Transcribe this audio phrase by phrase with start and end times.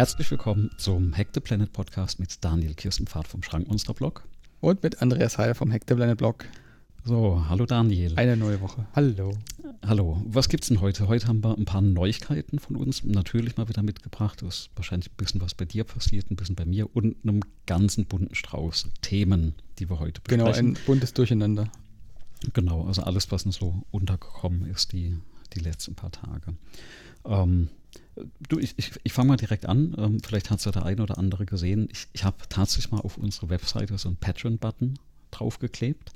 [0.00, 4.26] Herzlich willkommen zum Hack the Planet Podcast mit Daniel Kirstenpfad vom Schrankmonster-Blog.
[4.60, 6.46] Und mit Andreas Heil vom Hack the Planet Blog.
[7.04, 8.14] So, hallo Daniel.
[8.16, 8.86] Eine neue Woche.
[8.94, 9.36] Hallo.
[9.84, 10.22] Hallo.
[10.24, 11.06] Was gibt's denn heute?
[11.06, 14.40] Heute haben wir ein paar Neuigkeiten von uns natürlich mal wieder mitgebracht.
[14.40, 17.42] Es ist wahrscheinlich ein bisschen was bei dir passiert, ein bisschen bei mir und einem
[17.66, 20.46] ganzen bunten Strauß Themen, die wir heute besprechen.
[20.46, 21.70] Genau, ein buntes Durcheinander.
[22.54, 25.18] Genau, also alles, was uns so untergekommen ist, die,
[25.52, 26.54] die letzten paar Tage.
[27.26, 27.68] Ähm,
[28.48, 29.94] Du, ich, ich, ich fange mal direkt an.
[29.98, 31.88] Ähm, vielleicht hat es ja der eine oder andere gesehen.
[31.90, 34.98] Ich, ich habe tatsächlich mal auf unsere Webseite so einen Patreon-Button
[35.30, 36.12] draufgeklebt.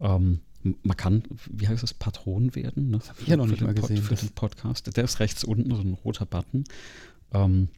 [0.00, 2.90] Ähm, man kann, wie heißt das, Patron werden?
[2.90, 2.98] Ne?
[2.98, 4.02] Das habe ich ja noch nicht mal Pod, gesehen.
[4.02, 4.94] Für den Podcast.
[4.96, 6.64] Der ist rechts unten, so ein roter Button.
[7.32, 7.68] Ähm,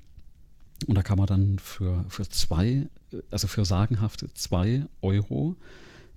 [0.87, 2.89] und da kann man dann für, für zwei,
[3.31, 5.57] also für sagenhafte zwei Euro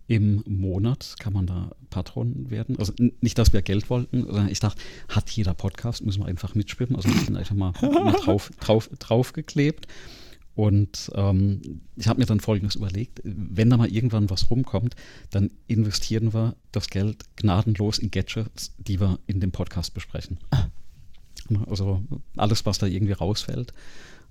[0.08, 2.78] im Monat kann man da Patron werden.
[2.78, 6.54] Also nicht, dass wir Geld wollten, sondern ich dachte, hat jeder Podcast, müssen wir einfach
[6.54, 6.96] mitschwimmen.
[6.96, 9.88] Also ich bin einfach mal, mal drauf, drauf, draufgeklebt.
[10.54, 14.96] Und ähm, ich habe mir dann Folgendes überlegt, wenn da mal irgendwann was rumkommt,
[15.32, 20.38] dann investieren wir das Geld gnadenlos in Gadgets, die wir in dem Podcast besprechen.
[21.68, 22.04] Also
[22.38, 23.74] alles, was da irgendwie rausfällt,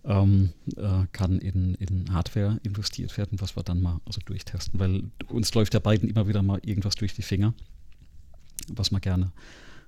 [0.05, 5.05] ähm, äh, kann in, in Hardware investiert werden, was wir dann mal also durchtesten, weil
[5.29, 7.55] uns läuft ja beiden immer wieder mal irgendwas durch die Finger,
[8.69, 9.33] was man gerne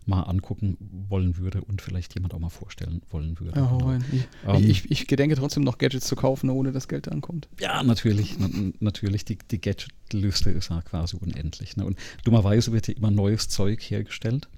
[0.06, 0.76] mal angucken
[1.08, 3.58] wollen würde und vielleicht jemand auch mal vorstellen wollen würde.
[3.58, 3.98] Ja, genau.
[4.12, 7.48] ich, ähm, ich, ich, gedenke trotzdem noch Gadgets zu kaufen, ohne dass Geld ankommt.
[7.58, 8.36] Ja, natürlich.
[8.78, 11.76] natürlich, die, die Gadget-Liste ist ja quasi unendlich.
[11.76, 11.84] Ne?
[11.84, 14.48] Und dummerweise wird ja immer neues Zeug hergestellt.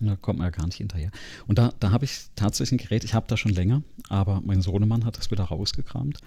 [0.00, 1.10] Da kommt man ja gar nicht hinterher.
[1.46, 4.62] Und da, da habe ich tatsächlich ein Gerät, ich habe da schon länger, aber mein
[4.62, 6.18] Sohnemann hat das wieder rausgekramt.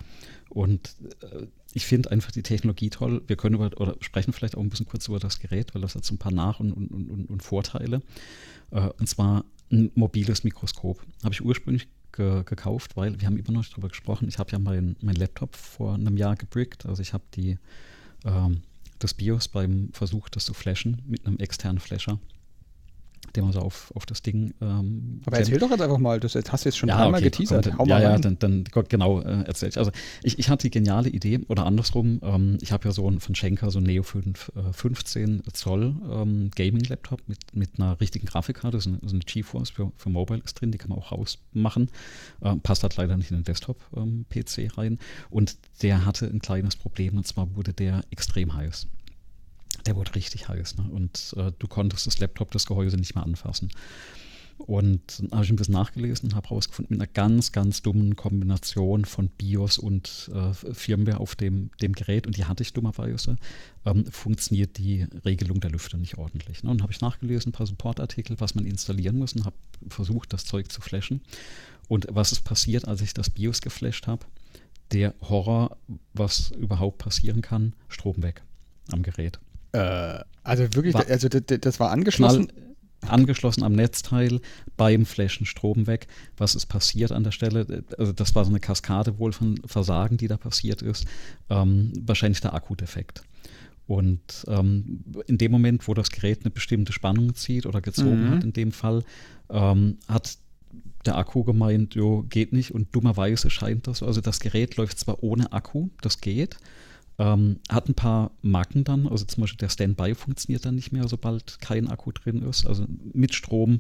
[0.50, 3.22] Und äh, ich finde einfach die Technologie toll.
[3.28, 5.96] Wir können über, oder sprechen vielleicht auch ein bisschen kurz über das Gerät, weil das
[5.96, 8.02] hat so ein paar Nach- und, und, und, und Vorteile.
[8.72, 11.02] Äh, und zwar ein mobiles Mikroskop.
[11.24, 14.28] Habe ich ursprünglich ge gekauft, weil wir haben immer noch nicht darüber gesprochen.
[14.30, 16.86] Ich habe ja meinen mein Laptop vor einem Jahr gebrickt.
[16.86, 17.58] Also ich habe die
[18.26, 18.62] ähm,
[19.00, 22.20] das BIOS beim Versuch, das zu flashen mit einem externen Flasher
[23.36, 24.54] den man so auf, auf das Ding.
[24.62, 27.30] Ähm, Aber erzähl doch jetzt einfach mal, das hast du jetzt schon ja, dreimal okay,
[27.30, 27.78] geteasert.
[27.78, 29.78] Hau ja, ja, dann, dann genau äh, erzähl ich.
[29.78, 29.92] Also
[30.24, 33.36] ich, ich hatte die geniale Idee, oder andersrum, ähm, ich habe ja so ein von
[33.36, 38.80] Schenker so ein Neo 5, äh, 15 Zoll ähm, Gaming-Laptop mit, mit einer richtigen Grafikkarte,
[38.80, 41.90] so eine, so eine GeForce für, für Mobile ist drin, die kann man auch rausmachen.
[42.42, 45.00] Äh, passt halt leider nicht in den Desktop-PC ähm, rein.
[45.30, 48.88] Und der hatte ein kleines Problem, und zwar wurde der extrem heiß
[49.88, 50.78] der wurde richtig heiß.
[50.78, 50.86] Ne?
[50.90, 53.70] Und äh, du konntest das Laptop, das Gehäuse nicht mehr anfassen.
[54.58, 58.16] Und dann habe ich ein bisschen nachgelesen und habe herausgefunden, mit einer ganz, ganz dummen
[58.16, 63.36] Kombination von BIOS und äh, Firmware auf dem, dem Gerät, und die hatte ich dummerweise,
[63.86, 66.64] ähm, funktioniert die Regelung der Lüfter nicht ordentlich.
[66.64, 66.72] Ne?
[66.72, 69.56] Und habe ich nachgelesen, ein paar Supportartikel, was man installieren muss, und habe
[69.90, 71.22] versucht, das Zeug zu flashen.
[71.88, 74.26] Und was ist passiert, als ich das BIOS geflasht habe?
[74.92, 75.78] Der Horror,
[76.14, 78.42] was überhaupt passieren kann, Strom weg
[78.92, 79.40] am Gerät.
[79.78, 82.52] Äh, also wirklich, war, also das, war angeschlossen.
[83.02, 84.40] angeschlossen am Netzteil,
[84.76, 86.08] beim Flashen Strom weg.
[86.38, 87.84] Was ist passiert an der Stelle?
[87.98, 91.06] Also das war so eine Kaskade wohl von Versagen, die da passiert ist.
[91.50, 93.24] Ähm, wahrscheinlich der Akkudefekt.
[93.88, 98.30] Und ähm, in dem Moment, wo das Gerät eine bestimmte Spannung zieht oder gezogen mhm.
[98.32, 99.04] hat, in dem Fall,
[99.50, 100.38] ähm, hat
[101.06, 102.72] der Akku gemeint, jo, geht nicht.
[102.72, 106.58] Und dummerweise scheint das, also das Gerät läuft zwar ohne Akku, das geht,
[107.20, 111.08] ähm, hat ein paar Marken dann, also zum Beispiel der Standby funktioniert dann nicht mehr,
[111.08, 112.66] sobald kein Akku drin ist.
[112.66, 113.80] Also mit Strom,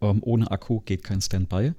[0.00, 1.72] ähm, ohne Akku geht kein Standby.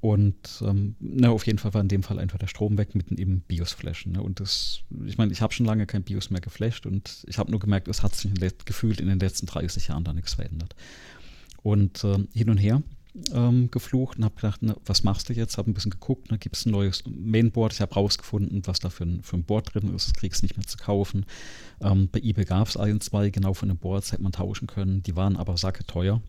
[0.00, 3.16] Und ähm, na, auf jeden Fall war in dem Fall einfach der Strom weg mitten
[3.16, 4.12] im BIOS-Flashen.
[4.12, 4.22] Ne?
[4.22, 7.50] Und das, ich meine, ich habe schon lange kein BIOS mehr geflasht und ich habe
[7.50, 8.30] nur gemerkt, es hat sich
[8.64, 10.76] gefühlt in den letzten 30 Jahren da nichts verändert.
[11.62, 12.82] Und äh, hin und her
[13.32, 15.58] ähm, geflucht und habe gedacht, na, was machst du jetzt?
[15.58, 17.72] Habe ein bisschen geguckt, da gibt es ein neues Mainboard.
[17.72, 20.08] Ich habe rausgefunden, was da für ein, für ein Board drin ist.
[20.08, 21.26] Das kriegst du nicht mehr zu kaufen.
[21.80, 25.02] Ähm, bei eBay gab es ein, zwei genau von den Boards, hätte man tauschen können.
[25.02, 26.20] Die waren aber sacke teuer.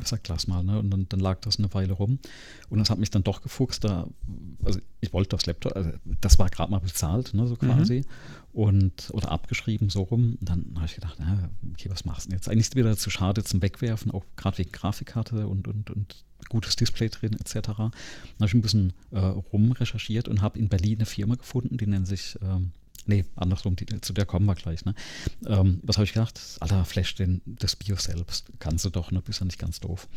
[0.00, 0.78] Ich sag, lass mal, ne?
[0.78, 2.20] Und dann, dann, lag das eine Weile rum.
[2.68, 3.82] Und das hat mich dann doch gefuchst.
[3.82, 4.06] Da,
[4.62, 5.90] also ich wollte das Laptop, also
[6.20, 8.00] das war gerade mal bezahlt, ne, so quasi.
[8.00, 8.04] Mhm.
[8.52, 10.36] Und, oder abgeschrieben, so rum.
[10.40, 12.48] Und dann habe ich gedacht, na, okay, was machst du denn jetzt?
[12.48, 16.74] Eigentlich ist wieder zu schade zum Wegwerfen, auch gerade wegen Grafikkarte und, und, und gutes
[16.74, 17.54] Display drin, etc.
[17.68, 17.92] Dann
[18.40, 22.08] habe ich ein bisschen äh, rumrecherchiert und habe in Berlin eine Firma gefunden, die nennt
[22.08, 22.72] sich ähm,
[23.06, 24.84] Nee, andersrum, die, zu der kommen wir gleich.
[24.84, 24.94] Ne?
[25.46, 26.40] Ähm, was habe ich gedacht?
[26.60, 28.52] Alter, flash den, das Bio selbst.
[28.58, 29.22] Kannst du doch, ne?
[29.22, 30.08] Bist ja nicht ganz doof.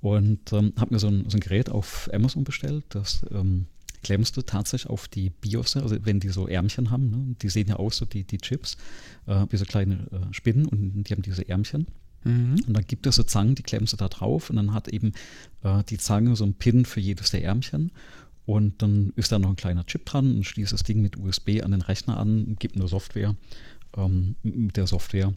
[0.00, 3.66] Und ähm, habe mir so ein, so ein, Gerät auf Amazon bestellt, das ähm,
[4.02, 7.36] klemmst du tatsächlich auf die BIOS, also wenn die so Ärmchen haben, ne?
[7.40, 8.76] die sehen ja aus, so die, die Chips,
[9.26, 11.86] äh, wie so kleine äh, Spinnen und die haben diese Ärmchen.
[12.24, 12.56] Mhm.
[12.66, 15.12] Und dann gibt es so Zangen, die klemmst du da drauf und dann hat eben
[15.62, 17.92] äh, die Zange so einen Pin für jedes der Ärmchen.
[18.44, 21.62] Und dann ist da noch ein kleiner Chip dran und schließt das Ding mit USB
[21.62, 23.36] an den Rechner an, gibt eine Software.
[23.96, 25.32] Ähm, mit der Software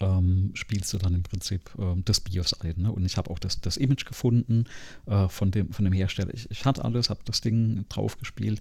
[0.00, 2.74] ähm, spielst du dann im Prinzip äh, das BIOS ein.
[2.78, 2.92] Ne?
[2.92, 4.64] Und ich habe auch das, das Image gefunden
[5.06, 6.32] äh, von, dem, von dem Hersteller.
[6.34, 8.60] Ich, ich hatte alles, habe das Ding drauf gespielt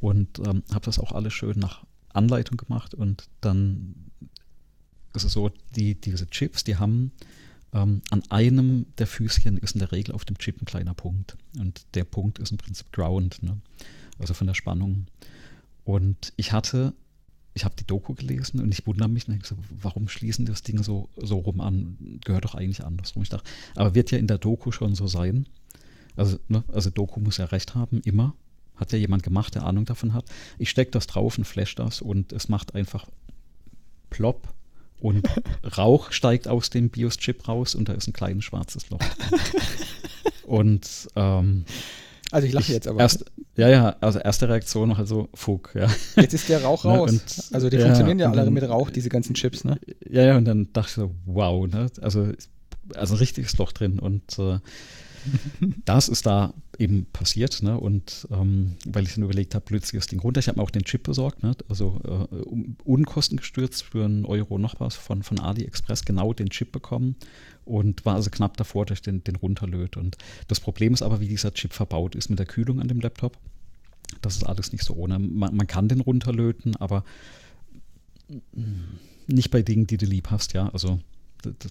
[0.00, 2.94] und ähm, habe das auch alles schön nach Anleitung gemacht.
[2.94, 3.94] Und dann
[5.14, 7.12] ist es so, die, diese Chips, die haben
[7.72, 11.36] ähm, an einem der Füßchen ist in der Regel auf dem Chip ein kleiner Punkt.
[11.58, 13.58] Und der Punkt ist im Prinzip Ground, ne?
[14.18, 15.06] also von der Spannung.
[15.84, 16.94] Und ich hatte
[17.54, 21.08] ich habe die Doku gelesen und ich wundere mich, so, warum schließen das Ding so,
[21.16, 22.18] so rum an?
[22.24, 23.22] Gehört doch eigentlich andersrum.
[23.22, 25.46] Ich dachte, aber wird ja in der Doku schon so sein.
[26.16, 28.34] Also, ne, also Doku muss ja recht haben, immer.
[28.74, 30.24] Hat ja jemand gemacht, der Ahnung davon hat.
[30.58, 33.06] Ich stecke das drauf und flash das und es macht einfach
[34.10, 34.52] plopp
[35.00, 35.28] und
[35.76, 39.00] Rauch steigt aus dem BIOS-Chip raus und da ist ein kleines schwarzes Loch.
[40.44, 41.64] und ähm,
[42.34, 42.98] also ich lache jetzt aber.
[42.98, 43.24] Erst,
[43.56, 45.86] ja, ja, also erste Reaktion noch also Fug, ja.
[46.16, 47.10] Jetzt ist der Rauch ne, raus.
[47.12, 49.78] und, also die ja, funktionieren ja alle mit Rauch, diese ganzen Chips, ne?
[50.10, 51.86] Ja, ja, und dann dachte ich so, wow, ne?
[52.00, 52.32] Also,
[52.96, 54.58] also ein richtiges Loch drin und äh,
[55.84, 57.78] das ist da eben passiert, ne?
[57.78, 60.40] Und ähm, weil ich dann überlegt habe, plötzlich das Ding runter.
[60.40, 61.56] Ich habe mir auch den Chip besorgt, ne?
[61.68, 66.72] Also äh, um, unkostengestürzt für einen Euro noch was von, von AliExpress genau den Chip
[66.72, 67.16] bekommen
[67.64, 69.96] und war also knapp davor, dass ich den, den runterlöt.
[69.96, 70.16] Und
[70.48, 73.38] das Problem ist aber, wie dieser Chip verbaut ist mit der Kühlung an dem Laptop.
[74.20, 75.18] Das ist alles nicht so ohne.
[75.18, 77.04] Man, man kann den runterlöten, aber
[79.26, 80.68] nicht bei Dingen, die du lieb hast, ja.
[80.68, 81.00] Also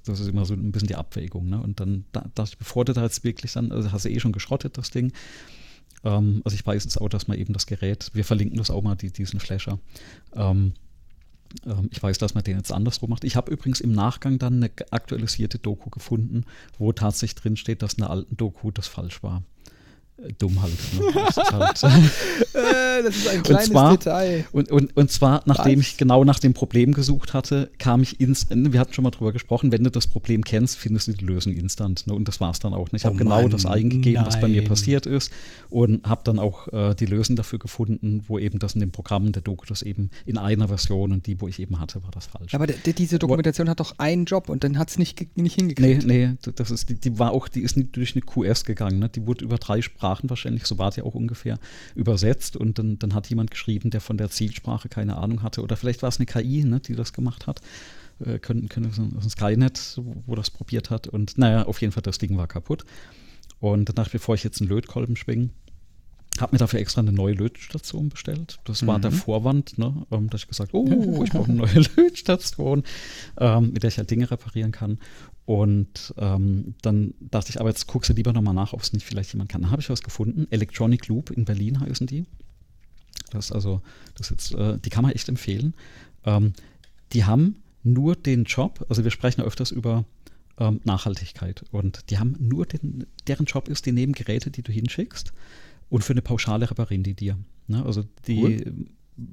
[0.06, 1.50] das ist immer so ein bisschen die Abwägung.
[1.50, 1.62] Ne?
[1.62, 4.32] Und dann dachte ich, bevor du da jetzt wirklich dann, also hast du eh schon
[4.32, 5.12] geschrottet, das Ding.
[6.04, 8.82] Ähm, also ich weiß jetzt auch, dass man eben das Gerät, wir verlinken das auch
[8.82, 9.80] mal, die, diesen Flasher.
[10.36, 10.74] Ähm,
[11.66, 13.24] ähm, ich weiß, dass man den jetzt andersrum macht.
[13.24, 16.46] Ich habe übrigens im Nachgang dann eine aktualisierte Doku gefunden,
[16.78, 19.44] wo tatsächlich drin steht, dass in der alten Doku das falsch war
[20.38, 20.74] dumm halt.
[20.94, 21.04] Ne?
[21.24, 21.84] Das, ist halt
[22.54, 24.46] äh, das ist ein kleines und zwar, Detail.
[24.52, 25.88] Und, und, und zwar, nachdem Was?
[25.88, 29.32] ich genau nach dem Problem gesucht hatte, kam ich ins, wir hatten schon mal drüber
[29.34, 32.08] gesprochen, wenn du das Problem kennst, findest du die Lösung instant.
[32.08, 32.14] Ne?
[32.14, 32.92] Und das war es dann auch.
[32.92, 32.98] Ne?
[32.98, 34.26] Ich oh habe genau das eingegeben, nein.
[34.26, 35.32] was bei mir passiert ist
[35.70, 39.32] und habe dann auch äh, die Lösung dafür gefunden, wo eben das in dem Programm
[39.32, 42.28] der Doku das eben in einer Version und die, wo ich eben hatte, war das
[42.28, 42.54] falsch.
[42.54, 46.06] Aber diese Dokumentation Aber, hat doch einen Job und dann hat es nicht, nicht hingekriegt.
[46.06, 49.00] Nee, nee, das ist, die, die war auch, die ist nicht durch eine QS gegangen.
[49.00, 49.10] Ne?
[49.10, 51.58] Die wurde über drei Sprachen Sprachen wahrscheinlich, so war es ja auch ungefähr,
[51.96, 55.78] übersetzt und dann, dann hat jemand geschrieben, der von der Zielsprache keine Ahnung hatte oder
[55.78, 57.62] vielleicht war es eine KI, ne, die das gemacht hat.
[58.20, 62.04] Äh, können, können so ein Skynet, wo das probiert hat und naja, auf jeden Fall
[62.04, 62.84] das Ding war kaputt.
[63.62, 65.52] Und danach, bevor ich jetzt einen Lötkolben schwinge,
[66.42, 68.60] habe mir dafür extra eine neue Lötstation bestellt.
[68.66, 69.04] Das war mhm.
[69.04, 72.84] der Vorwand, ne, ähm, dass ich gesagt oh, ich brauche eine neue Lötstation,
[73.40, 75.00] ähm, mit der ich halt Dinge reparieren kann.
[75.46, 79.06] Und ähm, dann dachte ich, aber jetzt guckst du lieber nochmal nach, ob es nicht
[79.06, 79.62] vielleicht jemand kann.
[79.62, 80.48] Dann habe ich was gefunden.
[80.52, 82.26] Electronic Loop in Berlin heißen die.
[83.32, 83.82] Das also,
[84.16, 85.74] das jetzt, äh, die kann man echt empfehlen.
[86.24, 86.54] Ähm,
[87.12, 90.06] die haben nur den Job, also wir sprechen ja öfters über
[90.58, 94.72] ähm, Nachhaltigkeit und die haben nur den, deren Job ist, die nehmen Geräte, die du
[94.72, 95.34] hinschickst
[95.90, 97.38] und für eine Pauschale reparieren die dir.
[97.68, 97.84] Ne?
[97.86, 98.88] Also die cool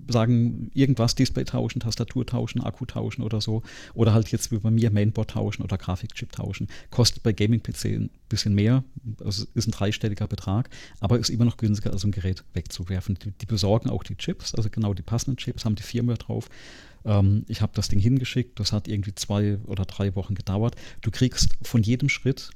[0.09, 3.63] sagen, irgendwas, Display tauschen, Tastatur tauschen, Akku tauschen oder so.
[3.95, 6.69] Oder halt jetzt wie bei mir Mainboard tauschen oder Grafikchip tauschen.
[6.91, 8.85] Kostet bei Gaming-PC ein bisschen mehr,
[9.25, 10.69] also ist ein dreistelliger Betrag,
[11.01, 13.19] aber ist immer noch günstiger, als ein Gerät wegzuwerfen.
[13.25, 16.49] Die, die besorgen auch die Chips, also genau die passenden Chips, haben die Firmware drauf.
[17.05, 20.77] Ähm, ich habe das Ding hingeschickt, das hat irgendwie zwei oder drei Wochen gedauert.
[21.01, 22.51] Du kriegst von jedem Schritt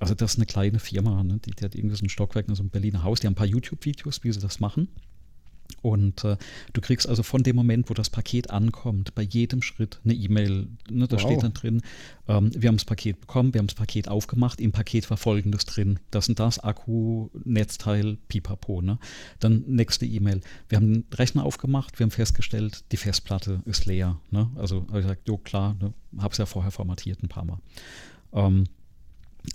[0.00, 1.38] also das ist eine kleine Firma, ne?
[1.44, 3.46] die, die, hat irgendwie so ein Stockwerk, so ein Berliner Haus, die haben ein paar
[3.46, 4.88] YouTube-Videos, wie sie das machen.
[5.82, 6.36] Und äh,
[6.72, 10.68] du kriegst also von dem Moment, wo das Paket ankommt, bei jedem Schritt eine E-Mail.
[10.90, 11.20] Ne, da wow.
[11.20, 11.82] steht dann drin,
[12.28, 15.64] ähm, wir haben das Paket bekommen, wir haben das Paket aufgemacht, im Paket war folgendes
[15.64, 15.98] drin.
[16.10, 18.82] Das und das, Akku, Netzteil, pipapo.
[18.82, 18.98] Ne?
[19.38, 20.40] Dann nächste E-Mail.
[20.68, 24.18] Wir haben den Rechner aufgemacht, wir haben festgestellt, die Festplatte ist leer.
[24.30, 24.50] Ne?
[24.56, 25.92] Also habe ich gesagt, jo klar, ne?
[26.18, 27.58] habe es ja vorher formatiert ein paar Mal.
[28.32, 28.64] Ähm,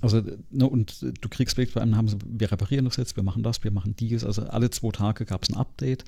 [0.02, 0.22] also,
[0.52, 3.44] ne, und du kriegst wirklich bei einem, haben sie, wir reparieren das jetzt, wir machen
[3.44, 4.24] das, wir machen dies.
[4.24, 6.04] Also alle zwei Tage gab es ein Update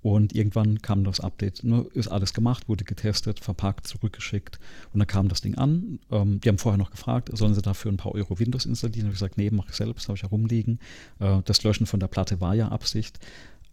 [0.00, 4.58] und irgendwann kam das Update, ne, ist alles gemacht, wurde getestet, verpackt, zurückgeschickt
[4.92, 5.98] und dann kam das Ding an.
[6.10, 9.00] Ähm, die haben vorher noch gefragt, sollen sie dafür ein paar Euro Windows installieren?
[9.00, 10.78] Da habe ich gesagt, nee, mache ich selbst, habe ich herumliegen.
[11.18, 13.18] Äh, das Löschen von der Platte war ja Absicht.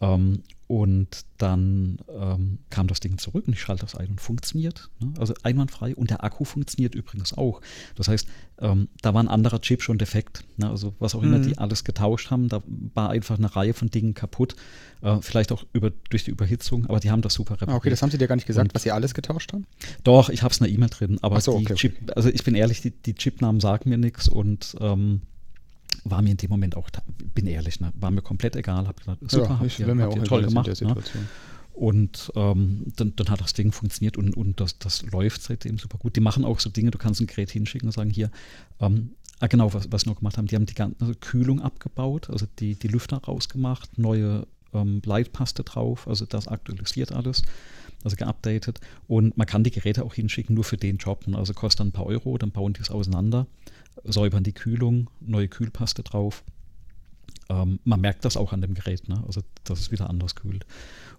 [0.02, 4.90] Ähm, und dann ähm, kam das Ding zurück und ich schalte das ein und funktioniert.
[5.00, 5.14] Ne?
[5.20, 5.96] Also einwandfrei.
[5.96, 7.62] Und der Akku funktioniert übrigens auch.
[7.96, 8.28] Das heißt,
[8.60, 10.44] ähm, da war ein anderer Chip schon defekt.
[10.58, 10.68] Ne?
[10.68, 11.44] Also was auch immer mhm.
[11.44, 12.64] die alles getauscht haben, da
[12.96, 14.56] war einfach eine Reihe von Dingen kaputt.
[15.04, 17.76] Äh, vielleicht auch über, durch die Überhitzung, aber die haben das super repariert.
[17.76, 19.68] Ah, okay, das haben sie dir gar nicht gesagt, und, was sie alles getauscht haben?
[20.04, 21.20] Doch, ich habe es in der E-Mail drin.
[21.22, 22.14] Aber so, die okay, Chip, okay.
[22.16, 25.22] also ich bin ehrlich, die, die Chipnamen sagen mir nichts und ähm,
[26.04, 26.90] war mir in dem Moment auch,
[27.34, 28.88] bin ehrlich, ne, war mir komplett egal.
[28.88, 30.82] Hab gesagt, super, ja, ich habt ihr, habt ihr toll gemacht.
[30.82, 30.96] Ne?
[31.74, 35.98] Und ähm, dann, dann, hat das Ding funktioniert und, und das, das läuft seitdem super
[35.98, 36.16] gut.
[36.16, 38.32] Die machen auch so Dinge, du kannst ein Gerät hinschicken und sagen, hier,
[38.80, 42.30] ähm, ah genau, was, was sie noch gemacht haben, die haben die ganze Kühlung abgebaut,
[42.30, 47.44] also die, die Lüfter rausgemacht, neue ähm, Leitpaste drauf, also das aktualisiert alles,
[48.06, 48.80] also geupdatet.
[49.08, 51.26] Und man kann die Geräte auch hinschicken, nur für den Job.
[51.34, 53.48] Also kostet dann ein paar Euro, dann bauen die es auseinander
[54.04, 56.44] säubern die Kühlung, neue Kühlpaste drauf.
[57.50, 59.24] Ähm, man merkt das auch an dem Gerät, ne?
[59.26, 60.66] also dass es wieder anders kühlt.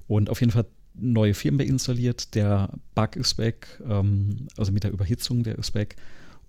[0.09, 4.93] Und auf jeden Fall neue Firmware installiert, der Bug ist weg, ähm, also mit der
[4.93, 5.97] Überhitzung, der ist weg.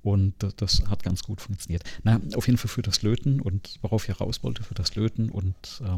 [0.03, 1.83] Und das, das, hat ganz gut funktioniert.
[2.03, 5.29] Na, auf jeden Fall für das Löten und worauf ich raus wollte, für das Löten
[5.29, 5.97] und äh,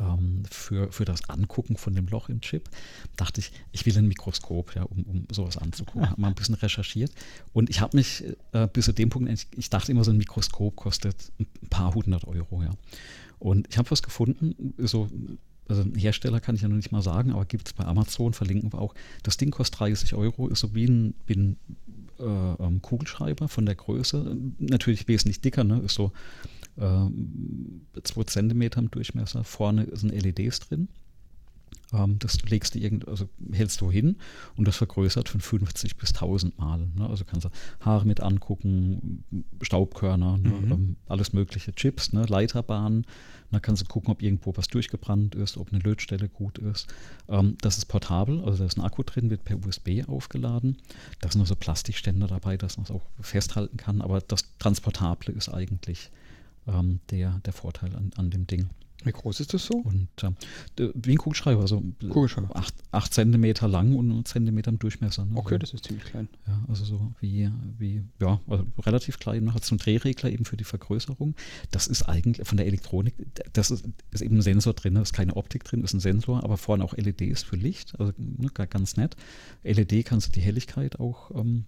[0.00, 2.68] ähm, für, für das Angucken von dem Loch im Chip,
[3.16, 6.08] dachte ich, ich will ein Mikroskop, ja, um, um sowas anzugucken.
[6.08, 7.12] Habe mal ein bisschen recherchiert
[7.52, 10.16] und ich habe mich äh, bis zu dem Punkt, ich, ich, dachte immer, so ein
[10.16, 12.70] Mikroskop kostet ein paar hundert Euro, ja.
[13.38, 15.08] Und ich habe was gefunden, so
[15.70, 18.72] also Hersteller kann ich ja noch nicht mal sagen, aber gibt es bei Amazon, verlinken
[18.72, 18.94] wir auch.
[19.22, 21.56] Das Ding kostet 30 Euro, ist so wie ein, wie ein
[22.18, 24.36] äh, ähm, Kugelschreiber von der Größe.
[24.58, 25.80] Natürlich wesentlich dicker, ne?
[25.80, 26.12] ist so
[26.80, 29.44] 2 cm im Durchmesser.
[29.44, 30.88] Vorne sind LEDs drin.
[31.92, 34.16] Ähm, das legst du irgend, also hältst du hin
[34.56, 36.88] und das vergrößert von 50 bis 1000 Mal.
[36.96, 37.08] Ne?
[37.08, 39.24] Also kannst du Haare mit angucken,
[39.62, 40.48] Staubkörner, ne?
[40.48, 40.72] mhm.
[40.72, 42.24] ähm, alles mögliche, Chips, ne?
[42.26, 43.06] Leiterbahnen.
[43.52, 46.86] Da kannst du gucken, ob irgendwo was durchgebrannt ist, ob eine Lötstelle gut ist.
[47.28, 50.76] Ähm, das ist portabel, also da ist ein Akku drin, wird per USB aufgeladen.
[51.20, 54.02] Da sind also Plastikständer dabei, dass man es auch festhalten kann.
[54.02, 56.10] Aber das Transportable ist eigentlich
[56.72, 58.70] ähm, der, der Vorteil an, an dem Ding.
[59.04, 59.78] Wie groß ist das so?
[59.78, 60.08] Und
[60.78, 62.50] äh, wie ein Kugelschreiber, also Kugelschreiber.
[62.92, 65.24] 8, cm lang und 1 cm im Durchmesser.
[65.24, 65.36] Ne?
[65.36, 66.28] Okay, das ist ziemlich klein.
[66.46, 69.44] Ja, also so wie, wie ja, also relativ klein.
[69.44, 71.34] Noch hat so einen Drehregler eben für die Vergrößerung.
[71.70, 73.14] Das ist eigentlich von der Elektronik,
[73.52, 76.44] das ist, ist eben ein Sensor drin, da ist keine Optik drin, ist ein Sensor,
[76.44, 79.16] aber vorne auch LEDs für Licht, also ne, ganz nett.
[79.62, 81.64] LED kannst du die Helligkeit auch ähm,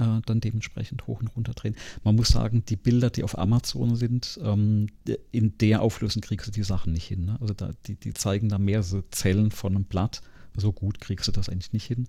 [0.00, 1.76] äh, dann dementsprechend hoch und runter drehen.
[2.02, 4.88] Man muss sagen, die Bilder, die auf Amazon sind, ähm,
[5.30, 7.26] in der Auflösung kriegst du die Sachen nicht hin.
[7.26, 7.36] Ne?
[7.40, 10.22] Also da, die, die zeigen da mehr so Zellen von einem Blatt.
[10.56, 12.08] So gut kriegst du das eigentlich nicht hin.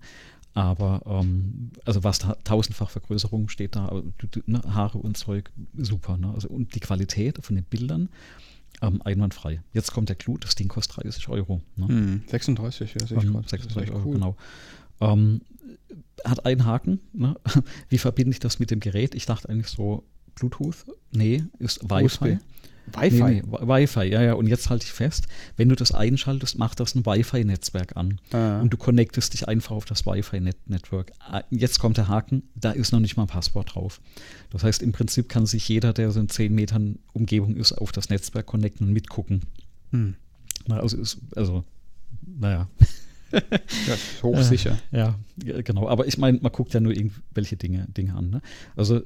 [0.54, 5.50] Aber ähm, also was da, tausendfach Vergrößerung steht da, du, du, ne, Haare und Zeug,
[5.76, 6.16] super.
[6.18, 6.32] Ne?
[6.34, 8.08] Also, und die Qualität von den Bildern,
[8.82, 9.62] ähm, einwandfrei.
[9.72, 11.62] Jetzt kommt der Clou, das Ding kostet 30 Euro.
[11.76, 11.88] Ne?
[11.88, 13.48] Hm, 36, ja, sehe ich ähm, gerade.
[13.48, 14.14] 36 Euro, cool.
[14.14, 14.36] genau.
[15.00, 15.40] Ähm,
[16.24, 17.00] hat einen Haken.
[17.12, 17.36] Ne?
[17.88, 19.14] Wie verbinde ich das mit dem Gerät?
[19.14, 20.84] Ich dachte eigentlich so, Bluetooth?
[21.12, 22.38] Nee, ist Wi-Fi.
[22.86, 23.22] Wi-Fi?
[23.22, 24.32] Nee, nee, Wi-Fi, ja, ja.
[24.34, 28.20] Und jetzt halte ich fest, wenn du das einschaltest, macht das ein Wi-Fi-Netzwerk an.
[28.32, 28.60] Ah.
[28.60, 31.12] Und du connectest dich einfach auf das Wi-Fi-Network.
[31.50, 34.00] Jetzt kommt der Haken, da ist noch nicht mal ein Passwort drauf.
[34.50, 37.92] Das heißt, im Prinzip kann sich jeder, der so in 10 Metern Umgebung ist, auf
[37.92, 39.42] das Netzwerk connecten und mitgucken.
[39.90, 40.16] Hm.
[40.66, 41.64] Na, also, ist, also,
[42.24, 42.68] naja
[43.86, 44.78] ja, hochsicher.
[44.92, 45.16] Äh, ja,
[45.62, 45.88] genau.
[45.88, 48.30] Aber ich meine, man guckt ja nur irgendwelche Dinge, Dinge an.
[48.30, 48.42] Ne?
[48.76, 49.00] Also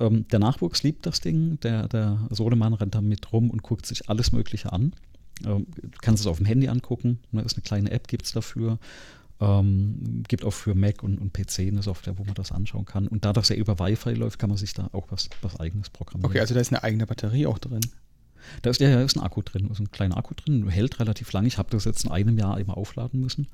[0.00, 1.58] ähm, der Nachwuchs liebt das Ding.
[1.60, 4.92] Der, der Sohnemann rennt da mit rum und guckt sich alles Mögliche an.
[5.46, 7.20] Ähm, du kannst es auf dem Handy angucken.
[7.32, 7.42] Ne?
[7.42, 8.78] Ist eine kleine App, gibt es dafür.
[9.40, 13.06] Ähm, gibt auch für Mac und, und PC eine Software, wo man das anschauen kann.
[13.06, 15.90] Und da das ja über Wi-Fi läuft, kann man sich da auch was, was eigenes
[15.90, 16.28] programmieren.
[16.28, 17.80] Okay, also da ist eine eigene Batterie auch drin.
[18.62, 21.46] Da ist, ja, ist ein Akku drin, ist ein kleiner Akku drin, hält relativ lang.
[21.46, 23.48] Ich habe das jetzt in einem Jahr immer aufladen müssen.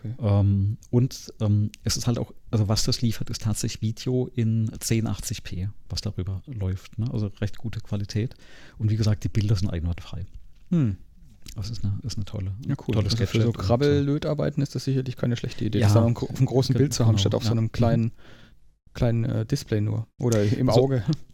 [0.00, 0.14] Okay.
[0.22, 4.70] Ähm, und ähm, es ist halt auch, also was das liefert, ist tatsächlich Video in
[4.70, 6.98] 1080p, was darüber läuft.
[6.98, 7.06] Ne?
[7.12, 8.34] Also recht gute Qualität.
[8.78, 10.26] Und wie gesagt, die Bilder sind einwandfrei.
[10.70, 10.96] Hm.
[11.56, 12.94] Das ist eine, ist eine tolle, ja, cool.
[12.94, 16.46] tolles also Für so Krabbellötarbeiten ist das sicherlich keine schlechte Idee, ja, das auf einem
[16.46, 17.48] großen Bild zu haben, genau, statt auf ja.
[17.48, 18.12] so einem kleinen,
[18.94, 20.06] kleinen äh, Display nur.
[20.18, 21.02] Oder im Auge.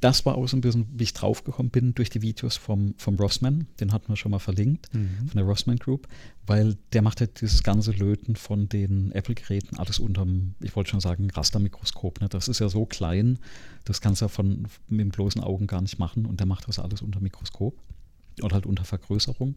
[0.00, 3.16] Das war auch so ein bisschen, wie ich draufgekommen bin, durch die Videos vom, vom
[3.16, 5.28] Rossman, den hatten wir schon mal verlinkt, mhm.
[5.28, 6.08] von der Rossman Group,
[6.46, 11.00] weil der macht halt dieses ganze Löten von den Apple-Geräten alles unterm, ich wollte schon
[11.00, 12.20] sagen, Rastermikroskop.
[12.20, 12.28] Ne?
[12.28, 13.38] Das ist ja so klein,
[13.84, 16.78] das kannst du ja von, mit bloßen Augen gar nicht machen und der macht das
[16.78, 17.76] alles unter Mikroskop
[18.42, 19.56] oder halt unter Vergrößerung.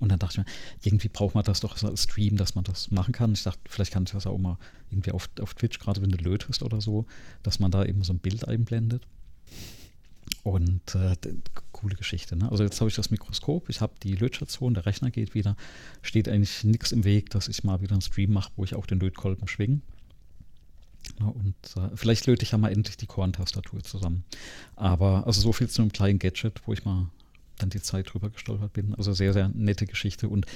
[0.00, 0.52] Und dann dachte ich mir,
[0.82, 3.32] irgendwie braucht man das doch als Stream, dass man das machen kann.
[3.32, 4.58] Ich dachte, vielleicht kann ich das auch mal
[4.90, 7.06] irgendwie auf, auf Twitch, gerade wenn du lötest oder so,
[7.42, 9.06] dass man da eben so ein Bild einblendet.
[10.44, 11.16] Und äh,
[11.72, 12.36] coole Geschichte.
[12.36, 12.50] Ne?
[12.50, 15.56] Also jetzt habe ich das Mikroskop, ich habe die Lötstation, der Rechner geht wieder,
[16.02, 18.86] steht eigentlich nichts im Weg, dass ich mal wieder einen Stream mache, wo ich auch
[18.86, 19.80] den Lötkolben schwinge.
[21.20, 24.24] Ja, und äh, vielleicht löte ich ja mal endlich die Korn-Tastatur zusammen.
[24.76, 27.08] Aber also so viel zu einem kleinen Gadget, wo ich mal
[27.58, 28.94] dann die Zeit drüber gestolpert bin.
[28.94, 30.28] Also sehr, sehr nette Geschichte.
[30.28, 30.46] Und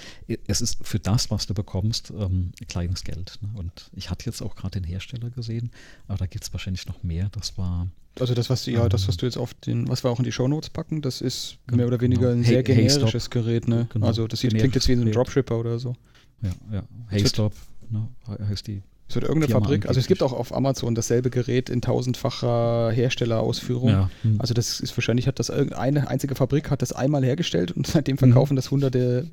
[0.47, 3.39] es ist für das, was du bekommst, ähm, kleines Geld.
[3.43, 3.51] Ne?
[3.55, 5.71] Und ich hatte jetzt auch gerade den Hersteller gesehen,
[6.09, 7.29] aber da gibt es wahrscheinlich noch mehr.
[7.33, 7.89] Das war.
[8.21, 10.25] Also das, was du, ja, das, was du jetzt auf den, was wir auch in
[10.25, 12.33] die Shownotes packen, das ist mehr oder weniger genau.
[12.33, 13.89] ein sehr hey, generisches hey, Gerät, ne?
[13.91, 14.07] Genau.
[14.07, 15.97] Also das sieht, klingt jetzt wie so ein Dropshipper oder so.
[16.43, 16.83] Ja, ja.
[17.09, 17.55] Hey Stop,
[17.89, 21.29] ne, heißt die es wird irgendeine Firma Fabrik, also es gibt auch auf Amazon dasselbe
[21.29, 23.91] Gerät in tausendfacher Herstellerausführung.
[23.91, 24.11] Ja.
[24.23, 24.41] Hm.
[24.41, 28.17] Also das ist wahrscheinlich hat das eine einzige Fabrik hat das einmal hergestellt und seitdem
[28.17, 28.31] hm.
[28.31, 28.57] verkaufen hm.
[28.57, 29.29] das hunderte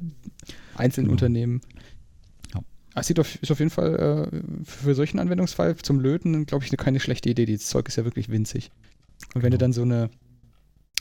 [0.75, 1.13] einzelne genau.
[1.13, 1.61] Unternehmen.
[2.53, 2.59] Ja.
[2.95, 6.75] Es sieht auf, ist auf jeden Fall äh, für solchen Anwendungsfall zum Löten, glaube ich,
[6.75, 7.45] keine schlechte Idee.
[7.45, 8.71] Das Zeug ist ja wirklich winzig.
[9.33, 9.51] Und wenn genau.
[9.51, 10.09] du dann so eine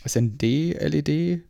[0.07, 1.43] SND-LED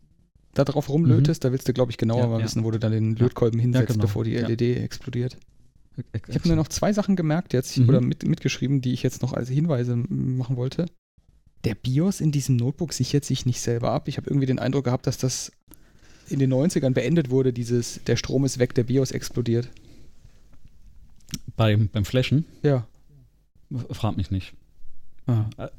[0.54, 1.47] da drauf rumlötest, mhm.
[1.47, 3.88] da willst du, glaube ich, genauer ja, mal wissen, wo du dann den Lötkolben hinsetzt,
[3.88, 4.00] genau.
[4.00, 5.37] bevor die LED explodiert.
[6.28, 7.88] Ich habe nur noch zwei Sachen gemerkt jetzt mhm.
[7.88, 10.87] oder mit, mitgeschrieben, die ich jetzt noch als Hinweise machen wollte.
[11.64, 14.09] Der BIOS in diesem Notebook sichert sich nicht selber ab.
[14.09, 15.52] Ich habe irgendwie den Eindruck gehabt, dass das
[16.28, 19.69] in den 90ern beendet wurde, dieses, der Strom ist weg, der BIOS explodiert.
[21.57, 22.45] Beim, beim Flashen?
[22.62, 22.87] Ja.
[23.90, 24.55] Frag mich nicht.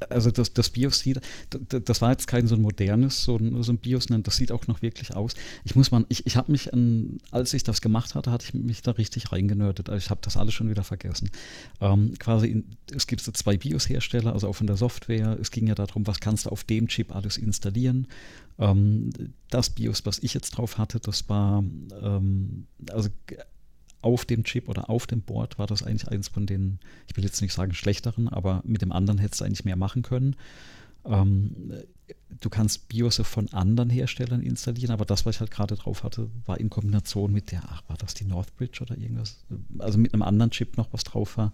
[0.08, 1.20] Also das, das BIOS sieht,
[1.68, 4.68] das war jetzt kein so ein modernes, so ein, so ein BIOS, das sieht auch
[4.68, 5.34] noch wirklich aus.
[5.64, 8.54] Ich muss mal, ich, ich habe mich, an, als ich das gemacht hatte, hatte ich
[8.54, 9.90] mich da richtig reingenördet.
[9.90, 11.30] Also ich habe das alles schon wieder vergessen.
[11.80, 12.64] Ähm, quasi, in,
[12.94, 15.36] es gibt so zwei BIOS-Hersteller, also auch von der Software.
[15.40, 18.06] Es ging ja darum, was kannst du auf dem Chip alles installieren.
[18.58, 19.10] Ähm,
[19.48, 21.64] das BIOS, was ich jetzt drauf hatte, das war
[22.02, 23.08] ähm, also
[24.02, 26.78] auf dem Chip oder auf dem Board war das eigentlich eins von den,
[27.08, 30.02] ich will jetzt nicht sagen schlechteren, aber mit dem anderen hättest du eigentlich mehr machen
[30.02, 30.36] können.
[31.04, 31.72] Ähm,
[32.40, 36.28] du kannst BIOS von anderen Herstellern installieren, aber das, was ich halt gerade drauf hatte,
[36.46, 39.44] war in Kombination mit der, ach, war das die Northbridge oder irgendwas?
[39.78, 41.52] Also mit einem anderen Chip noch was drauf war.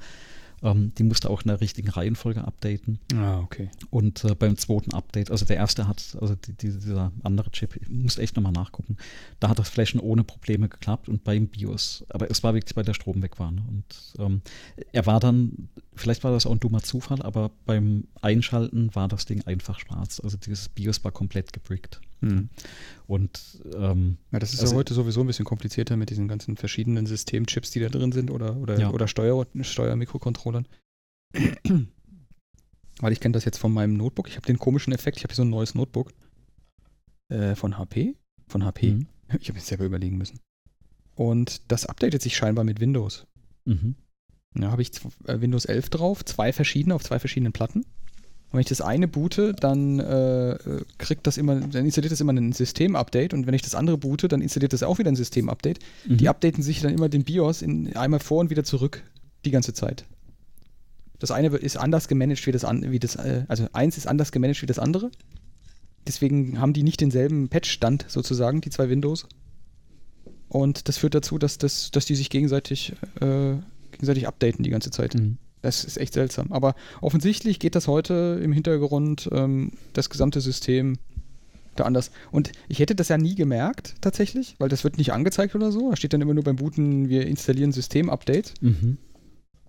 [0.63, 2.99] Ähm, die musste auch in der richtigen Reihenfolge updaten.
[3.15, 3.71] Ah, okay.
[3.91, 7.89] Und äh, beim zweiten Update, also der erste hat, also die, dieser andere Chip, ich
[7.89, 8.97] muss echt nochmal nachgucken,
[9.41, 12.85] da hat das Flashen ohne Probleme geklappt und beim BIOS, aber es war wirklich, weil
[12.85, 13.51] der Strom weg war.
[13.51, 13.63] Ne?
[13.69, 14.41] Und ähm,
[14.93, 19.27] er war dann, vielleicht war das auch ein dummer Zufall, aber beim Einschalten war das
[19.27, 20.21] Ding einfach schwarz.
[20.21, 22.01] Also dieses BIOS war komplett gebrickt.
[22.21, 22.49] Mhm.
[23.07, 26.57] Und ähm, ja, das ist also, ja heute sowieso ein bisschen komplizierter mit diesen ganzen
[26.57, 28.91] verschiedenen Systemchips, die da drin sind oder, oder, ja.
[28.91, 30.67] oder Steuer, Steuermikrocontrollern.
[33.01, 34.29] Weil ich kenne das jetzt von meinem Notebook.
[34.29, 36.13] Ich habe den komischen Effekt, ich habe hier so ein neues Notebook
[37.29, 38.15] äh, von HP.
[38.49, 38.93] Von HP.
[38.93, 39.07] Mhm.
[39.41, 40.39] Ich habe jetzt selber überlegen müssen.
[41.17, 43.27] Und das updatet sich scheinbar mit Windows.
[43.65, 43.97] Mhm.
[44.55, 44.93] Da habe ich
[45.27, 47.85] äh, Windows 11 drauf, zwei verschiedene auf zwei verschiedenen Platten.
[48.47, 50.57] Und wenn ich das eine boote, dann äh,
[50.99, 54.29] kriegt das immer, dann installiert das immer ein System-Update und wenn ich das andere boote,
[54.29, 55.81] dann installiert das auch wieder ein System-Update.
[56.07, 56.17] Mhm.
[56.19, 59.03] Die updaten sich dann immer den BIOS in, einmal vor und wieder zurück
[59.45, 60.05] die ganze Zeit.
[61.19, 64.33] Das eine ist anders gemanagt wie das andere, wie das, äh, also eins ist anders
[64.33, 65.11] gemanagt wie das andere.
[66.07, 69.27] Deswegen haben die nicht denselben Patch-Stand sozusagen, die zwei Windows.
[70.49, 73.57] Und das führt dazu, dass, das, dass die sich gegenseitig, äh,
[73.91, 75.15] gegenseitig updaten die ganze Zeit.
[75.15, 75.39] Mhm.
[75.67, 76.53] Das ist echt seltsam.
[76.53, 80.97] Aber offensichtlich geht das heute im Hintergrund, ähm, das gesamte System
[81.75, 82.13] da anders.
[82.31, 85.91] Und ich hätte das ja nie gemerkt, tatsächlich, weil das wird nicht angezeigt oder so.
[85.91, 88.55] Da steht dann immer nur beim Booten, wir installieren System-Update.
[88.61, 88.99] Mhm.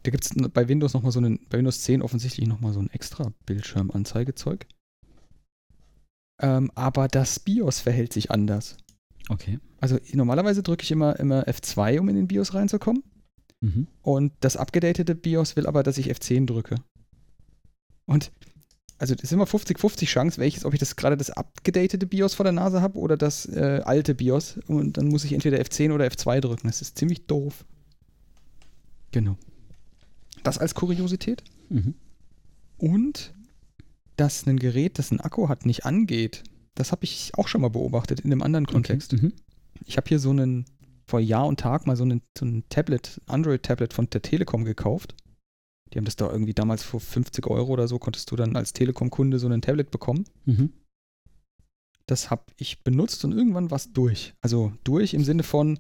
[0.04, 2.92] Da gibt es bei Windows nochmal so einen, bei Windows 10 offensichtlich nochmal so ein
[2.92, 4.68] extra Bildschirmanzeigezeug.
[6.40, 8.78] Ähm, aber das BIOS verhält sich anders.
[9.30, 9.58] Okay.
[9.82, 13.02] Also normalerweise drücke ich immer, immer F2, um in den BIOS reinzukommen.
[13.62, 13.88] Mhm.
[14.02, 16.76] Und das abgedatete BIOS will aber, dass ich F10 drücke.
[18.06, 18.32] Und
[19.00, 22.44] also das ist immer 50-50 Chance, welches, ob ich das gerade das abgedatete BIOS vor
[22.44, 24.60] der Nase habe oder das äh, alte BIOS.
[24.68, 26.68] Und dann muss ich entweder F10 oder F2 drücken.
[26.68, 27.66] Das ist ziemlich doof.
[29.12, 29.38] Genau.
[30.44, 31.44] Das als Kuriosität.
[31.70, 31.94] Mhm.
[32.78, 33.34] Und
[34.16, 36.44] dass ein Gerät, das einen Akku hat, nicht angeht.
[36.74, 39.14] Das habe ich auch schon mal beobachtet in einem anderen Kontext.
[39.14, 39.28] Okay.
[39.28, 39.34] Mhm.
[39.86, 40.66] Ich habe hier so einen
[41.08, 45.16] vor Jahr und Tag mal so ein, so ein Tablet, Android-Tablet von der Telekom gekauft.
[45.94, 48.74] Die haben das da irgendwie damals vor 50 Euro oder so, konntest du dann als
[48.74, 50.26] Telekom-Kunde so ein Tablet bekommen.
[50.46, 50.74] Mhm.
[52.06, 54.34] Das habe ich benutzt und irgendwann war es durch.
[54.42, 55.80] Also durch im Sinne von,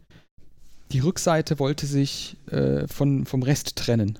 [0.92, 4.20] die Rückseite wollte sich äh, von, vom Rest trennen.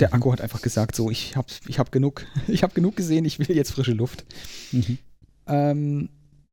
[0.00, 0.12] Der.
[0.12, 3.38] Akku hat einfach gesagt, so, ich habe ich hab genug, ich habe genug gesehen, ich
[3.38, 4.24] will jetzt frische Luft.
[4.72, 4.98] Mhm.
[5.46, 6.08] Ähm,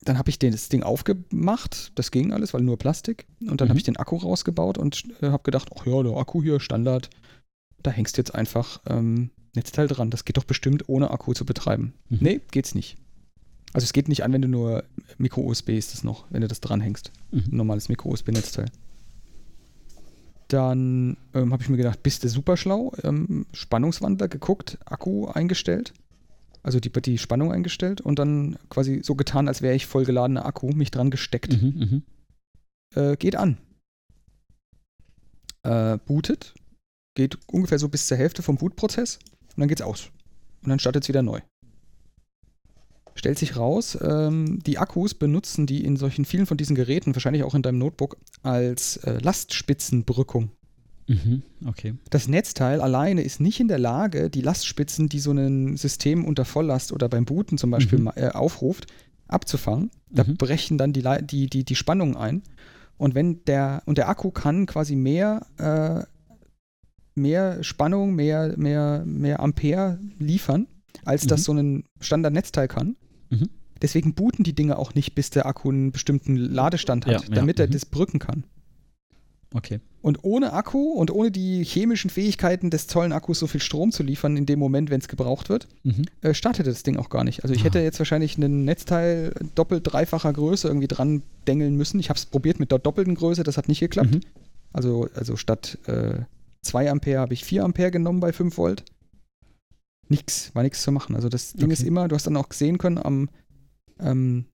[0.10, 3.28] dann habe ich das Ding aufgemacht, das ging alles, weil nur Plastik.
[3.42, 3.70] Und dann mhm.
[3.70, 7.12] habe ich den Akku rausgebaut und äh, habe gedacht, ach ja, der Akku hier, Standard,
[7.84, 10.10] da hängst du jetzt einfach ähm, Netzteil dran.
[10.10, 11.94] Das geht doch bestimmt ohne Akku zu betreiben.
[12.10, 12.18] Mhm.
[12.22, 12.98] Nee, geht's nicht.
[13.72, 14.84] Also es geht nicht an, wenn du nur
[15.20, 17.12] Micro-USB ist das noch, wenn du das dranhängst.
[17.30, 17.44] Mhm.
[17.52, 18.66] Ein normales Micro-USB-Netzteil.
[20.48, 22.94] Dann ähm, habe ich mir gedacht, bist du super schlau.
[23.04, 25.94] Ähm, Spannungswandler geguckt, Akku eingestellt.
[26.64, 30.72] Also die, die Spannung eingestellt und dann quasi so getan, als wäre ich vollgeladener Akku,
[30.72, 31.62] mich dran gesteckt.
[31.62, 32.04] Mhm, mhm.
[32.96, 33.58] äh, geht an.
[35.64, 36.54] Äh, bootet.
[37.16, 40.10] Geht ungefähr so bis zur Hälfte vom Bootprozess und dann geht's aus.
[40.64, 41.42] Und dann startet es wieder neu
[43.20, 47.44] stellt sich raus, ähm, die Akkus benutzen die in solchen vielen von diesen Geräten, wahrscheinlich
[47.44, 50.52] auch in deinem Notebook, als äh, Lastspitzenbrückung.
[51.10, 51.96] Mhm, okay.
[52.12, 56.46] Das Netzteil alleine ist nicht in der Lage, die Lastspitzen, die so ein System unter
[56.46, 58.12] Volllast oder beim Booten zum Beispiel mhm.
[58.16, 58.86] äh, aufruft,
[59.28, 59.90] abzufangen.
[60.12, 60.38] Da mhm.
[60.38, 62.44] brechen dann die, die, die, die Spannungen ein.
[62.98, 66.04] Und wenn der, und der Akku kann quasi mehr, äh,
[67.20, 70.68] mehr Spannung, mehr, mehr, mehr Ampere liefern,
[71.06, 71.44] als das mhm.
[71.44, 72.98] so ein Standard-Netzteil kann.
[73.32, 73.50] Mhm.
[73.82, 77.58] Deswegen booten die Dinge auch nicht, bis der Akku einen bestimmten Ladestand hat, ja, damit
[77.58, 77.66] ja.
[77.66, 77.74] er mhm.
[77.74, 78.44] das brücken kann.
[79.54, 79.80] Okay.
[80.02, 84.38] Und ohne Akku und ohne die chemischen Fähigkeiten des Zollen-Akkus so viel Strom zu liefern
[84.38, 86.06] in dem Moment, wenn es gebraucht wird, mhm.
[86.22, 87.44] äh, startet das Ding auch gar nicht.
[87.44, 87.66] Also ich ah.
[87.66, 92.00] hätte jetzt wahrscheinlich ein Netzteil doppelt, dreifacher Größe irgendwie dran dengeln müssen.
[92.00, 94.12] Ich habe es probiert mit der doppelten Größe, das hat nicht geklappt.
[94.12, 94.22] Mhm.
[94.72, 96.22] Also, also statt äh,
[96.62, 98.84] 2 Ampere habe ich 4 Ampere genommen bei 5 Volt
[100.10, 101.16] nichts, war nichts zu machen.
[101.16, 101.74] Also das Ding okay.
[101.74, 103.30] ist immer, du hast dann auch sehen können am,
[104.00, 104.46] ähm,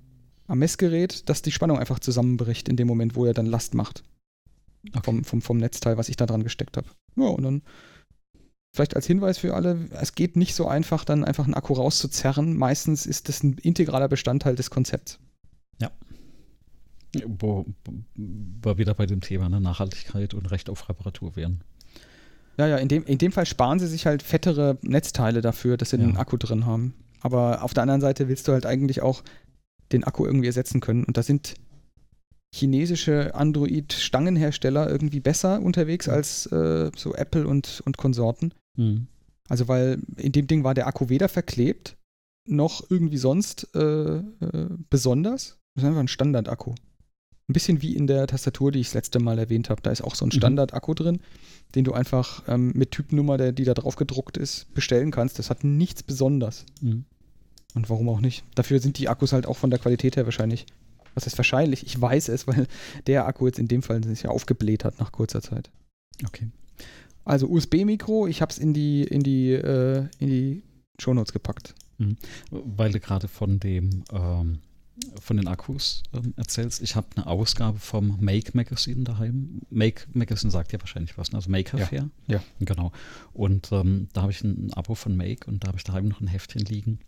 [0.48, 4.04] am Messgerät, dass die Spannung einfach zusammenbricht in dem Moment, wo er dann Last macht.
[4.90, 5.02] Okay.
[5.04, 6.88] Vom, vom, vom Netzteil, was ich da dran gesteckt habe.
[7.16, 7.62] Ja, und dann
[8.74, 12.56] vielleicht als Hinweis für alle, es geht nicht so einfach, dann einfach einen Akku rauszuzerren.
[12.56, 15.20] Meistens ist das ein integraler Bestandteil des Konzepts.
[15.82, 15.92] Ja.
[17.26, 17.66] Wo,
[18.16, 19.62] wir wieder bei dem Thema ne?
[19.62, 21.64] Nachhaltigkeit und Recht auf Reparatur wären.
[22.58, 25.90] Ja, ja, in dem, in dem Fall sparen sie sich halt fettere Netzteile dafür, dass
[25.90, 26.06] sie ja.
[26.06, 26.94] den Akku drin haben.
[27.22, 29.24] Aber auf der anderen Seite willst du halt eigentlich auch
[29.92, 31.04] den Akku irgendwie ersetzen können.
[31.04, 31.56] Und da sind
[32.54, 38.54] chinesische Android-Stangenhersteller irgendwie besser unterwegs als äh, so Apple und, und Konsorten.
[38.78, 39.08] Mhm.
[39.50, 41.98] Also, weil in dem Ding war der Akku weder verklebt
[42.48, 44.22] noch irgendwie sonst äh, äh,
[44.90, 45.58] besonders.
[45.74, 46.72] Das ist einfach ein Standard-Akku.
[46.72, 49.82] Ein bisschen wie in der Tastatur, die ich das letzte Mal erwähnt habe.
[49.82, 50.38] Da ist auch so ein mhm.
[50.38, 51.20] Standard-Akku drin
[51.74, 55.40] den du einfach ähm, mit Typnummer, der, die da drauf gedruckt ist, bestellen kannst.
[55.40, 56.66] Das hat nichts Besonderes.
[56.82, 57.06] Mhm.
[57.74, 58.44] Und warum auch nicht?
[58.56, 60.66] Dafür sind die Akkus halt auch von der Qualität her wahrscheinlich.
[61.16, 61.86] Was ist wahrscheinlich?
[61.86, 62.68] Ich weiß es, weil
[63.08, 65.72] der Akku jetzt in dem Fall sich ja aufgebläht hat nach kurzer Zeit.
[66.26, 66.48] Okay.
[67.24, 70.64] Also USB-Mikro, ich habe es in die, in die, äh, in die
[71.00, 71.74] Shownotes gepackt.
[71.98, 72.18] Mhm.
[72.52, 74.60] Weil du gerade von dem ähm,
[75.22, 76.82] von den Akkus ähm, erzählst.
[76.82, 79.62] Ich habe eine Ausgabe vom Make Magazine daheim.
[79.70, 81.38] Make Magazine sagt ja wahrscheinlich was, ne?
[81.38, 82.10] also Maker Fair.
[82.28, 82.44] Ja.
[82.60, 82.92] Genau.
[83.34, 86.08] Und ähm, da habe ich ein, ein, Abo von Make und da habe ich daheim
[86.08, 87.00] noch ein Heftchen liegen,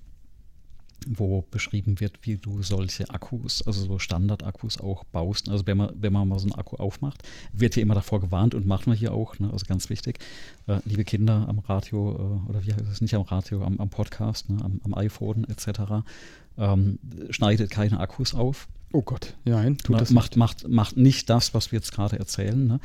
[1.05, 5.49] wo beschrieben wird, wie du solche Akkus, also so Standard-Akkus auch baust.
[5.49, 8.55] Also wenn man, wenn man mal so einen Akku aufmacht, wird hier immer davor gewarnt
[8.55, 9.51] und machen wir hier auch, ne?
[9.51, 10.19] also ganz wichtig.
[10.67, 13.89] Äh, liebe Kinder am Radio äh, oder wie heißt es nicht am Radio, am, am
[13.89, 14.57] Podcast, ne?
[14.63, 16.03] am, am iPhone etc
[16.57, 18.67] ähm, schneidet keine Akkus auf.
[18.93, 20.37] Oh Gott, nein, tut das macht, nicht.
[20.37, 22.67] Macht, macht nicht das, was wir jetzt gerade erzählen.
[22.67, 22.79] Ne?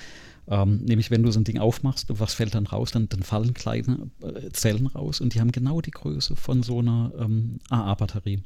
[0.48, 2.90] Ähm, nämlich, wenn du so ein Ding aufmachst, was fällt dann raus?
[2.90, 6.80] Dann, dann fallen kleine äh, Zellen raus und die haben genau die Größe von so
[6.80, 8.42] einer ähm, AA-Batterie.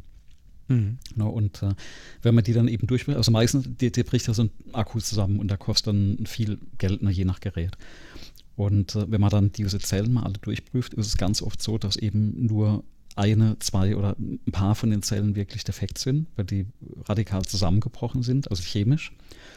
[0.68, 0.98] Mhm.
[1.14, 1.74] No, und äh,
[2.22, 5.00] wenn man die dann eben durchbricht, also meistens, die, die bricht ja so ein Akku
[5.00, 7.76] zusammen und da kostet dann viel Geld, ne, je nach Gerät.
[8.56, 11.78] Und äh, wenn man dann diese Zellen mal alle durchprüft, ist es ganz oft so,
[11.78, 12.84] dass eben nur
[13.16, 16.66] eine, zwei oder ein paar von den Zellen wirklich defekt sind, weil die
[17.08, 19.12] radikal zusammengebrochen sind, also chemisch,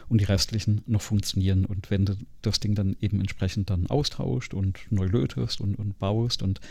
[0.07, 1.65] und die restlichen noch funktionieren.
[1.65, 5.99] Und wenn du das Ding dann eben entsprechend dann austauscht und neu lötest und, und
[5.99, 6.61] baust und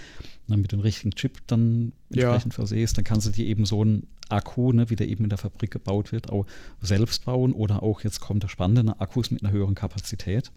[0.48, 2.57] dann mit dem richtigen Chip dann entsprechend ja.
[2.57, 5.38] versehst, dann kannst du dir eben so einen Akku, ne, wie der eben in der
[5.38, 6.46] Fabrik gebaut wird, auch
[6.81, 10.51] selbst bauen oder auch, jetzt kommt der spannende, Akkus mit einer höheren Kapazität.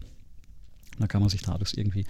[1.02, 2.04] Da kann man sich da alles irgendwie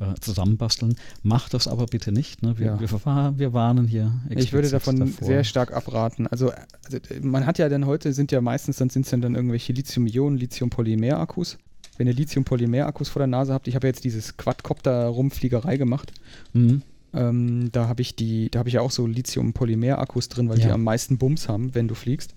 [0.00, 0.96] äh, zusammenbasteln.
[1.22, 2.42] Macht das aber bitte nicht.
[2.42, 2.58] Ne?
[2.58, 2.80] Wir, ja.
[2.80, 4.12] wir, wir, warnen hier.
[4.30, 5.26] Ich würde davon davor.
[5.26, 6.26] sehr stark abraten.
[6.26, 6.50] Also,
[6.84, 9.74] also, man hat ja dann heute, sind ja meistens, dann sind es dann, dann irgendwelche
[9.74, 11.58] Lithium-Ionen, Lithium-Polymer-Akkus.
[11.98, 16.14] Wenn ihr Lithium-Polymer-Akkus vor der Nase habt, ich habe jetzt dieses Quadcopter-Rumfliegerei gemacht.
[16.54, 16.80] Mhm.
[17.12, 20.68] Ähm, da habe ich die, da habe ich ja auch so Lithium-Polymer-Akkus drin, weil ja.
[20.68, 22.34] die am meisten Bums haben, wenn du fliegst.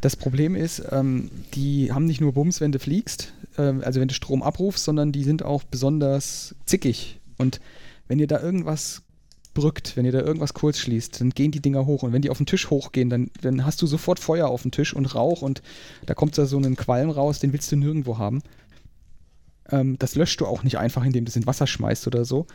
[0.00, 4.08] Das Problem ist, ähm, die haben nicht nur Bums, wenn du fliegst, äh, also wenn
[4.08, 7.18] du Strom abrufst, sondern die sind auch besonders zickig.
[7.38, 7.60] Und
[8.08, 9.02] wenn ihr da irgendwas
[9.54, 12.02] brückt, wenn ihr da irgendwas kurz schließt, dann gehen die Dinger hoch.
[12.02, 14.70] Und wenn die auf den Tisch hochgehen, dann, dann hast du sofort Feuer auf dem
[14.70, 15.62] Tisch und Rauch und
[16.04, 18.42] da kommt da so ein Qualm raus, den willst du nirgendwo haben.
[19.70, 22.46] Ähm, das löscht du auch nicht einfach, indem du es in Wasser schmeißt oder so.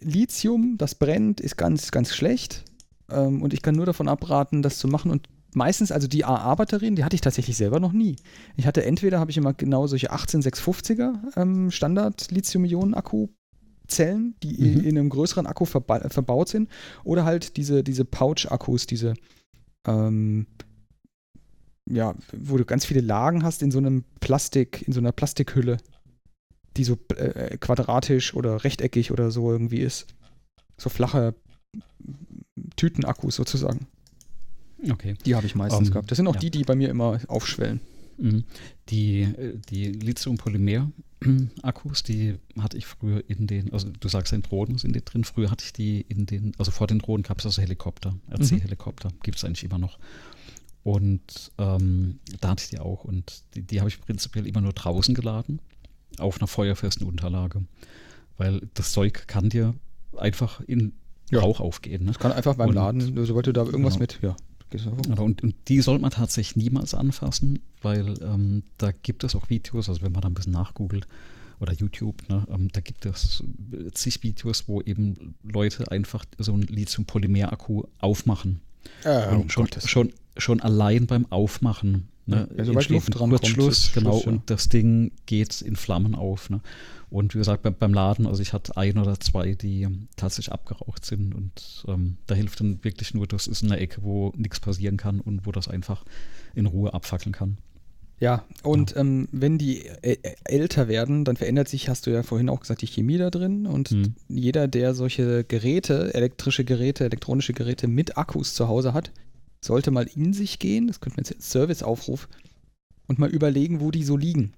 [0.00, 2.64] Lithium, das brennt, ist ganz, ganz schlecht.
[3.10, 6.96] ähm, und ich kann nur davon abraten, das zu machen und meistens, also die AA-Batterien,
[6.96, 8.16] die hatte ich tatsächlich selber noch nie.
[8.56, 14.80] Ich hatte entweder, habe ich immer genau solche 18650er ähm, Standard-Lithium-Ionen-Akku-Zellen, die mhm.
[14.80, 16.68] in einem größeren Akku verba verbaut sind,
[17.04, 19.14] oder halt diese, diese Pouch-Akkus, diese
[19.86, 20.46] ähm,
[21.90, 25.78] ja, wo du ganz viele Lagen hast in so einem Plastik, in so einer Plastikhülle,
[26.76, 30.06] die so äh, quadratisch oder rechteckig oder so irgendwie ist.
[30.78, 31.34] So flache
[32.76, 33.86] Tütenakkus sozusagen.
[34.88, 35.14] Okay.
[35.24, 36.10] Die habe ich meistens um, ähm, gehabt.
[36.10, 36.40] Das sind auch ja.
[36.40, 37.80] die, die bei mir immer aufschwellen.
[38.18, 38.44] Mhm.
[38.88, 44.78] Die, äh, die Lithium-Polymer-Akkus, die hatte ich früher in den, also du sagst in Drohnen
[44.78, 47.46] sind die drin, früher hatte ich die in den, also vor den Drohnen gab es
[47.46, 49.20] also Helikopter, RC-Helikopter, mhm.
[49.22, 49.98] gibt es eigentlich immer noch.
[50.82, 54.72] Und ähm, da hatte ich die auch und die, die habe ich prinzipiell immer nur
[54.72, 55.60] draußen geladen,
[56.18, 57.64] auf einer feuerfesten Unterlage.
[58.38, 59.74] Weil das Zeug kann dir
[60.16, 60.92] einfach in
[61.30, 61.40] ja.
[61.40, 62.04] Rauch aufgehen.
[62.04, 62.12] Ne?
[62.12, 64.02] Das kann einfach beim und, Laden, sobald du da irgendwas genau.
[64.02, 64.36] mit, ja.
[65.18, 69.88] Und, und, die sollte man tatsächlich niemals anfassen, weil ähm, da gibt es auch Videos,
[69.88, 71.06] also wenn man da ein bisschen nachgoogelt
[71.60, 73.42] oder YouTube, ne, ähm, da gibt es
[73.92, 78.60] zig Videos, wo eben Leute einfach so einen Lithium-Polymer-Akku aufmachen.
[79.04, 82.48] Äh, und schon, schon, schon allein beim Aufmachen Ne?
[82.56, 84.10] Ja, sobald Luft dran kommt, genau, Schluss, ja.
[84.10, 86.50] und das Ding geht in Flammen auf.
[86.50, 86.60] Ne?
[87.10, 91.04] Und wie gesagt, beim, beim, Laden, also ich hatte ein oder zwei, die tatsächlich abgeraucht
[91.04, 94.96] sind und ähm, da hilft dann wirklich nur, das ist eine Ecke, wo nichts passieren
[94.96, 96.04] kann und wo das einfach
[96.54, 97.58] in Ruhe abfackeln kann.
[98.20, 99.00] Ja, und ja.
[99.00, 99.86] Ähm, wenn die
[100.44, 103.66] älter werden, dann verändert sich, hast du ja vorhin auch gesagt, die Chemie da drin.
[103.66, 104.14] Und mhm.
[104.28, 109.10] jeder, der solche Geräte, elektrische Geräte, elektronische Geräte mit Akkus zu Hause hat,
[109.60, 112.28] sollte mal in sich gehen, das könnte man jetzt als Serviceaufruf,
[113.10, 114.52] und mal überlegen, wo die so liegen.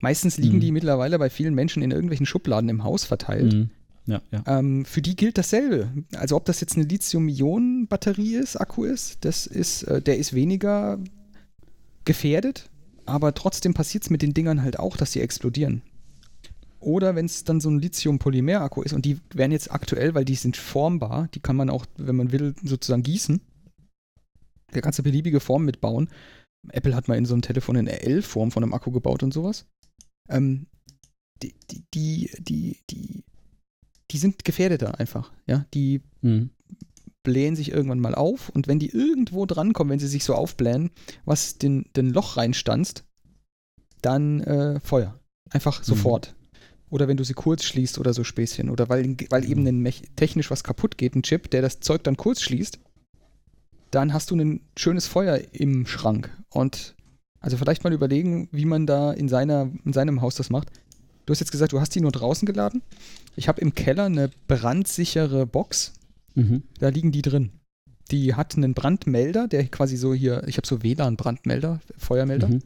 [0.00, 0.60] Meistens liegen mhm.
[0.60, 3.52] die mittlerweile bei vielen Menschen in irgendwelchen Schubladen im Haus verteilt.
[3.52, 3.70] Mhm.
[4.06, 4.42] Ja, ja.
[4.46, 5.92] Ähm, für die gilt dasselbe.
[6.16, 10.98] Also ob das jetzt eine Lithium-Ionen-Batterie ist, Akku ist, das ist, äh, der ist weniger
[12.06, 12.70] gefährdet,
[13.04, 15.82] aber trotzdem passiert es mit den Dingern halt auch, dass sie explodieren.
[16.80, 20.34] Oder wenn es dann so ein Lithium-Polymer-Akku ist und die werden jetzt aktuell, weil die
[20.34, 23.42] sind formbar, die kann man auch, wenn man will, sozusagen gießen.
[24.74, 26.10] Da kannst du beliebige Formen mitbauen.
[26.70, 29.66] Apple hat mal in so einem Telefon eine L-Form von einem Akku gebaut und sowas.
[30.28, 30.66] Ähm,
[31.42, 33.24] die, die, die, die, die,
[34.10, 35.32] die sind gefährdeter einfach.
[35.46, 36.50] Ja, die mhm.
[37.22, 40.90] blähen sich irgendwann mal auf und wenn die irgendwo drankommen, wenn sie sich so aufblähen,
[41.24, 43.04] was den, den Loch reinstanzt,
[44.00, 45.18] dann äh, Feuer.
[45.50, 45.84] Einfach mhm.
[45.84, 46.34] sofort.
[46.90, 48.70] Oder wenn du sie kurz schließt oder so Späßchen.
[48.70, 49.92] Oder weil, weil eben mhm.
[50.16, 52.78] technisch was kaputt geht, ein Chip, der das Zeug dann kurz schließt
[53.94, 56.30] dann hast du ein schönes Feuer im Schrank.
[56.50, 56.94] Und
[57.40, 60.70] also vielleicht mal überlegen, wie man da in, seiner, in seinem Haus das macht.
[61.26, 62.82] Du hast jetzt gesagt, du hast die nur draußen geladen.
[63.36, 65.92] Ich habe im Keller eine brandsichere Box.
[66.34, 66.62] Mhm.
[66.78, 67.50] Da liegen die drin.
[68.10, 72.62] Die hat einen Brandmelder, der quasi so hier, ich habe so WLAN-Brandmelder, Feuermelder, mhm.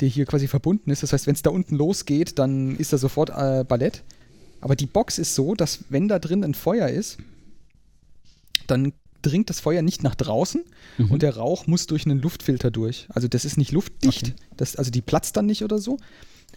[0.00, 1.02] der hier quasi verbunden ist.
[1.02, 4.02] Das heißt, wenn es da unten losgeht, dann ist da sofort äh, Ballett.
[4.60, 7.18] Aber die Box ist so, dass wenn da drin ein Feuer ist,
[8.66, 8.92] dann
[9.28, 10.64] dringt das Feuer nicht nach draußen
[10.98, 11.10] mhm.
[11.10, 13.06] und der Rauch muss durch einen Luftfilter durch.
[13.10, 14.34] Also das ist nicht luftdicht, okay.
[14.56, 15.98] das, also die platzt dann nicht oder so,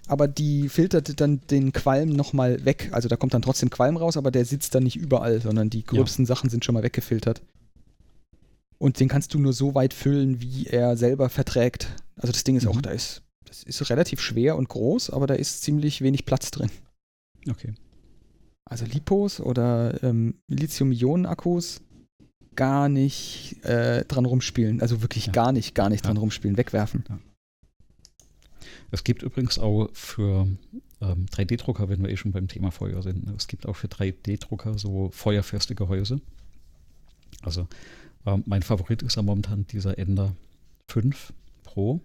[0.07, 2.89] aber die filtert dann den Qualm nochmal weg.
[2.91, 5.83] Also da kommt dann trotzdem Qualm raus, aber der sitzt dann nicht überall, sondern die
[5.83, 6.27] gröbsten ja.
[6.27, 7.41] Sachen sind schon mal weggefiltert.
[8.77, 11.87] Und den kannst du nur so weit füllen, wie er selber verträgt.
[12.15, 12.71] Also das Ding ist mhm.
[12.71, 16.49] auch, da ist, das ist relativ schwer und groß, aber da ist ziemlich wenig Platz
[16.51, 16.71] drin.
[17.49, 17.73] Okay.
[18.65, 21.81] Also Lipos oder ähm, Lithium-Ionen-Akkus
[22.55, 24.81] gar nicht äh, dran rumspielen.
[24.81, 25.31] Also wirklich ja.
[25.31, 27.03] gar nicht, gar nicht dran rumspielen, wegwerfen.
[27.09, 27.19] Ja.
[28.91, 30.47] Es gibt übrigens auch für
[31.01, 33.33] ähm, 3D-Drucker, wenn wir eh schon beim Thema Feuer sind, ne?
[33.37, 36.19] es gibt auch für 3D-Drucker so feuerfeste Gehäuse.
[37.41, 37.67] Also
[38.25, 40.35] ähm, mein Favorit ist ja momentan dieser Ender
[40.89, 41.33] 5
[41.63, 42.01] Pro.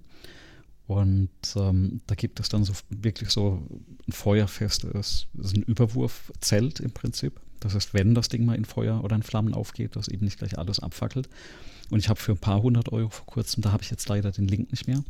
[0.86, 3.66] Und ähm, da gibt es dann so wirklich so
[4.06, 7.40] ein feuerfestes, das ist ein Überwurfzelt im Prinzip.
[7.60, 10.38] Das heißt, wenn das Ding mal in Feuer oder in Flammen aufgeht, dass eben nicht
[10.38, 11.28] gleich alles abfackelt.
[11.90, 14.30] Und ich habe für ein paar hundert Euro vor kurzem, da habe ich jetzt leider
[14.30, 15.02] den Link nicht mehr,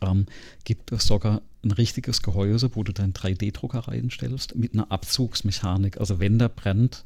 [0.00, 0.26] ähm,
[0.64, 5.98] gibt es sogar ein richtiges Gehäuse, wo du deinen 3D-Drucker reinstellst mit einer Abzugsmechanik.
[5.98, 7.04] Also wenn der brennt,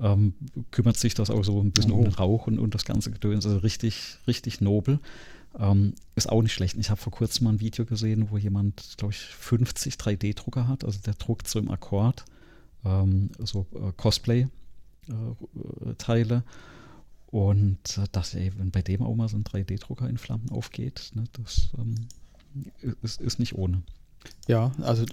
[0.00, 0.34] ähm,
[0.70, 1.96] kümmert sich das auch so ein bisschen oh.
[1.96, 3.46] um den Rauch und, und das ganze Gedöns.
[3.46, 4.98] Also richtig, richtig nobel.
[5.58, 6.76] Ähm, ist auch nicht schlecht.
[6.78, 10.84] Ich habe vor kurzem mal ein Video gesehen, wo jemand, glaube ich, 50 3D-Drucker hat.
[10.84, 12.24] Also der druckt so im Akkord
[12.84, 16.36] ähm, so äh, Cosplay-Teile.
[16.36, 16.42] Äh,
[17.32, 21.12] und äh, dachte, ey, wenn bei dem auch mal so ein 3D-Drucker in Flammen aufgeht,
[21.14, 21.94] ne, das ähm,
[23.02, 23.82] ist, ist nicht ohne.
[24.46, 25.06] Ja, also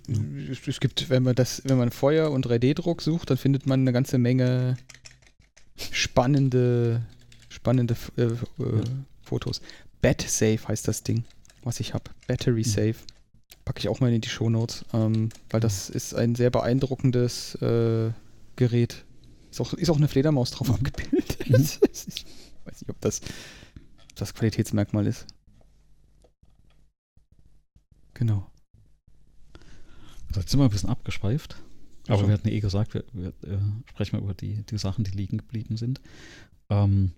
[0.67, 3.93] es, gibt, wenn man das, wenn man Feuer und 3D-Druck sucht, dann findet man eine
[3.93, 4.75] ganze Menge
[5.77, 7.05] spannende,
[7.47, 8.35] spannende äh, äh,
[9.21, 9.61] Fotos.
[10.01, 11.25] Bat Safe heißt das Ding,
[11.63, 12.11] was ich habe.
[12.27, 12.69] Battery mhm.
[12.69, 12.95] Safe.
[13.65, 18.11] Packe ich auch mal in die Shownotes, ähm, weil das ist ein sehr beeindruckendes äh,
[18.55, 19.05] Gerät.
[19.51, 21.47] Ist auch, ist auch eine Fledermaus drauf abgebildet.
[21.49, 21.55] Mhm.
[21.55, 23.21] ich weiß nicht, ob das
[24.15, 25.25] das Qualitätsmerkmal ist.
[28.13, 28.49] Genau.
[30.35, 31.55] Jetzt sind wir ein bisschen abgeschweift.
[32.07, 32.27] Aber also.
[32.27, 35.11] wir hatten ja eh gesagt, wir, wir äh, sprechen mal über die, die Sachen, die
[35.11, 36.01] liegen geblieben sind.
[36.69, 37.11] Ähm,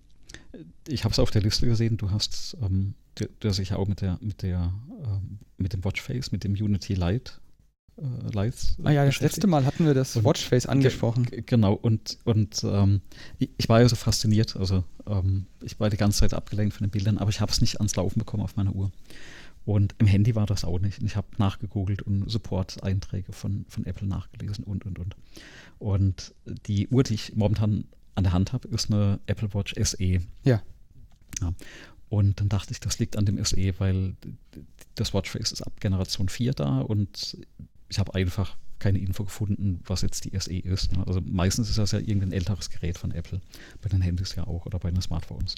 [0.88, 3.88] ich habe es auf der Liste gesehen, du hast, ähm, du, du hast dich auch
[3.88, 4.72] mit der, mit der,
[5.04, 7.32] ähm, mit dem Watchface, mit dem Unity Lite
[7.96, 8.76] äh, Lights.
[8.82, 11.26] Ah ja, das letzte Mal hatten wir das Watchface angesprochen.
[11.46, 13.00] Genau, und, und ähm,
[13.38, 16.86] ich, ich, war ja so fasziniert, also ähm, ich war die ganze Zeit abgelenkt von
[16.86, 18.90] den Bildern, aber ich habe es nicht ans Laufen bekommen auf meiner Uhr.
[19.64, 21.02] Und im Handy war das auch nicht.
[21.02, 25.14] Ich habe nachgegoogelt und Support-Einträge von, von Apple nachgelesen und, und, und.
[25.78, 26.34] Und
[26.66, 30.20] die Uhr, die ich momentan an der Hand habe, ist eine Apple Watch SE.
[30.44, 30.62] Ja.
[31.40, 31.54] ja.
[32.08, 34.14] Und dann dachte ich, das liegt an dem SE, weil
[34.96, 37.38] das Watchface ist ab Generation 4 da und
[37.88, 40.92] ich habe einfach keine Info gefunden, was jetzt die SE ist.
[40.92, 41.06] Ne?
[41.06, 43.40] Also meistens ist das ja irgendein älteres Gerät von Apple,
[43.80, 45.54] bei den Handys ja auch oder bei den Smartphones.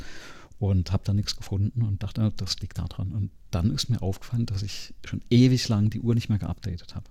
[0.58, 3.12] Und habe da nichts gefunden und dachte, das liegt da dran.
[3.12, 6.94] Und dann ist mir aufgefallen, dass ich schon ewig lang die Uhr nicht mehr geupdatet
[6.94, 7.06] habe.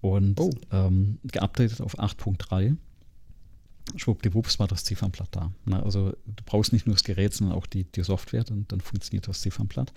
[0.00, 0.50] Und oh.
[0.72, 2.76] ähm, geupdatet auf 8.3.
[3.94, 5.52] Schwuppdiwupps war das Ziffernblatt da.
[5.64, 5.82] Ne?
[5.82, 9.28] Also du brauchst nicht nur das Gerät, sondern auch die, die Software, dann, dann funktioniert
[9.28, 9.92] das Ziffernblatt.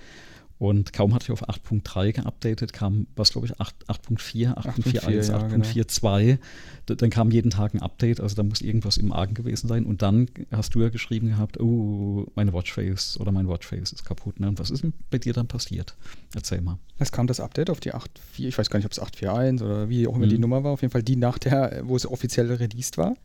[0.60, 6.38] Und kaum hatte ich auf 8.3 geupdatet, kam, was glaube ich, 8.4, 8.41, 8.42.
[6.86, 9.86] Dann kam jeden Tag ein Update, also da muss irgendwas im Argen gewesen sein.
[9.86, 14.42] Und dann hast du ja geschrieben gehabt, oh, meine Watchface oder mein Watchface ist kaputt.
[14.42, 14.50] Ne?
[14.50, 15.96] Und was ist denn bei dir dann passiert?
[16.36, 16.78] Erzähl mal.
[16.98, 19.88] Es kam das Update auf die 8.4, ich weiß gar nicht, ob es 8.4.1 oder
[19.88, 20.32] wie auch immer mhm.
[20.32, 23.16] die Nummer war, auf jeden Fall die nach der, wo es offiziell released war.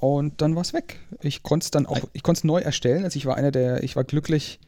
[0.00, 1.00] Und dann war es weg.
[1.22, 3.04] Ich konnte es dann auch, ich konnte es neu erstellen.
[3.04, 4.60] Also ich war einer der, ich war glücklich,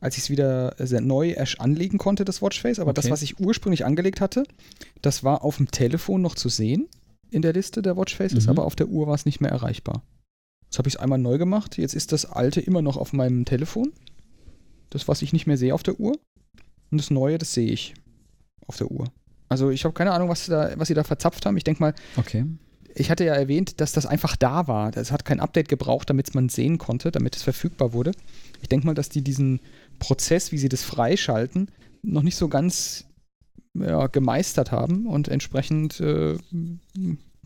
[0.00, 2.78] als ich es wieder neu anlegen konnte, das Watchface.
[2.78, 3.00] Aber okay.
[3.02, 4.44] das, was ich ursprünglich angelegt hatte,
[5.02, 6.88] das war auf dem Telefon noch zu sehen
[7.30, 8.50] in der Liste der Watchfaces, mhm.
[8.50, 10.02] aber auf der Uhr war es nicht mehr erreichbar.
[10.66, 11.78] Jetzt habe ich es einmal neu gemacht.
[11.78, 13.92] Jetzt ist das alte immer noch auf meinem Telefon.
[14.90, 16.16] Das, was ich nicht mehr sehe auf der Uhr.
[16.90, 17.94] Und das neue, das sehe ich
[18.66, 19.06] auf der Uhr.
[19.48, 21.56] Also ich habe keine Ahnung, was, da, was sie da verzapft haben.
[21.56, 22.44] Ich denke mal, okay.
[22.98, 24.96] Ich hatte ja erwähnt, dass das einfach da war.
[24.96, 28.12] Es hat kein Update gebraucht, damit man sehen konnte, damit es verfügbar wurde.
[28.62, 29.60] Ich denke mal, dass die diesen
[29.98, 31.70] Prozess, wie sie das freischalten,
[32.02, 33.04] noch nicht so ganz
[33.74, 36.38] ja, gemeistert haben und entsprechend äh,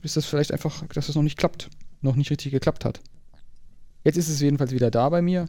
[0.02, 1.68] ist das vielleicht einfach, dass das noch nicht klappt,
[2.00, 3.00] noch nicht richtig geklappt hat.
[4.04, 5.48] Jetzt ist es jedenfalls wieder da bei mir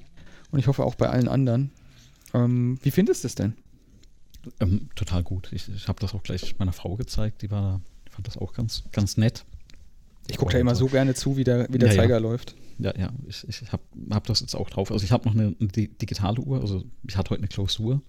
[0.50, 1.70] und ich hoffe auch bei allen anderen.
[2.34, 3.54] Ähm, wie findest du es denn?
[4.60, 5.54] Ähm, total gut.
[5.54, 8.84] Ich, ich habe das auch gleich meiner Frau gezeigt, die war, fand das auch ganz,
[8.92, 9.46] ganz nett.
[10.32, 12.20] Ich gucke da immer so gerne zu, wie der, wie der ja, Zeiger ja.
[12.20, 12.56] läuft.
[12.80, 14.92] Ja, ja, ich, ich habe hab das jetzt auch drauf.
[14.92, 18.02] Also ich habe noch eine, eine, digitale Uhr, also ich hatte heute eine Klausur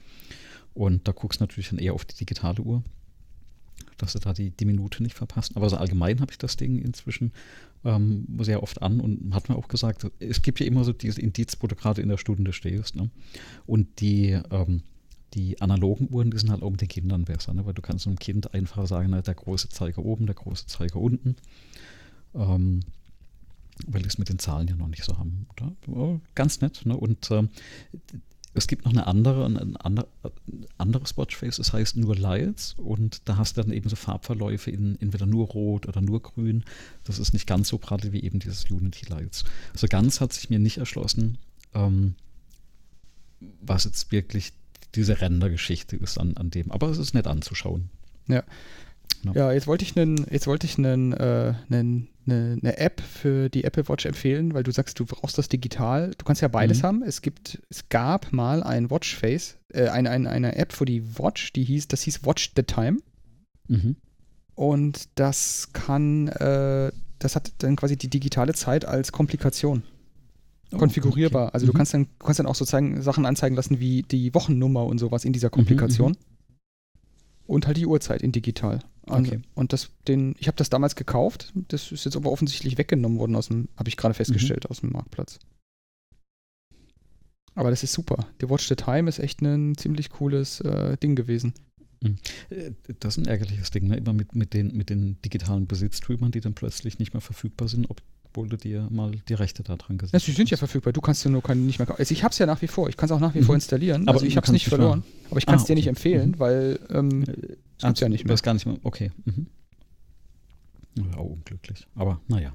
[0.73, 2.83] und da guckst du natürlich dann eher auf die digitale Uhr,
[3.99, 5.57] dass du da die, die Minute nicht verpasst.
[5.57, 7.33] Aber so allgemein habe ich das Ding inzwischen
[7.85, 11.19] ähm, sehr oft an und hat mir auch gesagt, es gibt ja immer so dieses
[11.19, 12.97] Indiz, wo du gerade in der Stunde stehst.
[12.97, 13.11] Ne?
[13.67, 14.83] Und die, ähm,
[15.35, 17.67] die analogen Uhren, die sind halt auch mit den Kindern besser, ne?
[17.67, 20.97] weil du kannst einem Kind einfach sagen, na, der große Zeiger oben, der große Zeiger
[20.97, 21.37] unten.
[22.35, 22.81] Ähm,
[23.87, 25.47] weil die es mit den Zahlen ja noch nicht so haben.
[25.87, 26.21] Oder?
[26.35, 26.85] Ganz nett.
[26.85, 26.97] Ne?
[26.97, 27.49] Und äh,
[28.55, 30.09] es gibt noch eine andere, ein andere,
[30.77, 35.01] anderes Watchface, das heißt nur Lights und da hast du dann eben so Farbverläufe in
[35.01, 36.65] entweder nur rot oder nur grün.
[37.05, 39.45] Das ist nicht ganz so prall wie eben dieses Unity Lights.
[39.73, 41.39] Also ganz hat sich mir nicht erschlossen,
[41.75, 42.15] ähm,
[43.63, 44.53] was jetzt wirklich
[44.95, 46.71] diese Rendergeschichte ist an, an dem.
[46.71, 47.89] Aber es ist nett anzuschauen.
[48.29, 48.43] Ja.
[49.23, 49.33] No.
[49.35, 53.49] Ja, jetzt wollte ich einen, jetzt wollte ich einen, äh, einen eine, eine, App für
[53.49, 56.13] die Apple Watch empfehlen, weil du sagst, du brauchst das digital.
[56.17, 56.87] Du kannst ja beides mhm.
[56.87, 57.03] haben.
[57.03, 61.53] Es gibt, es gab mal ein Watchface, äh, ein, ein, eine App für die Watch,
[61.53, 62.99] die hieß, das hieß Watch the Time.
[63.69, 63.97] Mhm.
[64.55, 69.83] Und das kann, äh, das hat dann quasi die digitale Zeit als Komplikation.
[70.73, 71.47] Oh, konfigurierbar.
[71.47, 71.55] Okay.
[71.55, 71.71] Also mhm.
[71.71, 74.99] du kannst dann, du kannst dann auch sozusagen Sachen anzeigen lassen wie die Wochennummer und
[74.99, 76.17] sowas in dieser mhm, Komplikation.
[77.47, 78.81] Mhm, und halt die Uhrzeit in digital.
[79.07, 79.43] Also, okay.
[79.55, 83.37] Und das, den, ich habe das damals gekauft, das ist jetzt aber offensichtlich weggenommen worden
[83.37, 84.71] aus dem, habe ich gerade festgestellt, mhm.
[84.71, 85.39] aus dem Marktplatz.
[87.55, 88.27] Aber das ist super.
[88.41, 91.53] Die Watch the Time ist echt ein ziemlich cooles äh, Ding gewesen.
[92.01, 92.17] Mhm.
[92.51, 93.97] Äh, das ist ein ärgerliches Ding, ne?
[93.97, 97.91] Immer mit, mit, den, mit den digitalen Besitztümern, die dann plötzlich nicht mehr verfügbar sind,
[97.91, 98.03] ob,
[98.33, 100.23] obwohl du dir mal die Rechte da dran gesetzt hast.
[100.23, 102.01] Ja, sie sind ja verfügbar, du kannst ja nur nicht mehr kaufen.
[102.01, 103.45] Also ich habe es ja nach wie vor, ich kann es auch nach wie mhm.
[103.45, 104.09] vor installieren.
[104.09, 105.01] Aber also ich habe es nicht verloren.
[105.01, 105.31] Mehr.
[105.31, 105.75] Aber ich kann es ah, dir okay.
[105.75, 106.39] nicht empfehlen, mhm.
[106.39, 107.57] weil ähm, äh,
[107.87, 108.33] gibt ja nicht mehr.
[108.33, 108.79] Das gar nicht mehr.
[108.83, 109.11] Okay.
[109.25, 109.47] Mhm.
[110.95, 111.87] Ja, unglücklich.
[111.95, 112.55] Aber naja.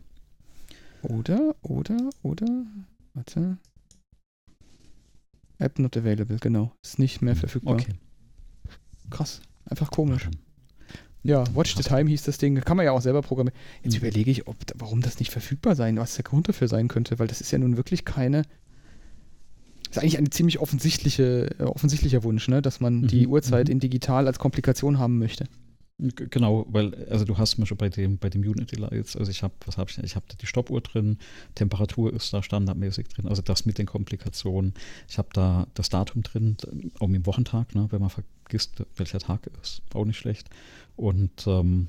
[1.04, 2.48] Oder, oder, oder,
[3.14, 3.58] warte.
[5.60, 6.72] App not available, genau.
[6.84, 7.76] Ist nicht mehr verfügbar.
[7.76, 7.94] Okay.
[9.12, 9.42] Krass.
[9.66, 10.30] Einfach komisch.
[11.28, 12.56] Ja, Watch the Time hieß das Ding.
[12.62, 13.60] Kann man ja auch selber programmieren.
[13.84, 14.08] Jetzt mhm.
[14.08, 17.28] überlege ich, ob, warum das nicht verfügbar sein, was der Grund dafür sein könnte, weil
[17.28, 18.44] das ist ja nun wirklich keine.
[19.90, 22.62] Das ist eigentlich ein ziemlich offensichtliche, äh, offensichtlicher Wunsch, ne?
[22.62, 23.08] dass man mhm.
[23.08, 23.74] die Uhrzeit mhm.
[23.74, 25.50] in digital als Komplikation haben möchte.
[26.00, 29.42] Genau, weil, also du hast mir schon bei dem, bei dem Unity Lights, also ich
[29.42, 31.18] habe, was habe ich, ich habe die Stoppuhr drin,
[31.56, 34.76] Temperatur ist da standardmäßig drin, also das mit den Komplikationen.
[35.10, 36.56] Ich habe da das Datum drin,
[37.00, 38.12] auch mit dem Wochentag, ne, wenn man
[38.96, 40.50] welcher Tag ist, auch nicht schlecht.
[40.96, 41.88] Und ähm,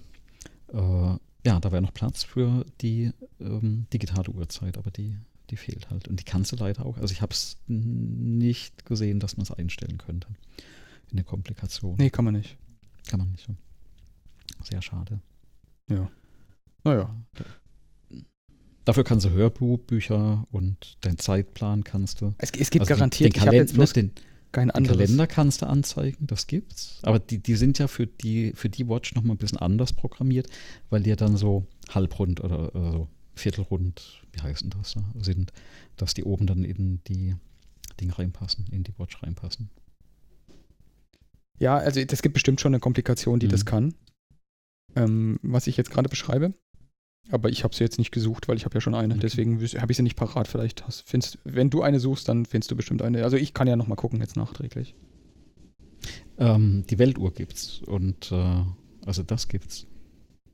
[0.72, 5.16] äh, ja, da wäre noch Platz für die ähm, digitale Uhrzeit, aber die,
[5.50, 6.08] die fehlt halt.
[6.08, 9.52] Und die kannst du leider auch, also ich habe es nicht gesehen, dass man es
[9.52, 10.28] einstellen könnte
[11.10, 11.96] in der Komplikation.
[11.98, 12.56] Nee, kann man nicht.
[13.08, 13.48] Kann man nicht.
[14.62, 15.20] Sehr schade.
[15.88, 16.10] Ja.
[16.84, 17.14] Naja.
[18.84, 22.34] Dafür kannst du Hörbücher und deinen Zeitplan kannst du.
[22.38, 24.12] Es, es gibt also garantiert, den, den, Kalend bloß den,
[24.52, 26.98] kein den Kalender kannst du anzeigen, das gibt's.
[27.02, 30.48] Aber die, die sind ja für die, für die Watch nochmal ein bisschen anders programmiert,
[30.90, 35.52] weil die ja dann so halbrund oder, oder so viertelrund, wie heißen das da, sind,
[35.96, 37.36] dass die oben dann in die
[38.00, 39.70] Dinge reinpassen, in die Watch reinpassen.
[41.58, 43.50] Ja, also es gibt bestimmt schon eine Komplikation, die mhm.
[43.50, 43.94] das kann
[44.96, 46.54] ähm, was ich jetzt gerade beschreibe.
[47.30, 49.14] Aber ich habe sie jetzt nicht gesucht, weil ich habe ja schon eine.
[49.14, 49.22] Okay.
[49.22, 50.48] Deswegen habe ich sie nicht parat.
[50.48, 53.24] Vielleicht hast, findest, wenn du eine suchst, dann findest du bestimmt eine.
[53.24, 54.94] Also ich kann ja noch mal gucken jetzt nachträglich.
[56.38, 58.62] Ähm, die Weltuhr gibt's und äh,
[59.04, 59.86] also das gibt's.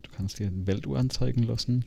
[0.03, 1.85] Du kannst dir eine Weltuhr anzeigen lassen.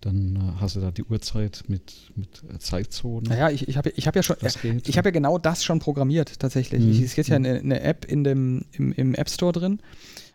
[0.00, 3.28] Dann äh, hast du da die Uhrzeit mit, mit äh, Zeitzonen.
[3.28, 4.36] Naja, ich, ich habe ich hab ja schon,
[4.84, 6.82] ich habe ja genau das schon programmiert tatsächlich.
[6.82, 7.04] Mhm.
[7.04, 9.80] Es gibt ja eine, eine App in dem, im, im App Store drin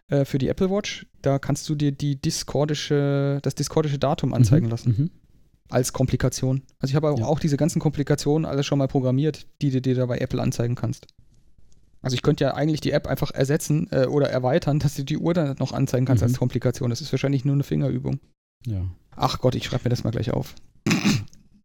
[0.10, 1.06] äh, für die Apple Watch.
[1.22, 4.95] Da kannst du dir die discordische, das discordische Datum mhm, anzeigen mhm, lassen.
[4.97, 5.12] Mhm.
[5.70, 6.62] Als Komplikation.
[6.80, 7.26] Also ich habe auch, ja.
[7.26, 10.76] auch, diese ganzen Komplikationen alles schon mal programmiert, die du dir da bei Apple anzeigen
[10.76, 11.08] kannst.
[12.01, 15.18] Also ich könnte ja eigentlich die App einfach ersetzen äh, oder erweitern, dass du die
[15.18, 16.30] Uhr dann noch anzeigen kannst mhm.
[16.30, 16.89] als Komplikation.
[16.89, 18.20] Das ist wahrscheinlich nur eine Fingerübung.
[18.66, 18.86] Ja.
[19.16, 20.56] Ach Gott, ich schreibe mir das mal gleich auf.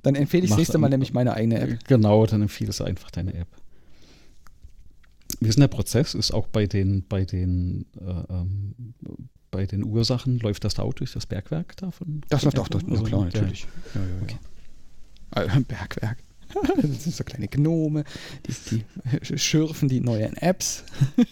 [0.02, 1.84] Dann empfehle ich das nächste Mal nämlich meine eigene App.
[1.88, 3.48] Genau, dann empfiehlst du einfach deine App.
[5.40, 6.14] Ist denn der Prozess?
[6.14, 8.94] Ist auch bei den, bei den, äh, ähm,
[9.50, 12.22] bei den Ursachen, läuft das da auch durch das Bergwerk davon?
[12.28, 13.66] Das läuft auch durch, also, klar, natürlich.
[13.94, 14.38] Ja, ja, okay.
[15.36, 15.60] ja.
[15.68, 16.18] Bergwerk.
[16.82, 18.04] Das sind so kleine Gnome,
[18.46, 18.84] die,
[19.20, 20.84] die schürfen die neuen Apps.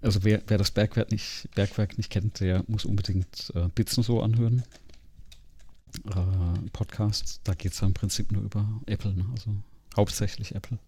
[0.00, 4.22] Also wer, wer das Bergwerk nicht, Bergwerk nicht kennt, der muss unbedingt äh, Bitzen so
[4.22, 4.62] anhören.
[6.04, 9.26] Äh, Podcast, da geht es ja im Prinzip nur über Apple, ne?
[9.32, 9.56] also
[9.96, 10.78] hauptsächlich Apple.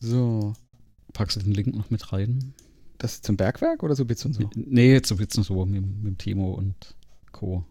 [0.00, 0.54] So.
[1.12, 2.54] Packst du den Link noch mit rein?
[2.98, 4.50] Das zum Bergwerk oder so Bits und so?
[4.54, 6.94] Nee, zu Bits und so mit, mit Timo und
[7.32, 7.64] Co.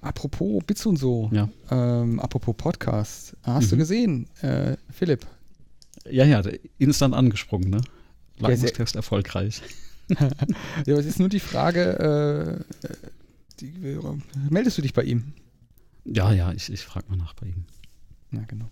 [0.00, 1.30] Apropos Bits und so.
[1.32, 1.48] Ja.
[1.70, 3.36] Ähm, apropos Podcast.
[3.42, 3.70] Hast mhm.
[3.70, 5.26] du gesehen, äh, Philipp?
[6.10, 6.42] Ja, ja,
[6.78, 7.80] instant angesprungen, ne?
[8.38, 9.62] Leistungstest erfolgreich.
[10.86, 12.98] ja, es ist nur die Frage, äh,
[13.60, 13.72] die,
[14.50, 15.32] meldest du dich bei ihm?
[16.04, 17.64] Ja, ja, ich, ich frage mal nach bei ihm.
[18.32, 18.68] Ja, genau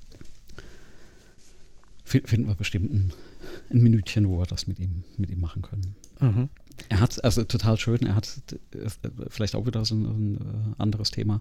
[2.13, 3.13] finden wir bestimmt ein,
[3.71, 5.95] ein, Minütchen, wo wir das mit ihm, mit ihm machen können.
[6.21, 6.49] Mhm.
[6.89, 8.41] Er hat, also total schön, er hat
[9.29, 11.41] vielleicht auch wieder so ein, ein äh, anderes Thema.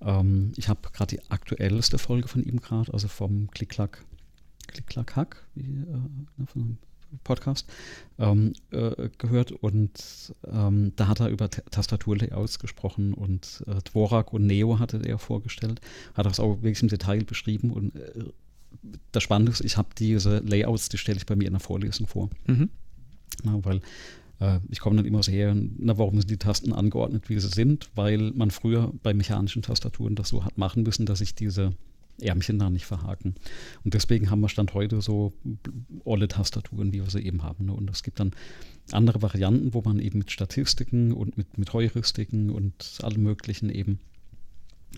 [0.00, 4.04] Ähm, ich habe gerade die aktuellste Folge von ihm gerade, also vom Klick-Klack,
[4.68, 5.86] Klick-Klack-Hack, wie, äh,
[6.36, 6.78] ne, von
[7.24, 7.68] Podcast,
[8.18, 14.46] ähm, äh, gehört und ähm, da hat er über Tastaturlayouts gesprochen und äh, Dvorak und
[14.46, 15.80] Neo hatte er vorgestellt,
[16.14, 18.24] hat das auch wirklich im Detail beschrieben und äh,
[19.12, 22.06] das Spannende ist, ich habe diese Layouts, die stelle ich bei mir in der Vorlesung
[22.06, 22.30] vor.
[22.46, 22.70] Mhm.
[23.44, 23.80] Na, weil
[24.40, 27.48] äh, ich komme dann immer so her, na, warum sind die Tasten angeordnet, wie sie
[27.48, 27.90] sind?
[27.94, 31.72] Weil man früher bei mechanischen Tastaturen das so hat machen müssen, dass sich diese
[32.20, 33.34] Ärmchen da nicht verhaken.
[33.84, 35.32] Und deswegen haben wir Stand heute so
[36.04, 37.66] olle Tastaturen, wie wir sie eben haben.
[37.66, 37.72] Ne?
[37.72, 38.32] Und es gibt dann
[38.90, 43.98] andere Varianten, wo man eben mit Statistiken und mit, mit Heuristiken und allem Möglichen eben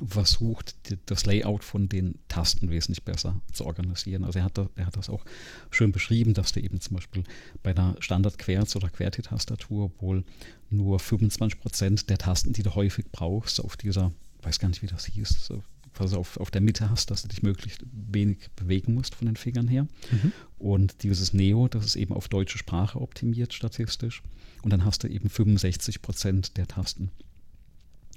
[0.06, 0.74] versucht,
[1.06, 4.24] das Layout von den Tasten wesentlich besser zu organisieren.
[4.24, 5.24] Also er hat, da, er hat das auch
[5.70, 7.24] schön beschrieben, dass du eben zum Beispiel
[7.62, 10.24] bei einer Standard-Querz- oder QWERTY-Tastatur wohl
[10.70, 14.86] nur 25 Prozent der Tasten, die du häufig brauchst, auf dieser, weiß gar nicht, wie
[14.86, 15.62] das hieß, so
[15.94, 19.36] quasi auf, auf der Mitte hast, dass du dich möglichst wenig bewegen musst von den
[19.36, 19.86] Fingern her.
[20.10, 20.32] Mhm.
[20.58, 24.22] Und dieses Neo, das ist eben auf deutsche Sprache optimiert statistisch.
[24.62, 27.10] Und dann hast du eben 65 Prozent der Tasten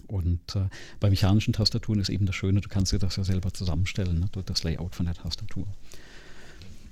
[0.07, 0.69] und äh,
[0.99, 4.43] bei mechanischen Tastaturen ist eben das Schöne, du kannst dir das ja selber zusammenstellen, ne?
[4.45, 5.67] das Layout von der Tastatur.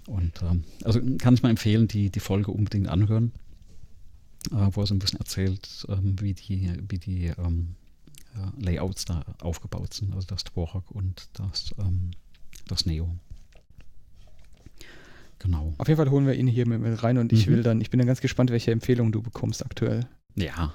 [0.07, 3.31] Und ähm, also kann ich mal empfehlen, die, die Folge unbedingt anhören.
[4.51, 7.75] äh, wo er so ein bisschen erzählt, ähm, wie die, wie die ähm,
[8.35, 12.11] äh, Layouts da aufgebaut sind, also das Dvorak und das, ähm,
[12.67, 13.09] das Neo.
[15.39, 15.73] Genau.
[15.77, 17.51] Auf jeden Fall holen wir ihn hier mit, rein und ich mhm.
[17.51, 20.07] will dann, ich bin dann ganz gespannt, welche Empfehlungen du bekommst aktuell.
[20.35, 20.73] Ja.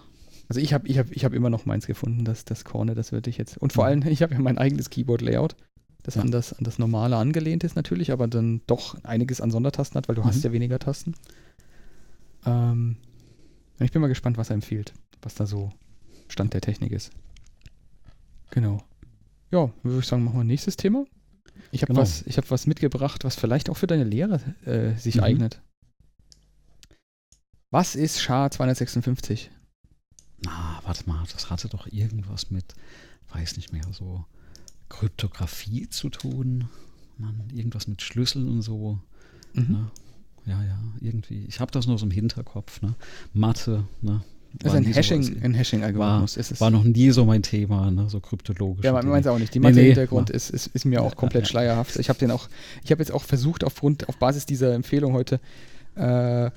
[0.50, 3.12] Also ich habe ich hab, ich hab immer noch meins gefunden, das, das Corner, das
[3.12, 3.56] würde ich jetzt.
[3.56, 4.02] Und vor mhm.
[4.02, 5.54] allem, ich habe ja mein eigenes Keyboard-Layout,
[6.02, 6.22] das ja.
[6.22, 10.08] an, das an das normale angelehnt ist natürlich, aber dann doch einiges an Sondertasten hat,
[10.08, 10.26] weil du mhm.
[10.26, 11.14] hast ja weniger Tasten.
[12.44, 12.96] Ähm,
[13.78, 14.92] ich bin mal gespannt, was er empfiehlt,
[15.22, 15.70] was da so
[16.26, 17.12] Stand der Technik ist.
[18.50, 18.82] Genau.
[19.52, 21.04] Ja, würde ich sagen, machen wir nächstes Thema.
[21.70, 22.02] Ich habe genau.
[22.02, 25.22] was, hab was mitgebracht, was vielleicht auch für deine Lehre äh, sich mhm.
[25.22, 25.62] eignet.
[27.70, 29.52] Was ist SHA 256?
[30.44, 32.74] Na, warte mal, das hatte doch irgendwas mit,
[33.32, 34.24] weiß nicht mehr, so
[34.88, 36.68] Kryptographie zu tun.
[37.18, 38.98] Mann, irgendwas mit Schlüsseln und so.
[39.52, 39.72] Mhm.
[39.72, 39.90] Ne?
[40.46, 41.44] Ja, ja, irgendwie.
[41.48, 42.80] Ich habe das nur so im Hinterkopf.
[42.82, 42.94] Ne?
[43.32, 44.22] Mathe, ne?
[44.54, 46.36] Das ist ein Hashing, so, ein Hashing-Algorithmus.
[46.36, 48.08] War, war, noch nie so mein Thema, ne?
[48.08, 48.84] so kryptologisch.
[48.84, 49.54] Ja, man meint es auch nicht.
[49.54, 50.36] Die Mathe-Hintergrund nee, nee.
[50.36, 51.50] ist, ist, ist, mir auch komplett ja, ja.
[51.50, 51.96] schleierhaft.
[51.96, 52.48] Ich habe den auch,
[52.82, 55.38] ich habe jetzt auch versucht, aufgrund, auf Basis dieser Empfehlung heute,
[55.94, 56.50] äh,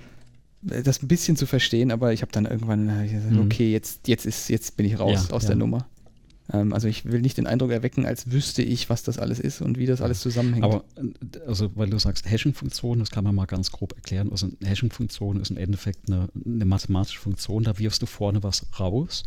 [0.64, 3.42] das ein bisschen zu verstehen, aber ich habe dann irgendwann gesagt, mhm.
[3.42, 5.88] okay, jetzt, jetzt, ist, jetzt bin ich raus ja, aus der Nummer.
[6.52, 9.62] Ähm, also ich will nicht den Eindruck erwecken, als wüsste ich, was das alles ist
[9.62, 10.66] und wie das alles zusammenhängt.
[10.66, 10.84] Aber
[11.48, 14.30] also weil du sagst Hashing-Funktion, das kann man mal ganz grob erklären.
[14.32, 18.66] Also eine Hashing-Funktion ist im Endeffekt eine, eine, mathematische Funktion, da wirfst du vorne was
[18.80, 19.24] raus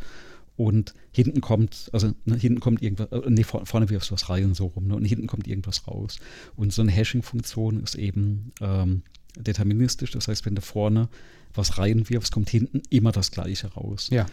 [0.57, 4.55] und hinten kommt, also ne, hinten kommt irgendwas, äh, nee, vorne wirfst du was rein
[4.55, 6.19] so rum, ne, und hinten kommt irgendwas raus.
[6.57, 9.03] Und so eine Hashing-Funktion ist eben ähm,
[9.37, 11.09] deterministisch, das heißt, wenn du vorne
[11.55, 14.09] was reinwirfst, kommt hinten immer das Gleiche raus.
[14.11, 14.27] Ja.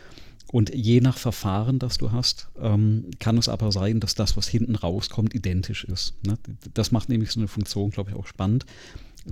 [0.52, 4.48] Und je nach Verfahren, das du hast, ähm, kann es aber sein, dass das, was
[4.48, 6.14] hinten rauskommt, identisch ist.
[6.26, 6.38] Ne?
[6.74, 8.66] Das macht nämlich so eine Funktion, glaube ich, auch spannend.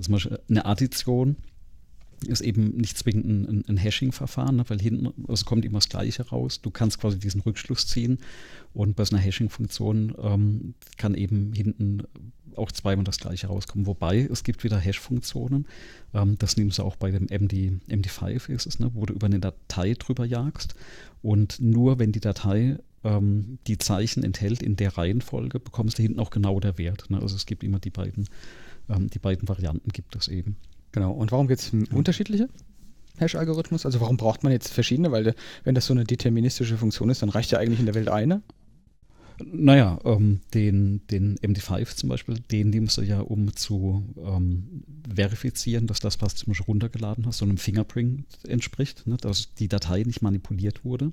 [0.00, 1.36] Zum Beispiel eine Addition
[2.26, 4.64] ist eben nicht zwingend ein, ein Hashing-Verfahren, ne?
[4.68, 6.60] weil hinten also kommt immer das Gleiche raus.
[6.60, 8.18] Du kannst quasi diesen Rückschluss ziehen
[8.74, 12.02] und bei so einer Hashing-Funktion ähm, kann eben hinten
[12.58, 13.86] auch zweimal das gleiche rauskommen.
[13.86, 15.66] Wobei es gibt wieder Hash-Funktionen.
[16.14, 19.26] Ähm, das nimmst du auch bei dem MD, MD5 ist es, ne, wo du über
[19.26, 20.74] eine Datei drüber jagst.
[21.22, 26.20] Und nur wenn die Datei ähm, die Zeichen enthält in der Reihenfolge, bekommst du hinten
[26.20, 27.10] auch genau der Wert.
[27.10, 27.20] Ne?
[27.20, 28.28] Also es gibt immer die beiden,
[28.88, 30.56] ähm, die beiden Varianten gibt es eben.
[30.92, 31.12] Genau.
[31.12, 31.96] Und warum gibt es ja.
[31.96, 32.48] unterschiedliche?
[33.18, 33.86] Hash-Algorithmus?
[33.86, 35.12] Also warum braucht man jetzt verschiedene?
[35.12, 35.34] Weil
[35.64, 38.42] wenn das so eine deterministische Funktion ist, dann reicht ja eigentlich in der Welt eine.
[39.44, 45.86] Naja, ähm, den, den MD5 zum Beispiel, den nimmst du ja, um zu ähm, verifizieren,
[45.86, 49.68] dass das, was du zum Beispiel runtergeladen hast, so einem Fingerprint entspricht, ne, dass die
[49.68, 51.12] Datei nicht manipuliert wurde.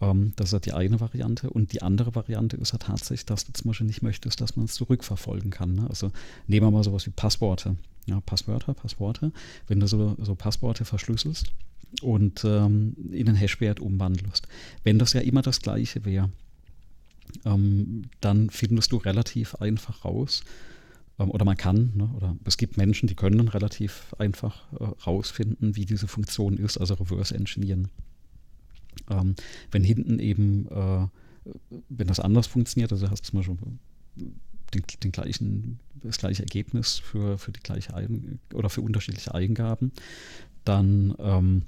[0.00, 1.50] Ähm, das ist halt die eine Variante.
[1.50, 4.66] Und die andere Variante ist halt tatsächlich, dass du zum Beispiel nicht möchtest, dass man
[4.66, 5.74] es zurückverfolgen kann.
[5.74, 5.86] Ne?
[5.88, 6.12] Also
[6.46, 7.76] nehmen wir mal sowas wie Passworte.
[8.06, 9.32] Ja, Passwörter, Passworte.
[9.68, 11.52] Wenn du so, so Passworte verschlüsselst
[12.02, 14.48] und ähm, in einen Hashwert umwandelst.
[14.84, 16.30] Wenn das ja immer das gleiche wäre,
[17.44, 20.42] ähm, dann findest du relativ einfach raus,
[21.20, 25.76] ähm, oder man kann, ne, oder es gibt Menschen, die können relativ einfach äh, rausfinden,
[25.76, 27.88] wie diese Funktion ist, also Reverse Engineeren.
[29.08, 29.34] Ähm,
[29.70, 31.06] wenn hinten eben, äh,
[31.88, 33.56] wenn das anders funktioniert, also hast du zum Beispiel
[34.74, 39.92] den, den, gleichen, das gleiche Ergebnis für, für die gleiche Eigen oder für unterschiedliche Eingaben,
[40.64, 41.62] dann ähm,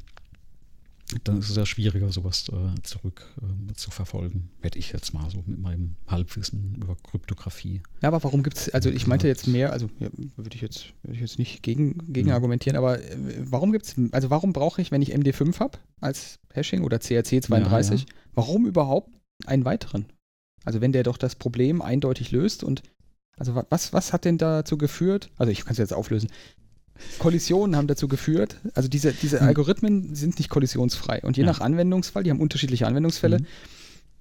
[1.25, 4.51] dann ist es ja schwieriger, sowas äh, zurück äh, zu verfolgen.
[4.61, 7.83] Werde ich jetzt mal so mit meinem Halbwissen über Kryptographie.
[8.03, 10.93] Ja, aber warum gibt es, also ich meinte jetzt mehr, also ja, würde ich jetzt,
[11.03, 12.35] würde ich jetzt nicht gegen, gegen ja.
[12.35, 16.39] argumentieren, aber äh, warum gibt es, also warum brauche ich, wenn ich MD5 habe als
[16.53, 19.11] Hashing oder CRC 32, ja, warum überhaupt
[19.47, 20.07] einen weiteren?
[20.65, 22.83] Also wenn der doch das Problem eindeutig löst und
[23.37, 25.31] also was, was hat denn dazu geführt?
[25.37, 26.29] Also ich kann es jetzt auflösen.
[27.18, 29.48] Kollisionen haben dazu geführt, also diese, diese mhm.
[29.48, 31.20] Algorithmen sind nicht kollisionsfrei.
[31.22, 31.50] Und je ja.
[31.50, 33.46] nach Anwendungsfall, die haben unterschiedliche Anwendungsfälle, mhm.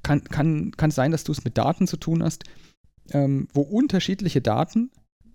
[0.03, 2.43] kann, kann, kann es sein, dass du es mit Daten zu tun hast,
[3.11, 4.91] ähm, wo unterschiedliche Daten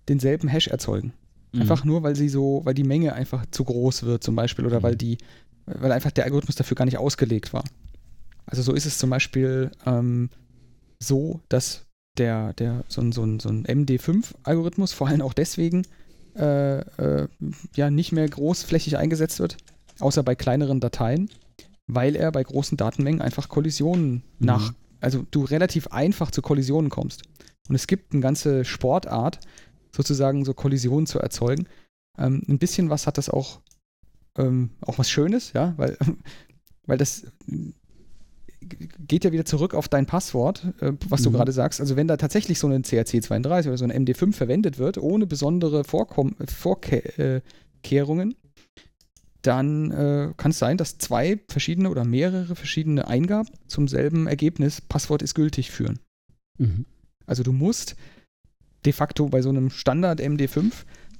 [0.08, 1.12] denselben Hash erzeugen.
[1.52, 1.62] Mhm.
[1.62, 4.82] Einfach nur, weil sie so, weil die Menge einfach zu groß wird, zum Beispiel, oder
[4.82, 4.98] weil mhm.
[4.98, 5.18] die,
[5.66, 7.64] weil einfach der Algorithmus dafür gar nicht ausgelegt war.
[8.46, 10.30] Also so ist es zum Beispiel ähm,
[11.00, 11.86] so, dass
[12.16, 15.82] der, der, so ein, so ein, so ein MD5-Algorithmus vor allem auch deswegen
[16.36, 17.28] äh, äh,
[17.74, 19.56] ja nicht mehr großflächig eingesetzt wird,
[20.00, 21.30] außer bei kleineren Dateien,
[21.86, 24.22] weil er bei großen Datenmengen einfach Kollisionen mhm.
[24.38, 27.22] nach, also du relativ einfach zu Kollisionen kommst.
[27.68, 29.40] Und es gibt eine ganze Sportart,
[29.94, 31.66] sozusagen so Kollisionen zu erzeugen.
[32.18, 33.60] Ähm, ein bisschen was hat das auch,
[34.36, 35.96] ähm, auch was Schönes, ja, weil,
[36.86, 37.26] weil das
[39.06, 41.24] geht ja wieder zurück auf dein Passwort, äh, was mhm.
[41.24, 41.80] du gerade sagst.
[41.80, 45.84] Also wenn da tatsächlich so ein CRC32 oder so ein MD5 verwendet wird, ohne besondere
[45.84, 48.34] Vorkom Vorkehrungen,
[49.42, 54.80] dann äh, kann es sein, dass zwei verschiedene oder mehrere verschiedene Eingaben zum selben Ergebnis,
[54.80, 56.00] Passwort ist gültig, führen.
[56.58, 56.84] Mhm.
[57.26, 57.96] Also du musst
[58.84, 60.72] de facto bei so einem Standard MD5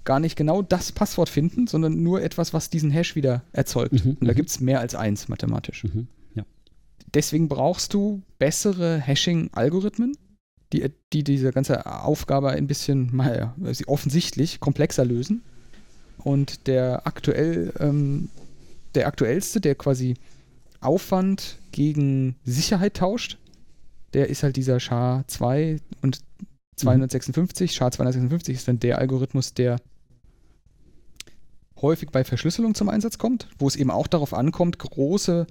[0.04, 4.04] gar nicht genau das Passwort finden, sondern nur etwas, was diesen Hash wieder erzeugt.
[4.04, 4.12] Mhm.
[4.12, 4.36] Und da mhm.
[4.36, 5.84] gibt es mehr als eins mathematisch.
[5.84, 6.08] Mhm.
[7.16, 10.18] Deswegen brauchst du bessere Hashing-Algorithmen,
[10.74, 13.54] die, die diese ganze Aufgabe ein bisschen mal
[13.86, 15.42] offensichtlich komplexer lösen.
[16.18, 18.28] Und der aktuell, ähm,
[18.94, 20.16] der aktuellste, der quasi
[20.82, 23.38] Aufwand gegen Sicherheit tauscht,
[24.12, 26.20] der ist halt dieser SHA-2 und
[26.76, 27.70] 256.
[27.70, 27.76] Mhm.
[27.76, 29.78] SHA-256 ist dann der Algorithmus, der
[31.80, 35.46] häufig bei Verschlüsselung zum Einsatz kommt, wo es eben auch darauf ankommt, große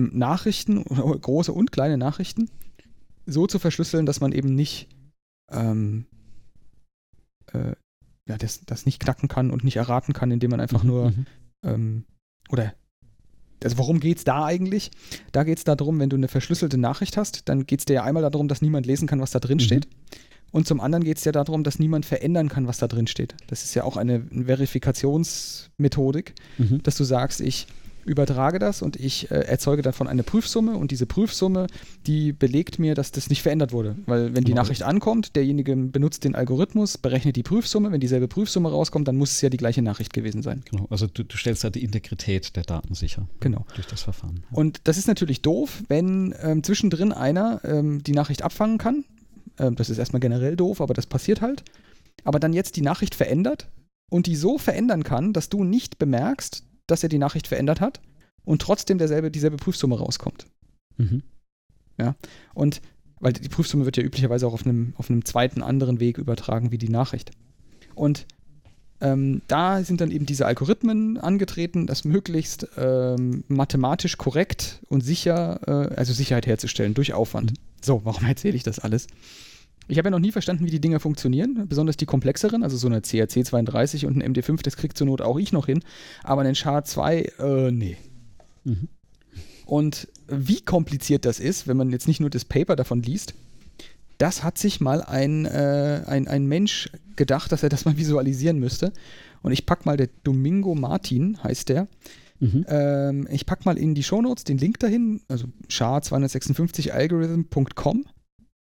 [0.00, 2.50] Nachrichten, große und kleine Nachrichten
[3.26, 4.88] so zu verschlüsseln, dass man eben nicht
[5.50, 6.06] ähm,
[7.52, 7.74] äh,
[8.28, 11.10] ja, das, das nicht knacken kann und nicht erraten kann, indem man einfach mhm, nur
[11.10, 11.26] mhm.
[11.64, 12.04] ähm,
[12.50, 12.74] oder
[13.62, 14.90] also worum geht es da eigentlich?
[15.32, 18.04] Da geht es darum, wenn du eine verschlüsselte Nachricht hast, dann geht es dir ja
[18.04, 19.62] einmal darum, dass niemand lesen kann, was da drin mhm.
[19.62, 19.88] steht.
[20.50, 23.36] Und zum anderen geht es ja darum, dass niemand verändern kann, was da drin steht.
[23.46, 26.82] Das ist ja auch eine Verifikationsmethodik, mhm.
[26.82, 27.68] dass du sagst, ich
[28.04, 31.66] übertrage das und ich äh, erzeuge davon eine Prüfsumme und diese Prüfsumme,
[32.06, 33.96] die belegt mir, dass das nicht verändert wurde.
[34.06, 34.62] Weil wenn die genau.
[34.62, 39.32] Nachricht ankommt, derjenige benutzt den Algorithmus, berechnet die Prüfsumme, wenn dieselbe Prüfsumme rauskommt, dann muss
[39.32, 40.62] es ja die gleiche Nachricht gewesen sein.
[40.70, 43.28] Genau, also du, du stellst da die Integrität der Daten sicher.
[43.40, 43.64] Genau.
[43.74, 44.44] Durch das Verfahren.
[44.52, 49.04] Und das ist natürlich doof, wenn ähm, zwischendrin einer ähm, die Nachricht abfangen kann.
[49.58, 51.64] Ähm, das ist erstmal generell doof, aber das passiert halt.
[52.24, 53.68] Aber dann jetzt die Nachricht verändert
[54.10, 58.00] und die so verändern kann, dass du nicht bemerkst, dass er die Nachricht verändert hat
[58.44, 60.46] und trotzdem derselbe, dieselbe Prüfsumme rauskommt.
[60.96, 61.22] Mhm.
[61.98, 62.14] Ja,
[62.54, 62.80] und
[63.20, 66.72] weil die Prüfsumme wird ja üblicherweise auch auf einem, auf einem zweiten anderen Weg übertragen
[66.72, 67.32] wie die Nachricht.
[67.94, 68.26] Und
[69.02, 75.60] ähm, da sind dann eben diese Algorithmen angetreten, das möglichst ähm, mathematisch korrekt und sicher,
[75.66, 77.52] äh, also Sicherheit herzustellen durch Aufwand.
[77.52, 77.56] Mhm.
[77.82, 79.06] So, warum erzähle ich das alles?
[79.90, 82.86] Ich habe ja noch nie verstanden, wie die Dinger funktionieren, besonders die komplexeren, also so
[82.86, 85.80] eine CRC 32 und ein MD5, das kriegt zur Not auch ich noch hin,
[86.22, 87.96] aber einen SHA-2, äh, nee.
[88.64, 88.86] Mhm.
[89.66, 93.34] Und wie kompliziert das ist, wenn man jetzt nicht nur das Paper davon liest,
[94.18, 98.58] das hat sich mal ein, äh, ein, ein Mensch gedacht, dass er das mal visualisieren
[98.58, 98.92] müsste.
[99.42, 101.88] Und ich packe mal, der Domingo Martin heißt der.
[102.38, 102.66] Mhm.
[102.68, 108.04] Ähm, ich packe mal in die Shownotes den Link dahin, also SHA-256algorithm.com.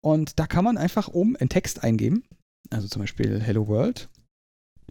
[0.02, 2.24] Und da kann man einfach oben einen Text eingeben,
[2.70, 4.08] also zum Beispiel Hello World.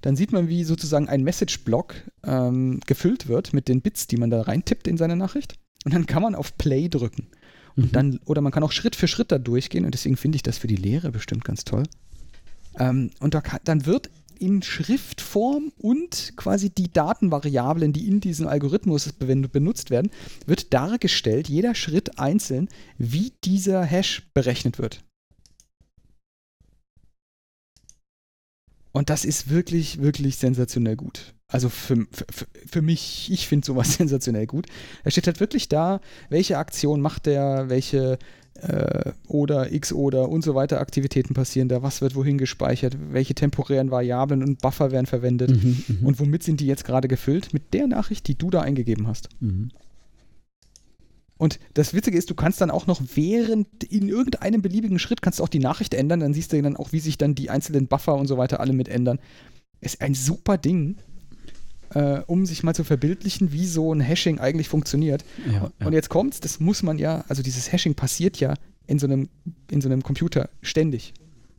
[0.02, 4.30] Dann sieht man, wie sozusagen ein Message-Block ähm, gefüllt wird mit den Bits, die man
[4.30, 5.56] da reintippt in seine Nachricht.
[5.86, 7.28] Und dann kann man auf Play drücken.
[7.76, 7.92] Und mhm.
[7.92, 9.86] dann, oder man kann auch Schritt für Schritt da durchgehen.
[9.86, 11.84] Und deswegen finde ich das für die Lehre bestimmt ganz toll.
[12.78, 18.48] Ähm, und da kann, dann wird in Schriftform und quasi die Datenvariablen, die in diesem
[18.48, 20.12] Algorithmus benutzt werden,
[20.46, 25.04] wird dargestellt, jeder Schritt einzeln, wie dieser Hash berechnet wird.
[28.92, 31.34] Und das ist wirklich, wirklich sensationell gut.
[31.48, 34.68] Also für, für, für mich, ich finde sowas sensationell gut.
[35.04, 38.18] Er steht halt wirklich da, welche Aktion macht der, welche
[38.62, 43.36] äh, oder X oder und so weiter Aktivitäten passieren da, was wird wohin gespeichert, welche
[43.36, 47.54] temporären Variablen und Buffer werden verwendet mhm, mhm, und womit sind die jetzt gerade gefüllt?
[47.54, 49.30] Mit der Nachricht, die du da eingegeben hast.
[49.40, 49.72] Mhm.
[51.38, 55.40] Und das Witzige ist, du kannst dann auch noch während in irgendeinem beliebigen Schritt kannst
[55.40, 57.88] du auch die Nachricht ändern, dann siehst du dann auch, wie sich dann die einzelnen
[57.88, 59.20] Buffer und so weiter alle mit ändern.
[59.82, 60.98] Ist ein super Ding
[61.94, 65.24] äh, um sich mal zu verbildlichen, wie so ein Hashing eigentlich funktioniert.
[65.46, 65.88] Ja, ja.
[65.88, 68.54] Und jetzt kommt's, das muss man ja, also dieses Hashing passiert ja
[68.88, 69.30] in so einem,
[69.70, 71.14] in so einem Computer ständig.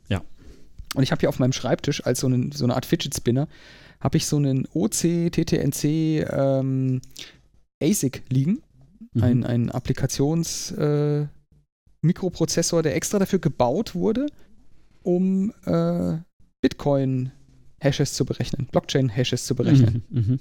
[0.09, 0.21] Ja.
[0.95, 3.47] Und ich habe hier auf meinem Schreibtisch als so, einen, so eine Art Fidget Spinner,
[3.99, 7.01] habe ich so einen OC, TTNC ähm,
[7.81, 8.61] ASIC liegen.
[9.13, 9.23] Mhm.
[9.23, 11.27] Ein, ein Applikations- äh,
[12.01, 14.27] Mikroprozessor, der extra dafür gebaut wurde,
[15.03, 16.17] um äh,
[16.61, 17.31] Bitcoin
[17.79, 20.03] Hashes zu berechnen, Blockchain-Hashes zu berechnen.
[20.09, 20.39] Mhm, mhm,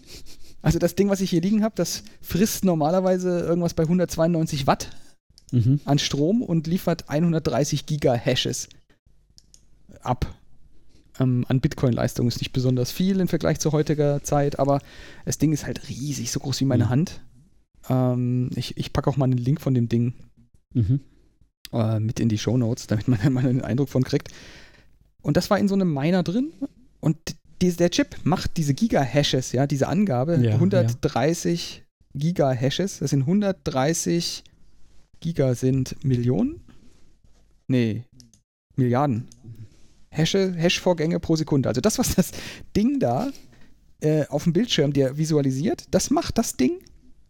[0.63, 4.91] also das Ding, was ich hier liegen habe, das frisst normalerweise irgendwas bei 192 Watt
[5.53, 5.81] mhm.
[5.85, 8.69] an Strom und liefert 130 Giga-Hashes
[10.01, 10.35] ab.
[11.19, 14.81] Ähm, an Bitcoin-Leistung ist nicht besonders viel im Vergleich zu heutiger Zeit, aber
[15.25, 16.91] das Ding ist halt riesig, so groß wie meine mhm.
[16.91, 17.21] Hand.
[17.89, 20.15] Ähm, ich ich packe auch mal einen Link von dem Ding
[20.75, 21.01] mhm.
[21.73, 24.29] äh, mit in die Show Notes, damit man mal einen Eindruck von kriegt.
[25.23, 26.53] Und das war in so einem Miner drin
[27.07, 32.21] und die, der Chip macht diese Giga-Hashes, ja, diese Angabe, ja, 130 ja.
[32.21, 34.43] Giga-Hashes, das sind 130
[35.21, 36.61] Giga sind Millionen?
[37.69, 38.03] Nee,
[38.75, 39.29] Milliarden.
[40.11, 41.69] Hashe, Hash-Vorgänge pro Sekunde.
[41.69, 42.33] Also das, was das
[42.77, 43.31] Ding da
[44.01, 46.81] äh, auf dem Bildschirm dir visualisiert, das macht das Ding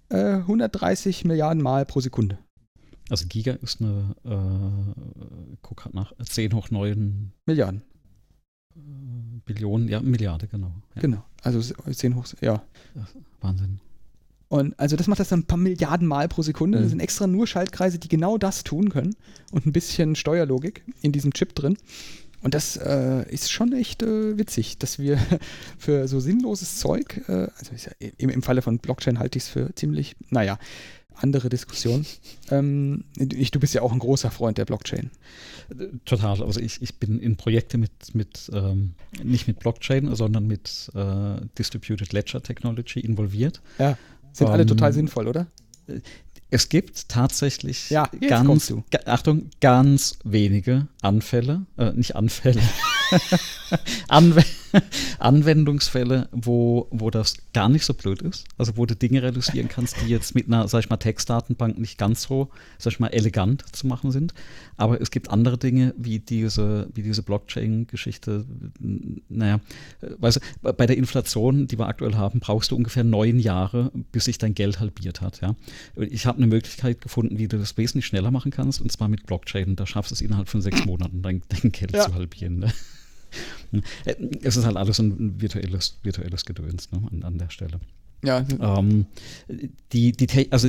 [0.09, 2.39] äh, 130 Milliarden Mal pro Sekunde.
[3.11, 7.83] Also Giga ist eine, äh, guck grad nach, 10 hoch 9 Milliarden.
[9.45, 10.73] Billionen, ja, Milliarde, genau.
[10.95, 11.03] Ja.
[11.03, 12.63] Genau, also 10 hoch, ja.
[13.41, 13.81] Wahnsinn.
[14.49, 16.79] Und also das macht das dann ein paar Milliarden Mal pro Sekunde.
[16.79, 16.83] Mhm.
[16.83, 19.17] Das sind extra nur Schaltkreise, die genau das tun können
[19.51, 21.77] und ein bisschen Steuerlogik in diesem Chip drin.
[22.43, 25.19] Und das äh, ist schon echt äh, witzig, dass wir
[25.79, 29.49] für so sinnloses Zeug, äh, also ja, im, im Falle von Blockchain halte ich es
[29.49, 30.59] für ziemlich, naja,
[31.17, 32.05] andere Diskussion.
[32.49, 35.11] Ähm, ich, du bist ja auch ein großer Freund der Blockchain.
[36.05, 36.41] Total.
[36.41, 41.41] Also ich, ich bin in Projekte mit, mit ähm, nicht mit Blockchain, sondern mit äh,
[41.59, 43.63] Distributed Ledger Technology involviert.
[43.81, 43.99] Ja.
[44.33, 45.49] Sind um, alle ähm, total sinnvoll, oder?
[46.51, 48.73] Es gibt tatsächlich ja, ganz,
[49.07, 52.63] Achtung, ganz wenige Anfälle, äh, nicht Anfälle,
[54.09, 54.41] Anw
[55.19, 58.45] Anwendungsfälle, wo, wo das gar nicht so blöd ist.
[58.59, 61.99] Also wo du Dinge realisieren kannst, die jetzt mit einer, sag ich mal, Textdatenbank nicht
[61.99, 64.35] ganz so, sag ich mal, elegant zu machen sind.
[64.77, 68.45] Aber es gibt andere Dinge, wie diese, wie diese Blockchain-Geschichte.
[69.29, 69.61] Naja,
[70.19, 74.27] weißt du, bei der Inflation, die wir aktuell haben, brauchst du ungefähr neun Jahre, bis
[74.27, 75.41] sich dein Geld halbiert hat.
[75.41, 75.55] Ja?
[75.97, 79.27] Ich habe eine Möglichkeit gefunden, wie du das wesentlich schneller machen kannst, und zwar mit
[79.27, 79.77] Blockchain.
[79.77, 82.05] Da schaffst du es innerhalb von sechs Monaten, dein, dein Geld ja.
[82.05, 82.59] zu halbieren.
[82.59, 82.73] Ne?
[84.43, 87.81] Es ist halt alles ein virtuelles, virtuelles Gedöns ne, an, an der Stelle.
[88.25, 88.45] Ja.
[88.61, 89.07] Ähm,
[89.93, 90.69] die, die, also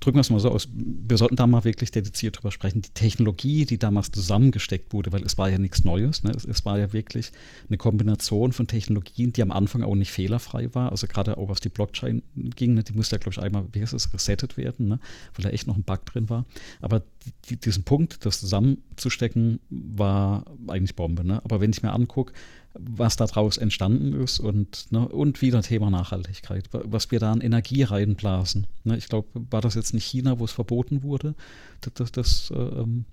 [0.00, 2.82] drücken wir es mal so aus, wir sollten da mal wirklich dediziert drüber sprechen.
[2.82, 6.32] Die Technologie, die damals zusammengesteckt wurde, weil es war ja nichts Neues, ne?
[6.32, 7.32] es, es, war ja wirklich
[7.68, 10.90] eine Kombination von Technologien, die am Anfang auch nicht fehlerfrei war.
[10.90, 12.22] Also gerade auch was die Blockchain
[12.56, 12.82] ging, ne?
[12.82, 15.00] die musste ja, glaube ich, einmal, wie heißt es, resettet werden, ne?
[15.34, 16.44] weil da echt noch ein Bug drin war.
[16.80, 17.02] Aber
[17.48, 21.24] die, diesen Punkt, das zusammenzustecken, war eigentlich Bombe.
[21.24, 21.42] Ne?
[21.44, 22.32] Aber wenn ich mir angucke,
[22.74, 27.82] was daraus entstanden ist und, ne, und wieder Thema Nachhaltigkeit, was wir da an Energie
[27.82, 28.66] reinblasen.
[28.84, 31.34] Ne, ich glaube, war das jetzt nicht China, wo es verboten wurde,
[31.80, 33.04] das, das, das ähm,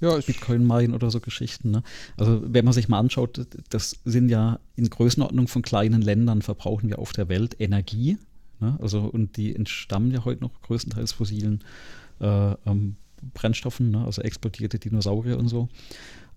[0.00, 1.70] ja, Bitcoin-Mine oder so Geschichten.
[1.70, 1.82] Ne?
[2.16, 6.88] Also wenn man sich mal anschaut, das sind ja in Größenordnung von kleinen Ländern verbrauchen
[6.88, 8.18] wir auf der Welt Energie.
[8.60, 8.76] Ne?
[8.80, 11.62] Also und die entstammen ja heute noch größtenteils fossilen
[12.20, 12.96] äh, ähm,
[13.32, 14.04] Brennstoffen, ne?
[14.04, 15.68] also explodierte Dinosaurier und so.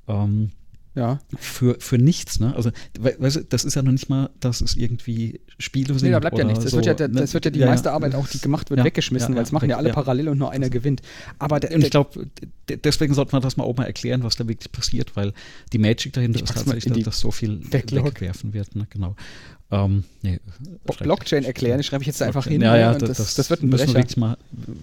[0.08, 0.52] Ähm,
[0.98, 1.20] ja.
[1.38, 2.56] Für, für nichts, ne?
[2.56, 6.08] Also, weißt du, das ist ja noch nicht mal, dass es irgendwie Spiele sind.
[6.08, 6.64] Nee, da bleibt ja nichts.
[6.64, 7.34] Das, so, wird, ja, das ne?
[7.34, 9.70] wird ja die ja, meiste Arbeit auch, die gemacht wird, ja, weggeschmissen, weil es machen
[9.70, 11.04] ja alle parallel und nur einer gewinnt.
[11.38, 12.28] Aber der, und ich glaube,
[12.68, 15.34] deswegen sollte man das mal auch mal erklären, was da wirklich passiert, weil
[15.72, 18.08] die Magic dahinter ist tatsächlich, dass so viel Backlog.
[18.08, 18.76] wegwerfen wird.
[18.76, 18.88] Ne?
[18.90, 19.16] Genau.
[19.70, 20.40] Ähm, nee,
[21.00, 22.62] Blockchain erklären, schreibe ich jetzt einfach hin.
[22.62, 23.92] Ja, ja, das, das, das, wird ein Brecher.
[23.92, 24.38] Müssen wir mal,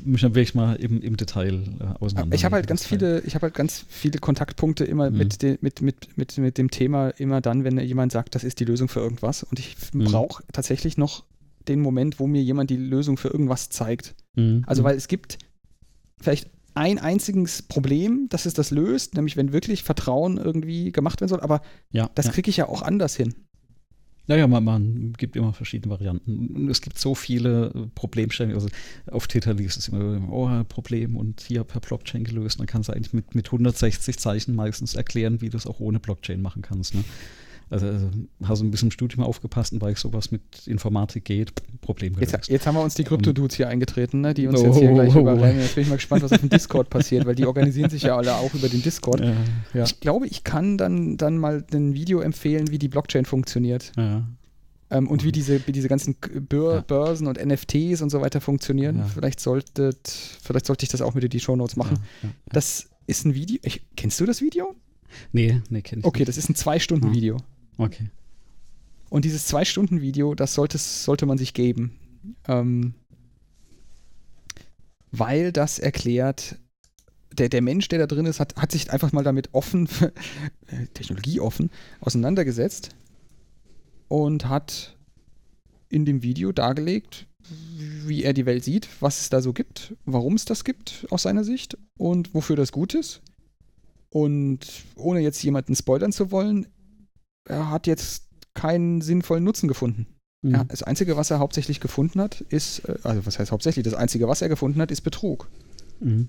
[0.05, 2.35] müssen wir wirklich mal im, im Detail äh, auseinander.
[2.35, 5.17] Ich habe halt ganz viele, ich habe halt ganz viele Kontaktpunkte immer mhm.
[5.17, 8.61] mit, de, mit, mit, mit, mit dem Thema, immer dann, wenn jemand sagt, das ist
[8.61, 9.43] die Lösung für irgendwas.
[9.43, 10.05] Und ich mhm.
[10.05, 11.25] brauche tatsächlich noch
[11.67, 14.15] den Moment, wo mir jemand die Lösung für irgendwas zeigt.
[14.35, 14.65] Mhm.
[14.67, 15.39] Also, weil es gibt
[16.21, 21.31] vielleicht ein einziges Problem, das es das löst, nämlich wenn wirklich Vertrauen irgendwie gemacht werden
[21.31, 22.33] soll, aber ja, das ja.
[22.33, 23.35] kriege ich ja auch anders hin.
[24.27, 26.69] Naja, man, man gibt immer verschiedene Varianten.
[26.71, 28.57] Es gibt so viele Problemstellungen.
[28.57, 28.69] Also
[29.11, 32.59] auf Twitter liest es immer, oh, Problem und hier per Blockchain gelöst.
[32.59, 36.01] Dann kannst du eigentlich mit, mit 160 Zeichen meistens erklären, wie du es auch ohne
[36.01, 36.95] Blockchain machen kannst.
[36.95, 37.05] Ne?
[37.71, 38.11] Also, also
[38.45, 42.33] hast du ein bisschen im Studium aufgepasst und weil sowas mit Informatik geht, Problem gelöst.
[42.33, 44.93] Jetzt, jetzt haben wir uns die Krypto-Dudes hier eingetreten, ne, die uns oh, jetzt hier
[44.93, 45.61] gleich oh, überrennen.
[45.61, 48.17] Jetzt bin ich mal gespannt, was auf dem Discord passiert, weil die organisieren sich ja
[48.17, 49.21] alle auch über den Discord.
[49.21, 49.35] Ja,
[49.73, 49.85] ja.
[49.85, 53.93] Ich glaube, ich kann dann, dann mal ein Video empfehlen, wie die Blockchain funktioniert.
[53.97, 54.25] Ja.
[54.91, 56.17] Ähm, und wie diese, wie diese ganzen
[56.49, 59.03] Bör Börsen und NFTs und so weiter funktionieren.
[59.13, 60.09] Vielleicht, solltet,
[60.43, 61.99] vielleicht sollte ich das auch mit in die Shownotes machen.
[62.47, 63.59] Das ist ein Video.
[63.63, 64.75] Ich, kennst du das Video?
[65.33, 66.29] Nee, nee, kenn ich Okay, nicht.
[66.29, 67.39] das ist ein Zwei-Stunden-Video.
[67.77, 68.11] Okay.
[69.11, 71.99] Und dieses Zwei-Stunden-Video, das sollte, sollte man sich geben.
[72.49, 72.95] Ähm,
[75.13, 76.57] weil das erklärt,
[77.33, 79.89] der, der Mensch, der da drin ist, hat, hat sich einfach mal damit offen,
[80.67, 81.71] äh, technologieoffen,
[82.01, 82.97] auseinandergesetzt
[84.09, 84.97] und hat
[85.89, 87.27] in dem Video dargelegt,
[88.07, 91.23] wie er die Welt sieht, was es da so gibt, warum es das gibt aus
[91.23, 93.23] seiner Sicht und wofür das gut ist.
[94.11, 94.67] Und
[94.97, 96.67] ohne jetzt jemanden spoilern zu wollen,
[97.45, 100.07] er hat jetzt keinen sinnvollen Nutzen gefunden.
[100.43, 100.51] Mhm.
[100.53, 103.95] Ja, das Einzige, was er hauptsächlich gefunden hat, ist, äh, also was heißt hauptsächlich, das
[103.95, 105.49] Einzige, was er gefunden hat, ist Betrug.
[106.01, 106.29] Mhm.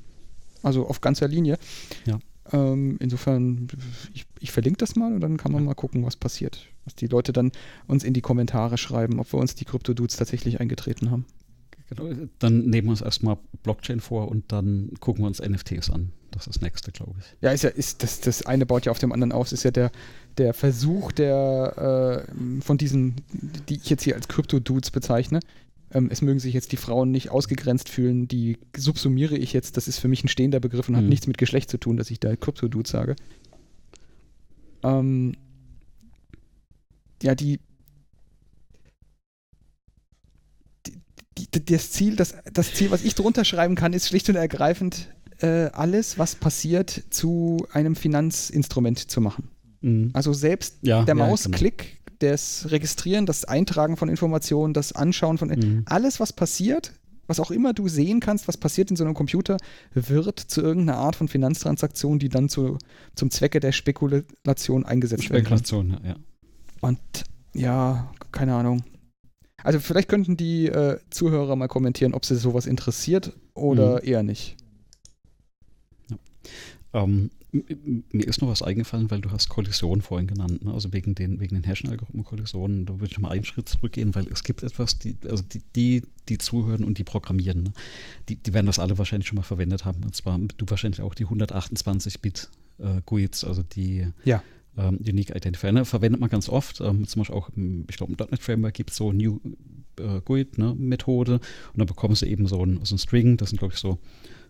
[0.64, 1.58] Also auf ganzer Linie.
[2.06, 2.20] Ja.
[2.52, 3.68] Ähm, insofern,
[4.14, 5.68] ich, ich, verlinke das mal und dann kann man ja.
[5.68, 6.68] mal gucken, was passiert.
[6.86, 7.52] Was die Leute dann
[7.88, 11.26] uns in die Kommentare schreiben, ob wir uns die Krypto-Dudes tatsächlich eingetreten haben.
[11.90, 16.12] Genau, dann nehmen wir uns erstmal Blockchain vor und dann gucken wir uns NFTs an.
[16.36, 17.26] Das ist das nächste, glaube ich.
[17.42, 19.48] Ja, ist ja, ist das, das eine baut ja auf dem anderen auf.
[19.48, 19.92] Es ist ja der,
[20.38, 23.16] der Versuch der äh, von diesen,
[23.70, 25.40] die ich jetzt hier als Krypto-Dudes bezeichne.
[25.92, 29.78] Ähm, es mögen sich jetzt die Frauen nicht ausgegrenzt fühlen, die subsumiere ich jetzt.
[29.78, 31.00] Das ist für mich ein stehender Begriff und mhm.
[31.00, 33.16] hat nichts mit Geschlecht zu tun, dass ich da Krypto-Dude sage.
[34.84, 35.36] Ähm,
[37.24, 37.60] ja, die,
[41.66, 45.10] das Ziel, das, das Ziel, was ich drunter schreiben kann, ist schlicht und ergreifend,
[45.46, 49.50] äh, alles, was passiert, zu einem Finanzinstrument zu machen.
[49.82, 50.10] Mhm.
[50.14, 52.32] Also selbst ja, der ja, Mausklick, genau.
[52.32, 55.84] das Registrieren, das Eintragen von Informationen, das Anschauen von mhm.
[55.86, 56.94] alles, was passiert,
[57.28, 59.58] was auch immer du sehen kannst, was passiert in so einem Computer,
[59.94, 62.78] wird zu irgendeiner Art von Finanztransaktion, die dann zu,
[63.16, 66.16] zum Zwecke der Spekulation eingesetzt Spekulation, werden ja.
[66.82, 67.00] Und
[67.54, 68.84] ja, keine Ahnung.
[69.64, 74.08] Also vielleicht könnten die äh, Zuhörer mal kommentieren, ob sie sowas interessiert oder mhm.
[74.08, 74.58] eher nicht.
[76.94, 77.30] Ähm,
[78.12, 80.74] mir ist noch was eingefallen, weil du hast Kollision vorhin genannt, ne?
[80.74, 84.44] also wegen den, wegen den Hashing-Algorithmen-Kollisionen, da würde ich mal einen Schritt zurückgehen, weil es
[84.44, 87.74] gibt etwas, die, also die, die, die zuhören und die programmieren, ne?
[88.30, 91.14] die, die werden das alle wahrscheinlich schon mal verwendet haben, und zwar du wahrscheinlich auch
[91.14, 94.44] die 128-Bit äh, GUIDs, also die ja.
[94.78, 95.86] ähm, Unique Identifier, ne?
[95.86, 98.92] verwendet man ganz oft, ähm, zum Beispiel auch, im, ich glaube im .NET Framework gibt
[98.92, 99.40] es so New
[100.00, 101.40] äh, GUID-Methode ne?
[101.74, 104.00] und dann bekommst du eben so ein, so ein String, das sind glaube ich so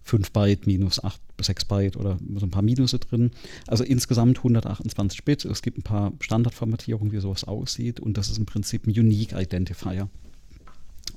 [0.05, 3.31] 5 Byte minus 8, 6 Byte oder so ein paar Minusse drin.
[3.65, 5.45] Also insgesamt 128 Bit.
[5.45, 9.33] Es gibt ein paar Standardformatierungen, wie sowas aussieht und das ist im Prinzip ein Unique
[9.33, 10.07] Identifier.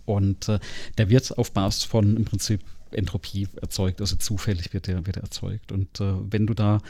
[0.07, 0.59] Und äh,
[0.97, 5.25] der wird auf Basis von im Prinzip Entropie erzeugt, also zufällig wird der, wird er
[5.25, 5.71] erzeugt.
[5.71, 6.81] Und äh, wenn du da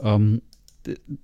[0.00, 0.42] ähm,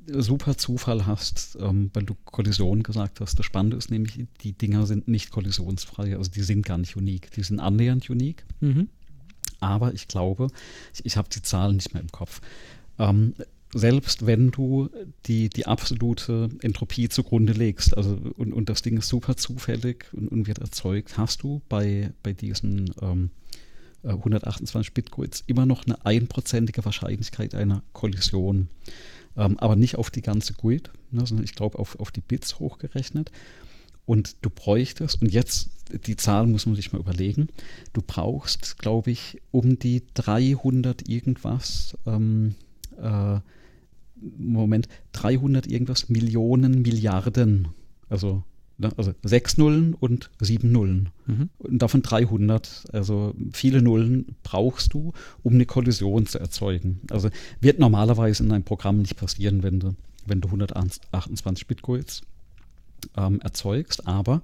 [0.07, 3.39] super Zufall hast, ähm, weil du Kollision gesagt hast.
[3.39, 7.31] Das Spannende ist nämlich, die Dinger sind nicht kollisionsfrei, also die sind gar nicht unique.
[7.33, 8.45] Die sind annähernd unique.
[8.61, 8.89] Mhm
[9.61, 10.49] aber ich glaube,
[10.95, 12.41] ich, ich habe die Zahlen nicht mehr im Kopf.
[12.99, 13.35] Ähm,
[13.73, 14.91] selbst wenn du
[15.27, 20.29] die, die absolute Entropie zugrunde legst, also und, und das Ding ist super zufällig und,
[20.29, 23.31] und wird erzeugt, hast du bei, bei diesen ähm,
[24.03, 28.69] 128 äh, Bitcoins immer noch eine einprozentige Wahrscheinlichkeit einer Kollision.
[29.37, 32.59] Ähm, aber nicht auf die ganze GUID, ne, sondern ich glaube auf, auf die Bits
[32.59, 33.31] hochgerechnet.
[34.11, 35.71] Und du bräuchtest, und jetzt
[36.05, 37.47] die Zahl muss man sich mal überlegen,
[37.93, 42.57] du brauchst, glaube ich, um die 300 irgendwas, ähm,
[43.01, 43.39] äh,
[44.37, 47.69] Moment, 300 irgendwas Millionen Milliarden,
[48.09, 48.43] also,
[48.79, 51.11] ne, also sechs Nullen und sieben Nullen.
[51.29, 51.51] Mhm.
[51.59, 55.13] Und davon 300, also viele Nullen brauchst du,
[55.45, 56.99] um eine Kollision zu erzeugen.
[57.11, 57.31] Also
[57.61, 59.95] wird normalerweise in einem Programm nicht passieren, wenn du,
[60.27, 62.23] wenn du 128 Bitcoins
[63.17, 64.43] ähm, erzeugst, aber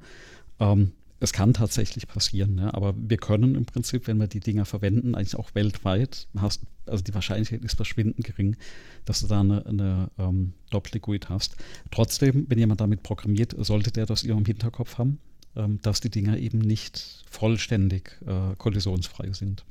[0.61, 2.74] ähm, es kann tatsächlich passieren, ne?
[2.74, 7.02] aber wir können im Prinzip, wenn wir die Dinger verwenden, eigentlich auch weltweit, hast, also
[7.02, 8.57] die Wahrscheinlichkeit ist verschwindend gering,
[9.07, 11.57] dass du da eine, eine ähm, Doppelliquid hast.
[11.90, 15.18] Trotzdem, wenn jemand damit programmiert, sollte der das immer im Hinterkopf haben,
[15.57, 19.64] ähm, dass die Dinger eben nicht vollständig äh, kollisionsfrei sind.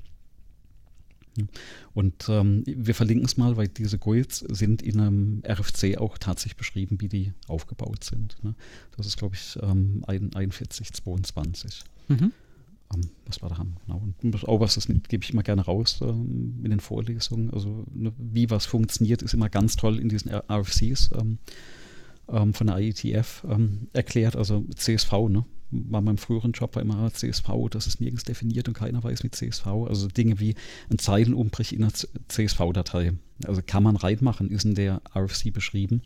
[1.93, 6.57] Und ähm, wir verlinken es mal, weil diese GUIDs sind in einem RFC auch tatsächlich
[6.57, 8.37] beschrieben, wie die aufgebaut sind.
[8.43, 8.55] Ne?
[8.95, 11.83] Das ist, glaube ich, ähm, 4122.
[12.07, 12.31] Mhm.
[12.93, 14.01] Ähm, was wir da haben, genau.
[14.21, 17.49] Und auch was das gebe ich immer gerne raus ähm, in den Vorlesungen.
[17.51, 21.39] Also ne, wie was funktioniert, ist immer ganz toll in diesen RFCs ähm,
[22.27, 23.43] ähm, von der IETF
[23.93, 24.35] erklärt.
[24.35, 25.45] Also CSV, ne?
[25.89, 29.35] War meinem früheren Job war immer CSV, das ist nirgends definiert und keiner weiß mit
[29.35, 29.67] CSV.
[29.67, 30.55] Also Dinge wie
[30.89, 31.93] ein Zeilenumbrich in einer
[32.27, 33.13] CSV-Datei.
[33.45, 36.01] Also kann man reinmachen, ist in der RFC beschrieben.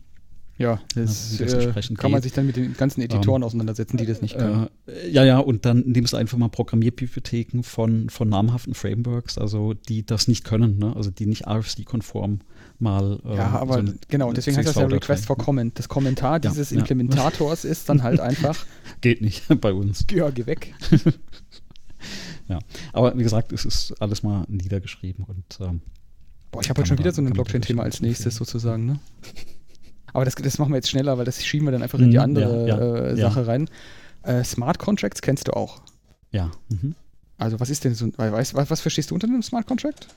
[0.60, 2.10] Ja, das, das äh, kann geht.
[2.10, 4.68] man sich dann mit den ganzen Editoren ähm, auseinandersetzen, die das nicht können.
[4.86, 9.72] Äh, ja, ja, und dann nimmst du einfach mal Programmierbibliotheken von, von namhaften Frameworks, also
[9.72, 10.94] die das nicht können, ne?
[10.94, 12.40] also die nicht RFC-konform
[12.80, 13.20] mal.
[13.24, 15.78] Äh, ja, aber so genau, deswegen heißt das ja Request for Comment.
[15.78, 16.78] Das Kommentar dieses ja.
[16.78, 18.64] Implementators ist dann halt einfach.
[19.00, 20.06] Geht nicht bei uns.
[20.10, 20.74] Ja, geh weg.
[22.48, 22.58] ja,
[22.92, 25.58] aber wie gesagt, es ist alles mal niedergeschrieben und.
[25.60, 25.80] Ähm,
[26.50, 28.98] Boah, ich habe heute schon wieder so ein Blockchain-Thema als nächstes sozusagen, ne?
[30.12, 32.16] Aber das, das machen wir jetzt schneller, weil das schieben wir dann einfach in die
[32.16, 33.68] mhm, andere ja, äh, Sache rein.
[34.24, 35.80] Äh, Smart Contracts kennst du auch.
[36.32, 36.50] Ja.
[36.68, 36.96] Mhm.
[37.38, 40.08] Also was ist denn so, weißt, was, was verstehst du unter einem Smart Contract?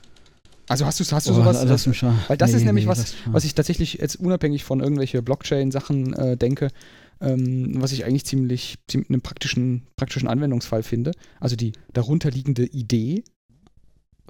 [0.68, 1.64] Also hast du, hast du oh, sowas?
[1.64, 2.14] Lass mich mal.
[2.28, 6.14] Weil das nee, ist nämlich nee, was, was ich tatsächlich jetzt unabhängig von irgendwelche Blockchain-Sachen
[6.14, 6.68] äh, denke,
[7.20, 11.12] ähm, was ich eigentlich ziemlich, ziemlich einen praktischen, praktischen Anwendungsfall finde.
[11.40, 13.24] Also die darunterliegende Idee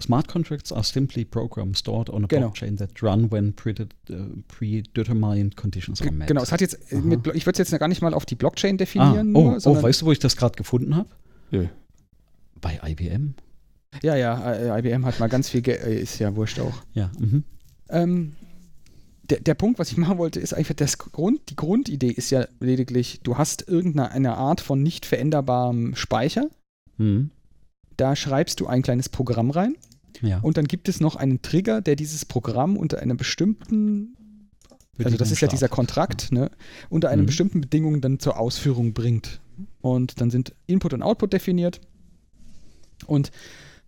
[0.01, 2.49] Smart contracts are simply programs stored on a genau.
[2.49, 6.27] blockchain that run when uh, predetermined conditions are met.
[6.27, 8.35] Genau, es hat jetzt, äh, mit, ich würde es jetzt gar nicht mal auf die
[8.35, 9.37] Blockchain definieren.
[9.37, 11.09] Ah, oh, nur, oh, weißt du, wo ich das gerade gefunden habe?
[11.53, 11.71] Ja.
[12.61, 13.35] Bei IBM.
[14.03, 16.83] Ja, ja, IBM hat mal ganz viel Geld, ist ja wurscht auch.
[16.93, 17.11] Ja.
[17.19, 17.45] Mhm.
[17.89, 18.33] Ähm,
[19.31, 22.47] der, der Punkt, was ich machen wollte, ist einfach das Grund, die Grundidee ist ja
[22.61, 26.51] lediglich, du hast irgendeine Art von nicht veränderbarem Speicher.
[26.99, 27.31] Mhm.
[27.97, 29.77] Da schreibst du ein kleines Programm rein.
[30.21, 30.39] Ja.
[30.41, 34.17] Und dann gibt es noch einen Trigger, der dieses Programm unter einer bestimmten,
[35.03, 36.41] also das ist ja dieser Kontrakt, ja.
[36.41, 36.51] ne,
[36.89, 37.27] unter einer mhm.
[37.27, 39.41] bestimmten Bedingung dann zur Ausführung bringt.
[39.81, 41.81] Und dann sind Input und Output definiert.
[43.07, 43.31] Und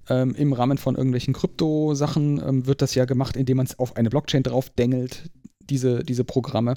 [0.08, 3.96] ähm, im Rahmen von irgendwelchen Krypto-Sachen ähm, wird das ja gemacht, indem man es auf
[3.96, 5.30] eine Blockchain drauf dengelt,
[5.68, 6.74] diese, diese Programme.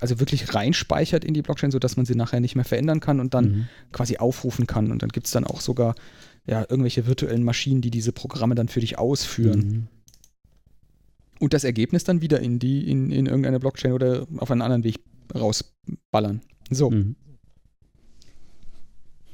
[0.00, 3.34] Also wirklich reinspeichert in die Blockchain, sodass man sie nachher nicht mehr verändern kann und
[3.34, 3.68] dann mhm.
[3.92, 4.90] quasi aufrufen kann.
[4.90, 5.94] Und dann gibt es dann auch sogar
[6.46, 9.60] ja, irgendwelche virtuellen Maschinen, die diese Programme dann für dich ausführen.
[9.60, 9.88] Mhm.
[11.40, 14.84] Und das Ergebnis dann wieder in die, in, in irgendeine Blockchain oder auf einen anderen
[14.84, 15.00] Weg
[15.34, 16.40] rausballern.
[16.70, 16.90] So.
[16.90, 17.16] Mhm.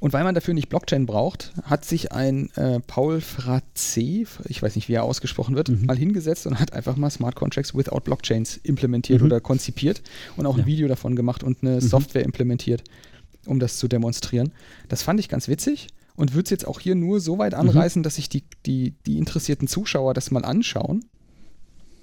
[0.01, 4.75] Und weil man dafür nicht Blockchain braucht, hat sich ein äh, Paul Frazé, ich weiß
[4.75, 5.85] nicht, wie er ausgesprochen wird, mhm.
[5.85, 9.27] mal hingesetzt und hat einfach mal Smart Contracts without Blockchains implementiert mhm.
[9.27, 10.03] oder konzipiert
[10.39, 10.65] und auch ja.
[10.65, 11.81] ein Video davon gemacht und eine mhm.
[11.81, 12.83] Software implementiert,
[13.45, 14.53] um das zu demonstrieren.
[14.89, 17.61] Das fand ich ganz witzig und würde es jetzt auch hier nur so weit mhm.
[17.61, 21.05] anreißen, dass sich die, die, die interessierten Zuschauer das mal anschauen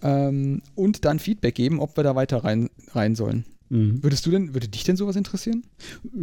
[0.04, 3.43] ähm, und dann Feedback geben, ob wir da weiter rein, rein sollen.
[3.70, 4.01] Mhm.
[4.03, 5.63] Würdest du denn, würde dich denn sowas interessieren?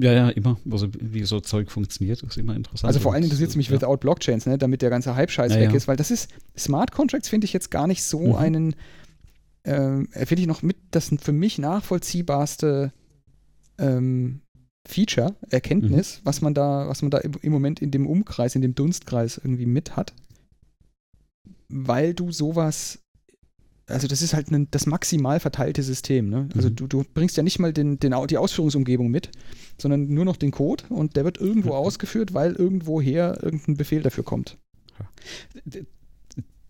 [0.01, 0.59] Ja, ja, immer.
[0.71, 2.89] Also wie so Zeug funktioniert, ist immer interessant.
[2.89, 3.75] Also vor allem interessiert es mich ja.
[3.75, 5.77] without Blockchains, ne, damit der ganze Hype-Scheiß ja, weg ja.
[5.77, 8.35] ist, weil das ist, Smart Contracts finde ich jetzt gar nicht so mhm.
[8.37, 8.77] einen,
[9.65, 12.93] äh, finde ich noch mit das für mich nachvollziehbarste
[13.79, 14.41] ähm,
[14.87, 16.27] Feature, Erkenntnis, mhm.
[16.27, 19.67] was man da, was man da im Moment in dem Umkreis, in dem Dunstkreis irgendwie
[19.67, 20.15] mit hat.
[21.69, 23.04] Weil du sowas
[23.87, 26.29] also das ist halt ein, das maximal verteilte System.
[26.29, 26.49] Ne?
[26.55, 26.77] Also mhm.
[26.77, 29.31] du, du, bringst ja nicht mal den, den, die Ausführungsumgebung mit,
[29.79, 31.77] sondern nur noch den Code und der wird irgendwo mhm.
[31.77, 34.59] ausgeführt, weil irgendwoher irgendein Befehl dafür kommt.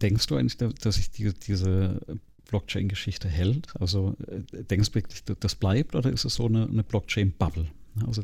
[0.01, 2.01] Denkst du eigentlich, dass sich die, diese
[2.49, 3.69] Blockchain-Geschichte hält?
[3.79, 7.67] Also äh, denkst du wirklich, das bleibt oder ist es so eine, eine Blockchain-Bubble?
[8.07, 8.23] Also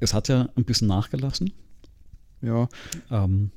[0.00, 1.52] es hat ja ein bisschen nachgelassen.
[2.42, 2.68] Ja.
[3.10, 3.50] Ähm,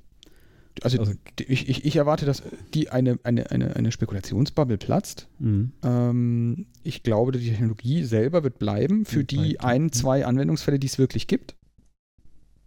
[0.84, 5.28] also, also ich, ich, ich, erwarte, dass die eine, eine, eine, eine Spekulationsbubble platzt.
[5.40, 5.72] Mhm.
[5.84, 10.98] Ähm, ich glaube, die Technologie selber wird bleiben für die ein, zwei Anwendungsfälle, die es
[10.98, 11.56] wirklich gibt.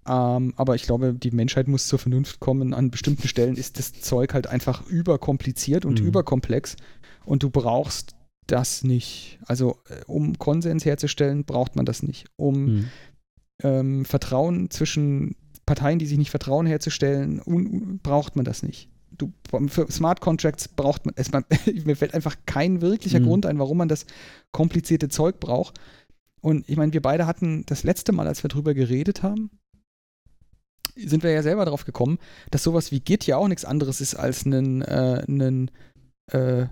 [0.06, 2.74] Ähm, aber ich glaube, die Menschheit muss zur Vernunft kommen.
[2.74, 6.06] An bestimmten Stellen ist das Zeug halt einfach überkompliziert und mhm.
[6.06, 6.76] überkomplex.
[7.24, 9.38] Und du brauchst das nicht.
[9.46, 12.26] Also, äh, um Konsens herzustellen, braucht man das nicht.
[12.36, 12.88] Um mhm.
[13.62, 15.36] ähm, Vertrauen zwischen
[15.74, 17.40] Parteien, die sich nicht vertrauen, herzustellen,
[18.02, 18.90] braucht man das nicht.
[19.10, 19.32] Du,
[19.68, 21.30] für Smart Contracts braucht man es.
[21.86, 23.24] mir fällt einfach kein wirklicher mhm.
[23.24, 24.04] Grund ein, warum man das
[24.52, 25.80] komplizierte Zeug braucht.
[26.42, 29.50] Und ich meine, wir beide hatten das letzte Mal, als wir drüber geredet haben,
[30.94, 32.18] sind wir ja selber darauf gekommen,
[32.50, 35.66] dass sowas wie Git ja auch nichts anderes ist als ein, äh,
[36.32, 36.66] äh,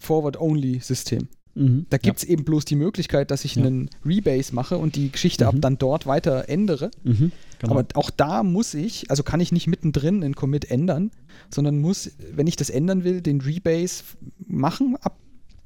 [0.00, 1.28] Forward-Only-System.
[1.54, 2.30] Mhm, da gibt es ja.
[2.30, 3.64] eben bloß die Möglichkeit, dass ich ja.
[3.64, 5.48] einen Rebase mache und die Geschichte mhm.
[5.48, 6.90] ab dann dort weiter ändere.
[7.02, 7.72] Mhm, genau.
[7.72, 11.10] Aber auch da muss ich, also kann ich nicht mittendrin einen Commit ändern,
[11.52, 14.04] sondern muss, wenn ich das ändern will, den Rebase
[14.46, 15.18] machen ab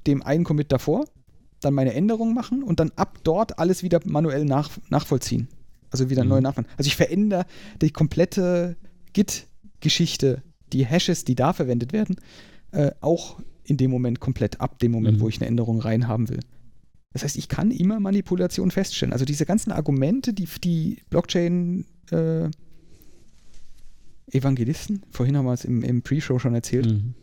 [0.06, 1.04] dem einen Commit davor,
[1.60, 5.48] dann meine Änderung machen und dann ab dort alles wieder manuell nach, nachvollziehen.
[5.90, 6.30] Also wieder mhm.
[6.30, 6.66] neu nachmachen.
[6.76, 7.46] Also ich verändere
[7.80, 8.76] die komplette
[9.12, 12.16] Git-Geschichte, die Hashes, die da verwendet werden,
[12.72, 15.20] äh, auch in dem Moment komplett ab, dem Moment, mhm.
[15.22, 16.40] wo ich eine Änderung reinhaben will.
[17.12, 19.12] Das heißt, ich kann immer Manipulation feststellen.
[19.12, 22.50] Also diese ganzen Argumente, die die Blockchain äh,
[24.30, 27.14] Evangelisten, vorhin haben wir es im, im Pre-Show schon erzählt, mhm.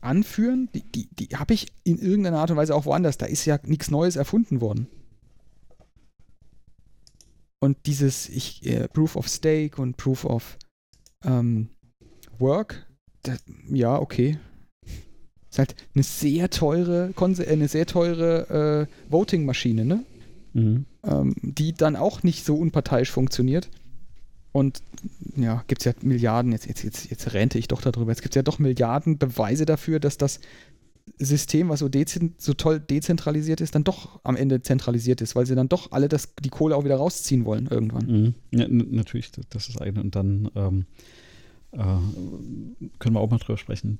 [0.00, 3.18] anführen, die, die, die habe ich in irgendeiner Art und Weise auch woanders.
[3.18, 4.86] Da ist ja nichts Neues erfunden worden.
[7.58, 10.56] Und dieses ich, äh, Proof of Stake und Proof of
[11.24, 11.70] ähm,
[12.38, 12.86] Work,
[13.22, 14.38] das, ja, okay,
[15.56, 20.04] ist halt eine sehr teure, äh, eine sehr teure äh, Voting-Maschine, ne?
[20.52, 20.86] Mhm.
[21.04, 23.68] Ähm, die dann auch nicht so unparteiisch funktioniert.
[24.52, 24.80] Und
[25.36, 28.34] ja, gibt es ja Milliarden, jetzt, jetzt, jetzt, jetzt rente ich doch darüber, jetzt gibt
[28.34, 30.40] es ja doch Milliarden Beweise dafür, dass das
[31.18, 31.90] System, was so,
[32.38, 36.08] so, toll dezentralisiert ist, dann doch am Ende zentralisiert ist, weil sie dann doch alle
[36.08, 38.06] das, die Kohle auch wieder rausziehen wollen irgendwann.
[38.06, 38.34] Mhm.
[38.50, 40.00] Ja, natürlich, das ist eine.
[40.00, 40.86] Und dann ähm,
[41.76, 43.98] äh, können wir auch mal drüber sprechen.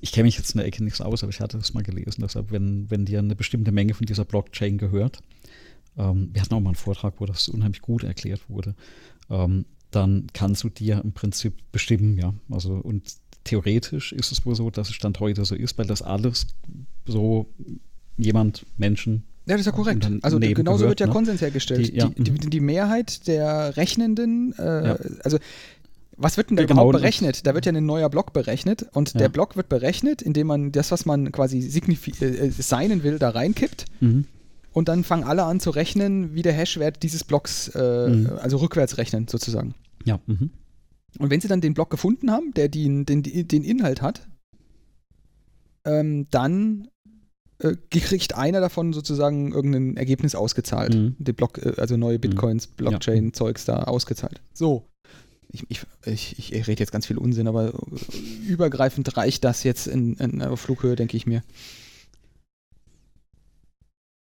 [0.00, 2.22] Ich kenne mich jetzt in der Ecke nichts aus, aber ich hatte das mal gelesen.
[2.22, 5.20] Deshalb, wenn, wenn dir eine bestimmte Menge von dieser Blockchain gehört,
[5.96, 8.74] ähm, wir hatten auch mal einen Vortrag, wo das unheimlich gut erklärt wurde,
[9.30, 12.34] ähm, dann kannst du dir im Prinzip bestimmen, ja.
[12.50, 13.14] Also und
[13.44, 16.46] theoretisch ist es wohl so, dass es Stand heute so ist, weil das alles
[17.06, 17.46] so
[18.16, 20.08] jemand, Menschen, ja, das ist ja korrekt.
[20.22, 21.12] Also genauso gehört, wird ja ne?
[21.12, 21.88] Konsens hergestellt.
[21.88, 22.08] Die, ja.
[22.08, 24.98] die, die, die, Mehrheit der Rechnenden, äh, ja.
[25.24, 25.38] also
[26.16, 27.46] Was wird denn da genau berechnet?
[27.46, 29.18] Da wird ja ein neuer Block berechnet und ja.
[29.18, 33.30] der Block wird berechnet, indem man das, was man quasi äh, äh, seinen will, da
[33.30, 33.86] reinkippt.
[34.00, 34.26] Mhm.
[34.72, 38.30] Und dann fangen alle an zu rechnen, wie der Hashwert dieses Blocks, äh, mhm.
[38.40, 39.74] also rückwärts rechnen sozusagen.
[40.04, 40.20] Ja.
[40.26, 40.50] Mhm.
[41.18, 44.26] Und wenn sie dann den Block gefunden haben, der den, den, den Inhalt hat,
[45.84, 46.88] ähm, dann
[47.58, 50.94] äh, kriegt einer davon sozusagen irgendein Ergebnis ausgezahlt.
[50.94, 51.16] Mhm.
[51.18, 52.22] Den Block, äh, also neue mhm.
[52.22, 54.40] Bitcoins, Blockchain-Zeugs da ausgezahlt.
[54.52, 54.88] So.
[55.52, 57.72] Ich, ich, ich, ich, rede jetzt ganz viel Unsinn, aber
[58.46, 61.42] übergreifend reicht das jetzt in, in, Flughöhe, denke ich mir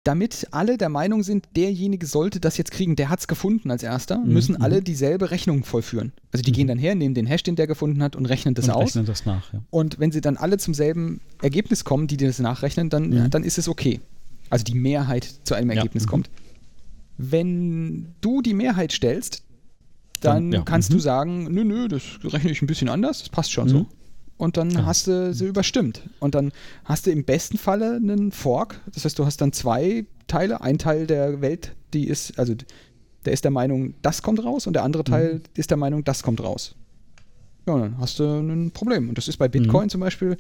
[0.08, 3.84] damit alle der Meinung sind, derjenige sollte das jetzt kriegen, der hat es gefunden als
[3.84, 4.34] erster, mhm.
[4.34, 6.14] müssen alle dieselbe Rechnung vollführen.
[6.32, 6.56] Also die mhm.
[6.56, 8.84] gehen dann her, nehmen den Hash, den der gefunden hat und rechnen das und aus.
[8.92, 9.62] Rechnen das nach, ja.
[9.70, 13.30] Und wenn sie dann alle zum selben Ergebnis kommen, die das nachrechnen, dann, mhm.
[13.30, 14.00] dann ist es okay.
[14.50, 16.08] Also die Mehrheit zu einem Ergebnis ja.
[16.08, 16.12] Mhm.
[16.12, 16.30] kommt.
[17.18, 19.44] Wenn du die Mehrheit stellst,
[20.22, 20.66] dann, dann ja.
[20.66, 21.02] kannst du mhm.
[21.02, 23.88] sagen, nö, nö, das rechne ich ein bisschen anders, das passt schon so
[24.38, 24.86] und dann ja.
[24.86, 26.02] hast du sie überstimmt.
[26.20, 26.52] Und dann
[26.86, 28.80] hast du im besten Falle einen Fork.
[28.94, 30.62] Das heißt, du hast dann zwei Teile.
[30.62, 32.54] Ein Teil der Welt, die ist, also
[33.26, 35.42] der ist der Meinung, das kommt raus und der andere Teil mhm.
[35.56, 36.76] ist der Meinung, das kommt raus.
[37.68, 39.10] Ja, und dann hast du ein Problem.
[39.10, 39.90] Und das ist bei Bitcoin mhm.
[39.90, 40.38] zum Beispiel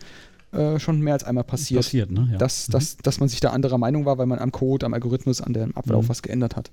[0.51, 1.79] äh, schon mehr als einmal passiert.
[1.79, 2.29] Passiert, ne?
[2.31, 2.37] Ja.
[2.37, 2.73] Dass, mhm.
[2.73, 5.53] dass, dass man sich da anderer Meinung war, weil man am Code, am Algorithmus, an
[5.53, 6.09] dem Ablauf mhm.
[6.09, 6.71] was geändert hat.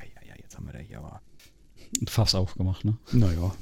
[0.00, 1.20] Ja, ja, jetzt haben wir da hier aber
[2.00, 2.96] ein Fass aufgemacht, ne?
[3.12, 3.54] Naja.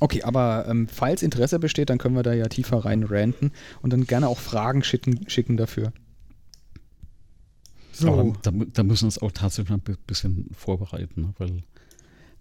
[0.00, 3.92] Okay, aber ähm, falls Interesse besteht, dann können wir da ja tiefer rein ranten und
[3.92, 5.92] dann gerne auch Fragen schicken, schicken dafür.
[7.92, 8.12] So.
[8.12, 11.34] Aber da, da müssen wir uns auch tatsächlich ein bisschen vorbereiten, ne?
[11.38, 11.64] weil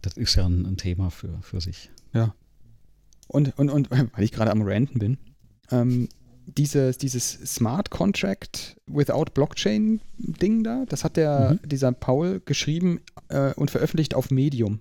[0.01, 1.89] das ist ja ein, ein, Thema für, für sich.
[2.13, 2.35] Ja.
[3.27, 5.17] Und, und, und weil ich gerade am Ranten bin,
[5.71, 6.09] ähm,
[6.47, 11.69] dieses, dieses Smart Contract without Blockchain Ding da, das hat der, mhm.
[11.69, 14.79] dieser Paul geschrieben äh, und veröffentlicht auf Medium.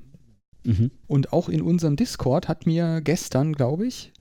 [0.64, 0.90] Mhm.
[1.06, 4.12] Und auch in unserem Discord hat mir gestern, glaube ich,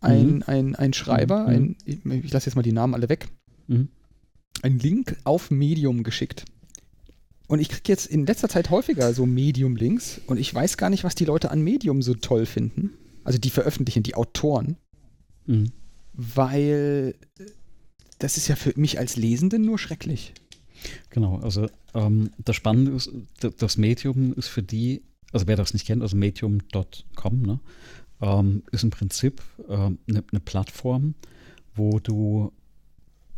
[0.00, 0.42] ein, mhm.
[0.46, 1.48] ein, ein Schreiber, mhm.
[1.48, 3.28] ein, ich, ich lasse jetzt mal die Namen alle weg,
[3.66, 3.88] mhm.
[4.62, 6.44] einen Link auf Medium geschickt.
[7.46, 11.04] Und ich kriege jetzt in letzter Zeit häufiger so Medium-Links und ich weiß gar nicht,
[11.04, 12.94] was die Leute an Medium so toll finden.
[13.22, 14.76] Also die veröffentlichen, die Autoren.
[15.46, 15.72] Mhm.
[16.14, 17.14] Weil
[18.18, 20.32] das ist ja für mich als Lesenden nur schrecklich.
[21.10, 23.10] Genau, also ähm, das Spannende ist,
[23.58, 25.02] das Medium ist für die
[25.34, 27.58] also wer das nicht kennt, also medium.com, ne,
[28.22, 31.14] ähm, ist im Prinzip eine äh, ne Plattform,
[31.74, 32.52] wo du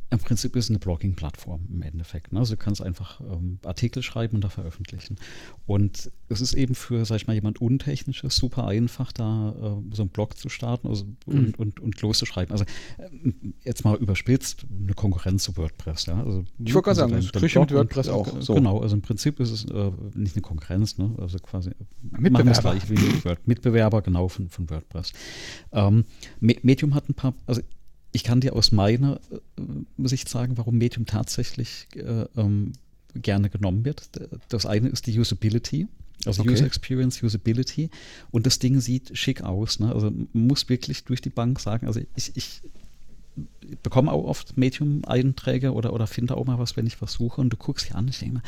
[0.09, 2.33] im Prinzip ist es eine Blogging-Plattform im Endeffekt.
[2.33, 2.39] Ne?
[2.39, 5.17] Also du kannst einfach ähm, Artikel schreiben und da veröffentlichen.
[5.67, 10.03] Und es ist eben für, sag ich mal, jemand Untechnisches super einfach, da äh, so
[10.03, 11.39] einen Blog zu starten also, mhm.
[11.39, 12.53] und, und, und loszuschreiben.
[12.53, 12.65] Also
[12.99, 13.33] äh,
[13.65, 16.07] jetzt mal überspitzt, eine Konkurrenz zu WordPress.
[16.07, 16.23] Ja?
[16.23, 18.41] Also, ich wollte gerade sagen, das kriege mit WordPress auch.
[18.41, 18.55] So.
[18.55, 21.15] Genau, also im Prinzip ist es äh, nicht eine Konkurrenz, ne?
[21.19, 21.71] also quasi
[22.03, 22.61] Mitbewerber.
[22.61, 25.13] Gleich wie Word, Mitbewerber, genau, von, von WordPress.
[25.73, 26.05] Ähm,
[26.41, 27.61] Medium hat ein paar, also
[28.17, 32.73] ich kann dir aus meiner äh, Sicht sagen, warum Medium tatsächlich äh, ähm,
[33.15, 34.09] gerne genommen wird.
[34.49, 35.87] Das eine ist die Usability.
[36.25, 36.53] Also okay.
[36.53, 37.91] User Experience, Usability.
[38.31, 39.81] Und das Ding sieht schick aus.
[39.81, 39.93] Ne?
[39.93, 42.63] Also man muss wirklich durch die Bank sagen, also ich, ich
[43.83, 47.51] bekomme auch oft Medium-Einträge oder, oder finde auch mal was, wenn ich was suche und
[47.51, 48.43] du guckst hier an, ich denke mal,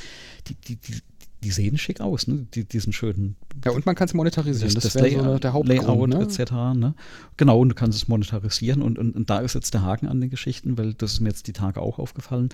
[0.47, 0.95] die, die, die,
[1.43, 2.47] die sehen schick aus, ne?
[2.55, 3.37] Die, diesen schönen.
[3.65, 4.75] Ja, und man kann es monetarisieren.
[4.75, 6.23] Das, das, das Layout, so der Hauptgrund, ne?
[6.23, 6.53] etc.
[6.75, 6.95] Ne?
[7.37, 10.21] Genau, und du kannst es monetarisieren und, und, und, da ist jetzt der Haken an
[10.21, 12.49] den Geschichten, weil das ist mir jetzt die Tage auch aufgefallen.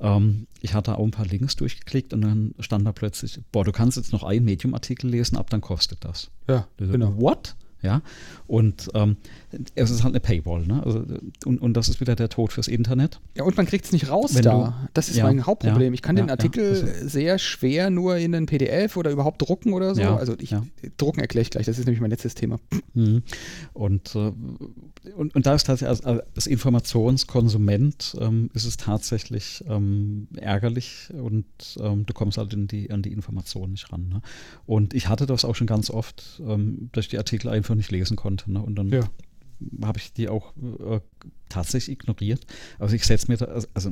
[0.00, 3.72] Ähm, ich hatte auch ein paar Links durchgeklickt und dann stand da plötzlich, boah, du
[3.72, 6.30] kannst jetzt noch einen Medium-Artikel lesen, ab dann kostet das.
[6.48, 7.20] Ja, genau.
[7.20, 7.56] What?
[7.80, 8.02] Ja,
[8.48, 9.18] und ähm,
[9.74, 10.82] es ist halt eine Paywall, ne?
[10.84, 11.04] Also,
[11.44, 13.20] und, und das ist wieder der Tod fürs Internet.
[13.36, 14.78] Ja, und man kriegt es nicht raus Wenn da.
[14.82, 15.92] Du, das ist ja, mein Hauptproblem.
[15.92, 19.40] Ja, ich kann ja, den Artikel also, sehr schwer nur in ein PDF oder überhaupt
[19.40, 20.02] drucken oder so.
[20.02, 20.54] also ich,
[20.96, 22.58] drucken erkläre ich gleich, das ist nämlich mein letztes Thema.
[22.94, 23.22] Mhm.
[23.72, 24.32] Und, äh,
[25.16, 31.46] und, und da ist tatsächlich als, als Informationskonsument ähm, ist es tatsächlich ähm, ärgerlich und
[31.80, 34.08] ähm, du kommst halt die, an die Informationen nicht ran.
[34.08, 34.22] Ne?
[34.66, 37.90] Und ich hatte das auch schon ganz oft, ähm, dass ich die Artikel einfach nicht
[37.90, 38.52] lesen konnte.
[38.52, 38.60] Ne?
[38.60, 38.90] Und dann.
[39.82, 41.00] Habe ich die auch äh,
[41.48, 42.46] tatsächlich ignoriert.
[42.78, 43.90] Also ich setze mir da, also, also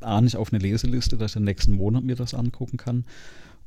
[0.00, 3.04] A nicht auf eine Leseliste, dass ich den nächsten Monat mir das angucken kann.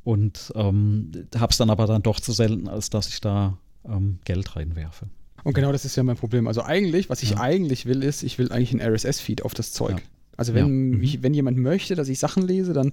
[0.04, 4.18] Und ähm, habe es dann aber dann doch zu selten, als dass ich da ähm,
[4.24, 5.08] Geld reinwerfe.
[5.42, 6.46] Und genau das ist ja mein Problem.
[6.46, 7.40] Also eigentlich, was ich ja.
[7.40, 9.98] eigentlich will, ist, ich will eigentlich einen RSS-Feed auf das Zeug.
[9.98, 10.04] Ja.
[10.36, 10.96] Also wenn, ja.
[10.96, 11.02] mhm.
[11.02, 12.92] ich, wenn jemand möchte, dass ich Sachen lese, dann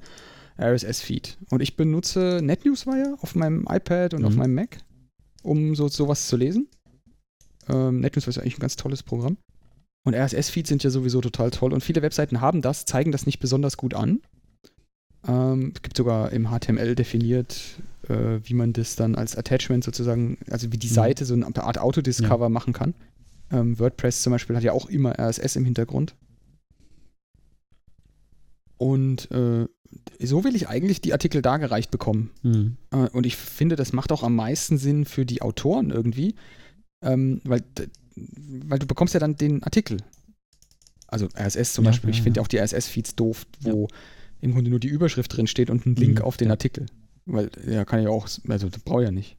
[0.60, 1.38] RSS-Feed.
[1.50, 4.28] Und ich benutze NetNewsWire auf meinem iPad und mhm.
[4.28, 4.78] auf meinem Mac
[5.44, 6.68] um so sowas zu lesen.
[7.70, 9.38] Ähm, NetNews ist eigentlich ein ganz tolles Programm.
[10.06, 11.74] Und RSS-Feeds sind ja sowieso total toll.
[11.74, 14.22] Und viele Webseiten haben das, zeigen das nicht besonders gut an.
[15.28, 17.78] Ähm, es gibt sogar im HTML definiert
[18.10, 20.94] äh, wie man das dann als Attachment sozusagen, also wie die mhm.
[20.94, 22.50] Seite so eine Art Autodiscover ja.
[22.50, 22.94] machen kann.
[23.52, 26.16] Ähm, WordPress zum Beispiel hat ja auch immer RSS im Hintergrund.
[28.78, 29.68] Und äh,
[30.20, 32.32] so will ich eigentlich die Artikel dargereicht bekommen.
[32.42, 32.78] Mhm.
[32.92, 36.36] Äh, und ich finde, das macht auch am meisten Sinn für die Autoren irgendwie,
[37.04, 37.64] ähm, weil,
[38.16, 39.98] weil du bekommst ja dann den Artikel.
[41.08, 42.10] Also RSS zum ja, Beispiel.
[42.10, 42.44] Ja, ich finde ja.
[42.44, 43.88] auch die RSS-Feeds doof, wo
[44.42, 46.26] im Grunde nur die Überschrift drin steht und ein Link mhm.
[46.26, 46.88] auf den Artikel.
[47.26, 49.38] Weil, ja, kann ich auch, also das brauche ich ja nicht.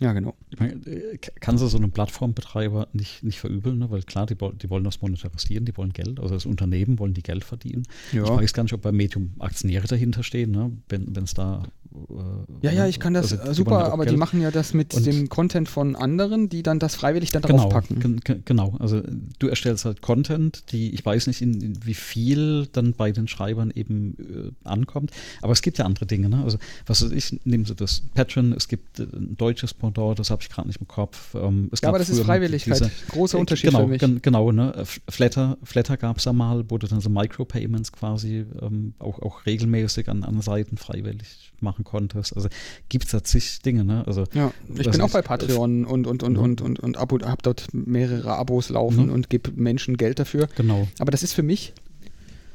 [0.00, 0.34] Ja, genau.
[0.58, 3.90] Äh, kannst du so einem Plattformbetreiber nicht, nicht verübeln, ne?
[3.90, 7.22] weil klar, die, die wollen das monetarisieren, die wollen Geld, also das Unternehmen wollen die
[7.22, 7.82] Geld verdienen.
[8.12, 8.24] Ja.
[8.24, 10.72] Ich weiß gar nicht, ob bei Medium Aktionäre dahinter stehen, ne?
[10.88, 14.14] wenn es da äh, ja, ja, ich kann das also, super, aber Geld.
[14.14, 17.42] die machen ja das mit und dem Content von anderen, die dann das freiwillig dann
[17.42, 18.20] genau, draufpacken.
[18.44, 19.02] Genau, also
[19.38, 23.26] du erstellst halt Content, die ich weiß nicht, in, in wie viel dann bei den
[23.28, 25.10] Schreibern eben äh, ankommt,
[25.42, 26.28] aber es gibt ja andere Dinge.
[26.28, 26.42] Ne?
[26.44, 30.30] Also was weiß ich, nehmen Sie das Patreon, es gibt äh, ein deutsches Pendant, das
[30.30, 31.34] habe ich gerade nicht im Kopf.
[31.34, 34.22] Ähm, ja, aber das ist Freiwilligkeit, diese, großer äh, Unterschied genau, für mich.
[34.22, 34.84] Genau, ne?
[35.08, 39.46] Flatter, Flatter gab es ja mal, wo du dann so Micropayments quasi ähm, auch, auch
[39.46, 42.34] regelmäßig an, an Seiten freiwillig machen konntest.
[42.36, 42.48] Also
[42.88, 44.04] gibt es da zig Dinge, ne?
[44.06, 47.42] Also, ja, ich bin auch bei Patreon und, und, und, und, und, und Abo, habe
[47.42, 49.12] dort mehrere Abos laufen mhm.
[49.12, 50.48] und gebe Menschen Geld dafür.
[50.56, 50.88] Genau.
[50.98, 51.72] Aber das ist für mich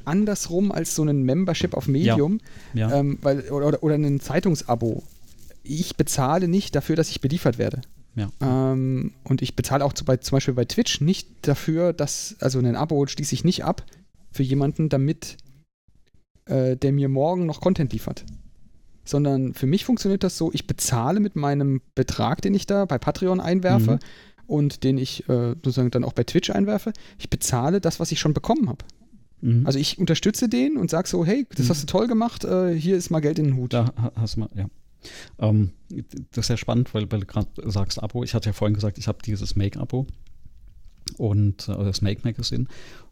[0.06, 2.40] andersrum als so ein Membership auf Medium,
[2.74, 2.90] ja.
[2.90, 3.00] Ja.
[3.00, 5.04] Ähm, weil, oder, oder ein Zeitungsabo.
[5.66, 7.82] Ich bezahle nicht dafür, dass ich beliefert werde.
[8.16, 8.30] Ja.
[8.42, 12.60] Ähm, und ich bezahle auch zu, bei, zum Beispiel bei Twitch nicht dafür, dass, also
[12.60, 13.86] ein Abo schließe ich nicht ab
[14.32, 15.38] für jemanden, damit
[16.46, 18.26] äh, der mir morgen noch Content liefert
[19.06, 22.98] sondern für mich funktioniert das so, ich bezahle mit meinem Betrag, den ich da bei
[22.98, 24.00] Patreon einwerfe mhm.
[24.48, 28.20] und den ich äh, sozusagen dann auch bei Twitch einwerfe, ich bezahle das, was ich
[28.20, 28.84] schon bekommen habe.
[29.42, 29.66] Mhm.
[29.66, 31.70] Also ich unterstütze den und sage so, hey, das mhm.
[31.70, 33.74] hast du toll gemacht, äh, hier ist mal Geld in den Hut.
[33.74, 34.66] Da hast du mal, ja.
[35.40, 35.72] Ähm,
[36.32, 38.24] das ist ja spannend, weil, weil du gerade sagst Abo.
[38.24, 40.08] Ich hatte ja vorhin gesagt, ich habe dieses Make-Abo
[41.18, 42.66] und äh, das Make Magazine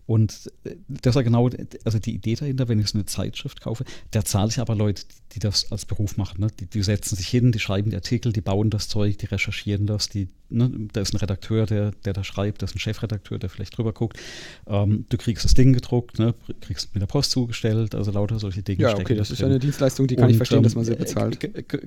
[0.06, 1.50] und äh, das ist ja genau,
[1.86, 5.04] also die Idee dahinter, wenn ich so eine Zeitschrift kaufe, da zahle ich aber Leute,
[5.34, 6.42] die das als Beruf machen.
[6.42, 6.48] Ne?
[6.60, 9.88] Die, die, setzen sich hin, die schreiben die Artikel, die bauen das Zeug, die recherchieren
[9.88, 10.70] das, die, ne?
[10.92, 13.94] da ist ein Redakteur, der, der da schreibt, da ist ein Chefredakteur, der vielleicht drüber
[13.94, 14.20] guckt.
[14.68, 16.36] Ähm, du kriegst das Ding gedruckt, ne?
[16.60, 18.84] kriegst mit der Post zugestellt, also lauter solche Dinge.
[18.84, 20.84] Ja, okay, das ist ja eine Dienstleistung, die kann und, ich verstehen, ähm, dass man
[20.84, 21.40] sie bezahlt.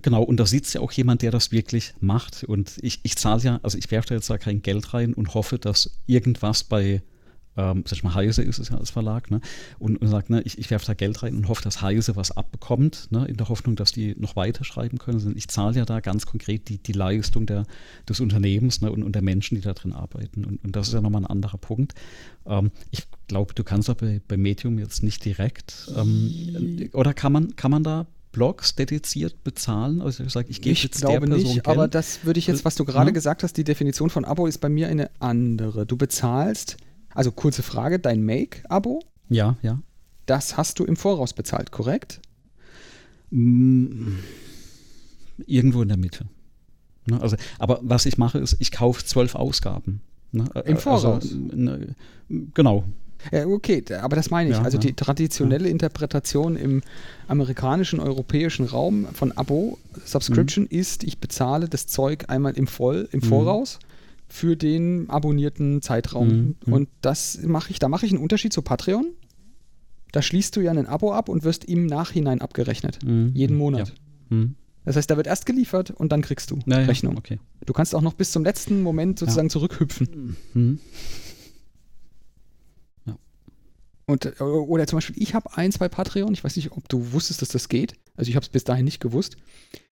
[0.02, 2.44] Genau, und da sitzt ja auch jemand, der das wirklich macht.
[2.44, 5.34] Und ich, ich zahle ja, also ich werfe da jetzt da kein Geld rein und
[5.34, 7.02] hoffe, dass irgendwas bei
[7.56, 9.40] ähm, sag ich mal, Heise ist es ja als Verlag, ne?
[9.78, 12.30] und, und sagt, ne, ich, ich werfe da Geld rein und hoffe, dass Heise was
[12.30, 13.26] abbekommt, ne?
[13.26, 15.18] in der Hoffnung, dass die noch weiter schreiben können.
[15.18, 17.66] Also ich zahle ja da ganz konkret die, die Leistung der,
[18.08, 18.90] des Unternehmens ne?
[18.90, 20.44] und, und der Menschen, die da drin arbeiten.
[20.44, 21.94] Und, und das ist ja nochmal ein anderer Punkt.
[22.46, 27.32] Ähm, ich glaube, du kannst aber bei, bei Medium jetzt nicht direkt, ähm, oder kann
[27.32, 28.06] man, kann man da
[28.36, 30.02] Blogs dediziert bezahlen?
[30.02, 31.68] Also ich sage, ich gebe jetzt glaube der Person nicht, Geld.
[31.68, 33.14] aber das würde ich jetzt, was du gerade ja.
[33.14, 35.86] gesagt hast, die Definition von Abo ist bei mir eine andere.
[35.86, 36.76] Du bezahlst
[37.16, 39.02] also kurze Frage, dein Make-Abo?
[39.28, 39.80] Ja, ja.
[40.26, 42.20] Das hast du im Voraus bezahlt, korrekt?
[43.30, 44.18] Mm,
[45.46, 46.26] irgendwo in der Mitte.
[47.06, 50.00] Ne, also, aber was ich mache, ist, ich kaufe zwölf Ausgaben.
[50.32, 51.22] Ne, Im also, Voraus?
[51.22, 51.36] Also,
[52.54, 52.84] genau.
[53.32, 54.56] Ja, okay, aber das meine ich.
[54.56, 55.70] Ja, also die traditionelle ja.
[55.70, 56.82] Interpretation im
[57.28, 60.78] amerikanischen, europäischen Raum von Abo, Subscription mhm.
[60.78, 63.24] ist, ich bezahle das Zeug einmal im Voll, im mhm.
[64.28, 66.28] Für den abonnierten Zeitraum.
[66.28, 66.56] Mhm.
[66.66, 66.72] mhm.
[66.72, 69.12] Und das mache ich, da mache ich einen Unterschied zu Patreon.
[70.12, 73.04] Da schließt du ja ein Abo ab und wirst im Nachhinein abgerechnet.
[73.04, 73.32] Mhm.
[73.34, 73.88] Jeden Monat.
[74.30, 74.36] Ja.
[74.36, 74.54] Mhm.
[74.84, 77.14] Das heißt, da wird erst geliefert und dann kriegst du ja, Rechnung.
[77.14, 77.40] Ja, okay.
[77.64, 80.36] Du kannst auch noch bis zum letzten Moment sozusagen zurückhüpfen.
[80.54, 80.78] Mhm.
[84.06, 87.42] Und, oder zum Beispiel, ich habe eins bei Patreon, ich weiß nicht, ob du wusstest,
[87.42, 87.94] dass das geht.
[88.16, 89.36] Also ich habe es bis dahin nicht gewusst.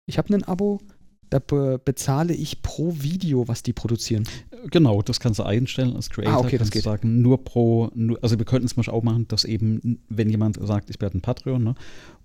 [0.08, 0.82] Ich habe ein Abo,
[1.30, 4.24] da be bezahle ich pro Video, was die produzieren.
[4.72, 6.34] Genau, das kannst du einstellen als Creator.
[6.34, 6.84] Ah, okay, das geht.
[6.84, 10.58] sagen, nur pro, nur, also wir könnten es mal auch machen, dass eben, wenn jemand
[10.62, 11.76] sagt, ich werde ein Patreon, ne,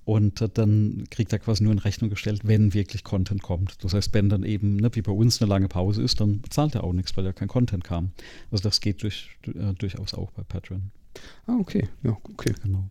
[0.05, 3.83] und äh, dann kriegt er quasi nur in Rechnung gestellt, wenn wirklich Content kommt.
[3.85, 6.75] Das heißt, wenn dann eben, ne, wie bei uns eine lange Pause ist, dann bezahlt
[6.75, 8.11] er auch nichts, weil ja kein Content kam.
[8.51, 10.91] Also das geht durch, äh, durchaus auch bei Patreon.
[11.47, 12.53] Ah, okay, ja, okay.
[12.63, 12.85] Genau.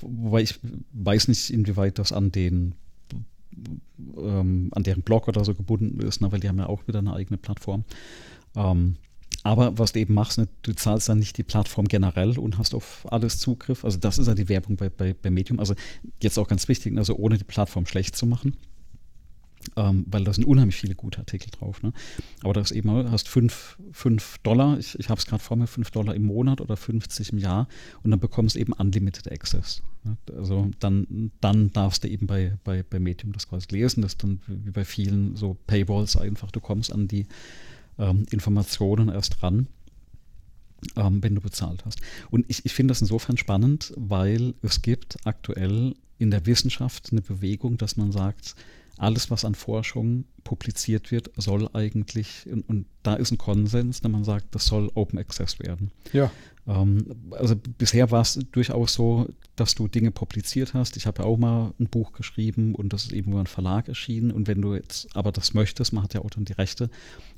[0.00, 0.58] Wobei ich
[0.92, 2.74] weiß nicht, inwieweit das an den
[4.16, 6.98] ähm, an deren Blog oder so gebunden ist, ne, weil die haben ja auch wieder
[6.98, 7.84] eine eigene Plattform.
[8.54, 8.96] Ähm,
[9.42, 12.74] aber was du eben machst, ne, du zahlst dann nicht die Plattform generell und hast
[12.74, 13.84] auf alles Zugriff.
[13.84, 15.60] Also das ist ja die Werbung bei, bei, bei Medium.
[15.60, 15.74] Also
[16.20, 18.56] jetzt auch ganz wichtig, also ohne die Plattform schlecht zu machen.
[19.76, 21.82] Ähm, weil da sind unheimlich viele gute Artikel drauf.
[21.82, 21.92] Ne?
[22.42, 23.78] Aber das eben, hast 5
[24.42, 27.38] Dollar, ich, ich habe es gerade vor mir, 5 Dollar im Monat oder 50 im
[27.38, 27.68] Jahr
[28.02, 29.82] und dann bekommst du eben Unlimited Access.
[30.04, 30.16] Ne?
[30.36, 34.22] Also dann, dann darfst du eben bei, bei, bei Medium das quasi lesen, das ist
[34.22, 37.26] dann wie bei vielen so Paywalls einfach, du kommst an die
[37.98, 39.68] ähm, Informationen erst ran
[40.96, 42.00] ähm, wenn du bezahlt hast.
[42.30, 47.22] Und ich, ich finde das insofern spannend, weil es gibt aktuell in der Wissenschaft eine
[47.22, 48.54] Bewegung, dass man sagt,
[48.98, 54.10] alles, was an Forschung publiziert wird, soll eigentlich, und, und da ist ein Konsens, wenn
[54.10, 55.90] man sagt, das soll Open Access werden.
[56.12, 56.30] Ja.
[56.66, 60.96] Ähm, also bisher war es durchaus so, dass du Dinge publiziert hast.
[60.96, 63.88] Ich habe ja auch mal ein Buch geschrieben und das ist eben über einen Verlag
[63.88, 64.30] erschienen.
[64.30, 66.90] Und wenn du jetzt aber das möchtest, man hat ja auch dann die Rechte,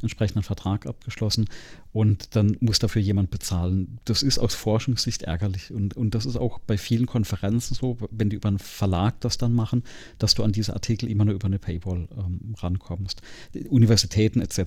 [0.03, 1.47] entsprechenden Vertrag abgeschlossen
[1.93, 3.99] und dann muss dafür jemand bezahlen.
[4.05, 5.73] Das ist aus Forschungssicht ärgerlich.
[5.73, 9.39] Und, und das ist auch bei vielen Konferenzen so, wenn die über einen Verlag das
[9.39, 9.85] dann machen,
[10.19, 13.23] dass du an diese Artikel immer nur über eine Paywall ähm, rankommst.
[13.69, 14.63] Universitäten etc.,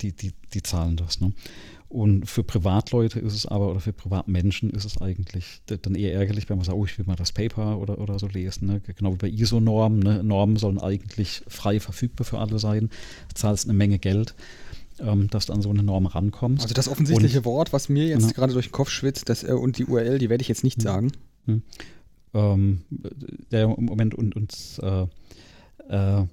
[0.00, 1.20] die, die, die zahlen das.
[1.20, 1.32] Ne?
[1.88, 6.48] Und für Privatleute ist es aber, oder für Privatmenschen ist es eigentlich dann eher ärgerlich,
[6.48, 8.66] wenn man sagt, oh, ich will mal das Paper oder, oder so lesen.
[8.66, 8.80] Ne?
[8.80, 10.00] Genau wie bei ISO-Normen.
[10.00, 10.24] Ne?
[10.24, 12.90] Normen sollen eigentlich frei verfügbar für alle sein.
[13.28, 14.34] Du zahlst eine Menge Geld,
[14.98, 16.64] ähm, dass du an so eine Norm rankommst.
[16.64, 19.52] Also das offensichtliche und, Wort, was mir jetzt gerade durch den Kopf schwitzt, das, äh,
[19.52, 20.82] und die URL, die werde ich jetzt nicht hm.
[20.82, 21.12] sagen.
[21.46, 21.62] Hm.
[22.34, 22.80] Ähm,
[23.52, 25.06] der Moment und, und äh,
[25.88, 26.26] äh,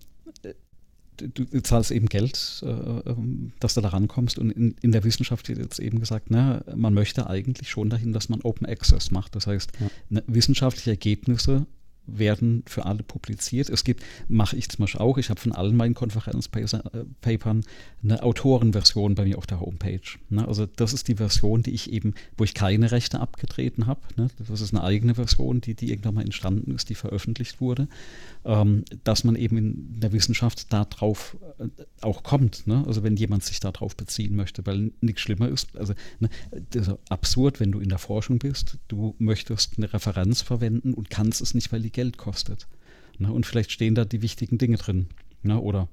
[1.18, 4.38] du zahlst eben Geld, äh, ähm, dass du da rankommst.
[4.38, 8.14] Und in, in, der Wissenschaft wird jetzt eben gesagt, na, man möchte eigentlich schon dahin,
[8.14, 9.36] dass man Open Access macht.
[9.36, 9.88] Das heißt, ja.
[10.10, 11.66] ne, wissenschaftliche Ergebnisse
[12.06, 13.70] werden für alle publiziert.
[13.70, 17.64] Es gibt, mache ich zum Beispiel auch, ich habe von allen meinen Konferenzpapern
[18.04, 20.02] eine Autorenversion bei mir auf der Homepage.
[20.30, 20.48] Ne?
[20.48, 24.02] Also das ist die Version, die ich eben, wo ich keine Rechte abgetreten habe.
[24.18, 24.28] Ne?
[24.38, 27.88] Das ist eine eigene Version, die, die irgendwann mal entstanden ist, die veröffentlicht wurde.
[28.46, 31.68] Ähm, dass man eben in der Wissenschaft darauf äh,
[32.02, 32.68] auch kommt.
[32.68, 32.84] Ne?
[32.86, 35.78] Also wenn jemand sich darauf beziehen möchte, weil nichts schlimmer ist.
[35.78, 36.30] Also ne,
[36.72, 41.10] das ist absurd, wenn du in der Forschung bist, du möchtest eine Referenz verwenden und
[41.10, 42.68] kannst es nicht, weil die Geld kostet.
[43.18, 43.32] Ne?
[43.32, 45.08] Und vielleicht stehen da die wichtigen Dinge drin.
[45.42, 45.58] Ne?
[45.58, 45.88] Oder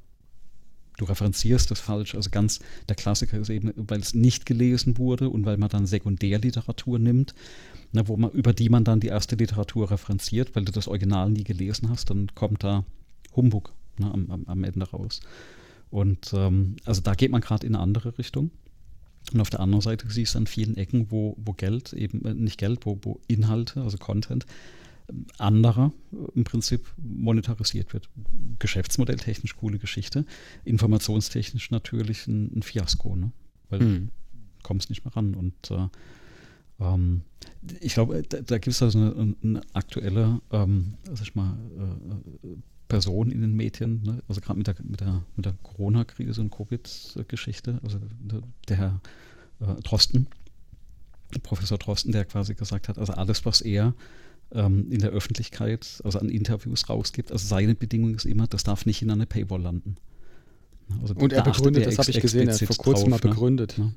[1.01, 2.15] du referenzierst das falsch.
[2.15, 5.87] Also ganz der Klassiker ist eben, weil es nicht gelesen wurde und weil man dann
[5.87, 7.35] Sekundärliteratur nimmt,
[7.93, 11.31] ne, wo man, über die man dann die erste Literatur referenziert, weil du das Original
[11.31, 12.85] nie gelesen hast, dann kommt da
[13.35, 15.21] Humbug ne, am, am, Ende raus.
[15.91, 18.51] Und ähm, also da geht man gerade in eine andere Richtung.
[19.33, 22.35] Und auf der anderen Seite siehst du an vielen Ecken, wo, wo Geld, eben äh,
[22.35, 24.47] nicht Geld, wo, wo Inhalte, also Content,
[25.39, 25.93] anderer
[26.35, 28.09] im Prinzip monetarisiert wird.
[28.59, 30.25] Geschäftsmodell technisch coole Geschichte,
[30.65, 33.33] informationstechnisch natürlich ein, ein Fiasko, ne?
[33.69, 34.07] weil mhm.
[34.07, 35.35] du kommst nicht mehr ran.
[35.35, 35.89] Und äh,
[36.81, 37.23] ähm,
[37.81, 42.49] ich glaube, da, da gibt es also eine, eine aktuelle, ähm, sag mal, äh,
[42.89, 44.23] Person in den Medien, ne?
[44.29, 49.01] also gerade mit der, mit der, mit der Corona-Krise und Covid-Geschichte, also der, der Herr
[49.61, 50.27] äh, Drosten,
[51.43, 53.95] Professor Drosten, der quasi gesagt hat, also alles, was er
[54.53, 57.31] ähm, in der Öffentlichkeit, also an Interviews rausgibt.
[57.31, 59.97] Also seine Bedingung ist immer, das darf nicht in eine Paywall landen.
[61.01, 63.35] Also und er begründet, das habe ich gesehen, er hat vor kurzem drauf, mal ne?
[63.35, 63.79] begründet.
[63.79, 63.95] Ne?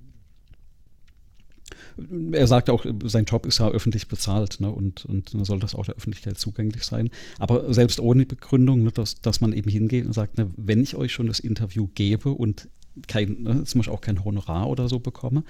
[2.32, 4.70] Er sagt auch, sein Job ist ja öffentlich bezahlt ne?
[4.72, 7.10] und, und soll das auch der Öffentlichkeit zugänglich sein.
[7.40, 10.96] Aber selbst ohne Begründung, ne, dass, dass man eben hingeht und sagt, ne, wenn ich
[10.96, 12.68] euch schon das Interview gebe und
[13.08, 15.44] kein, ne, zum Beispiel auch kein Honorar oder so bekomme,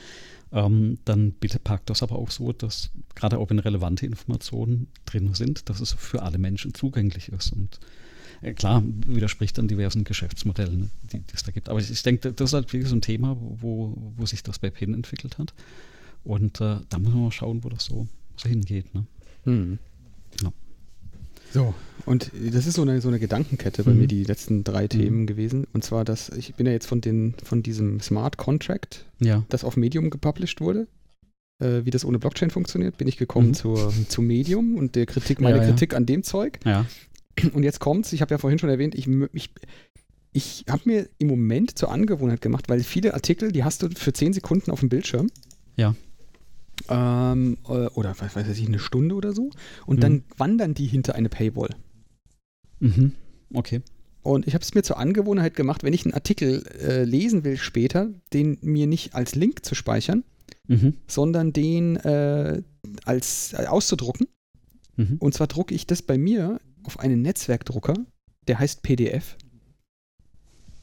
[0.51, 5.33] ähm, dann bitte packt das aber auch so, dass gerade auch wenn relevante Informationen drin
[5.33, 7.51] sind, dass es für alle Menschen zugänglich ist.
[7.51, 7.79] Und
[8.41, 11.69] äh, klar, widerspricht dann diversen Geschäftsmodellen, die, die es da gibt.
[11.69, 14.59] Aber ich, ich denke, das ist halt wirklich so ein Thema, wo, wo sich das
[14.59, 15.53] bei PIN entwickelt hat.
[16.23, 18.93] Und äh, da müssen wir mal schauen, wo das so, so hingeht.
[18.93, 19.05] Ne?
[19.43, 19.79] Hm.
[20.41, 20.51] Ja.
[21.51, 21.75] So,
[22.05, 23.99] und das ist so eine, so eine Gedankenkette bei mhm.
[24.01, 24.89] mir, die letzten drei mhm.
[24.89, 25.67] Themen gewesen.
[25.71, 29.43] Und zwar, dass ich bin ja jetzt von, den, von diesem Smart Contract, ja.
[29.49, 30.87] das auf Medium gepublished wurde,
[31.59, 33.53] äh, wie das ohne Blockchain funktioniert, bin ich gekommen mhm.
[33.53, 36.59] zur, zu Medium und der Kritik, meine ja, Kritik an dem Zeug.
[36.65, 36.85] Ja.
[37.53, 39.49] Und jetzt kommt's, ich habe ja vorhin schon erwähnt, ich, ich,
[40.33, 44.13] ich habe mir im Moment zur Angewohnheit gemacht, weil viele Artikel, die hast du für
[44.13, 45.29] zehn Sekunden auf dem Bildschirm.
[45.75, 45.95] Ja.
[46.89, 49.49] Ähm, äh, oder was weiß ich, eine Stunde oder so.
[49.85, 50.01] Und mhm.
[50.01, 51.69] dann wandern die hinter eine Paywall.
[52.79, 53.13] Mhm.
[53.53, 53.81] Okay.
[54.21, 57.57] Und ich habe es mir zur Angewohnheit gemacht, wenn ich einen Artikel äh, lesen will
[57.57, 60.23] später, den mir nicht als Link zu speichern,
[60.67, 60.95] mhm.
[61.07, 62.61] sondern den äh,
[63.05, 64.27] als äh, auszudrucken.
[64.95, 65.17] Mhm.
[65.19, 67.95] Und zwar drucke ich das bei mir auf einen Netzwerkdrucker,
[68.47, 69.37] der heißt PDF.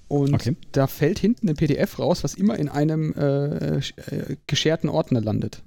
[0.08, 0.56] Und okay.
[0.72, 5.62] da fällt hinten ein PDF raus, was immer in einem äh, äh, gescherten Ordner landet.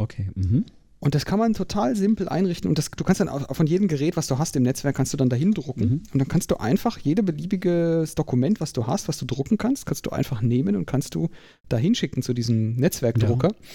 [0.00, 0.30] Okay.
[0.34, 0.64] Mhm.
[1.02, 3.88] Und das kann man total simpel einrichten und das, du kannst dann auch von jedem
[3.88, 6.02] Gerät, was du hast im Netzwerk, kannst du dann dahin drucken mhm.
[6.12, 9.86] und dann kannst du einfach jede beliebiges Dokument, was du hast, was du drucken kannst,
[9.86, 11.30] kannst du einfach nehmen und kannst du
[11.70, 13.48] dahin schicken zu diesem Netzwerkdrucker.
[13.48, 13.66] Ja.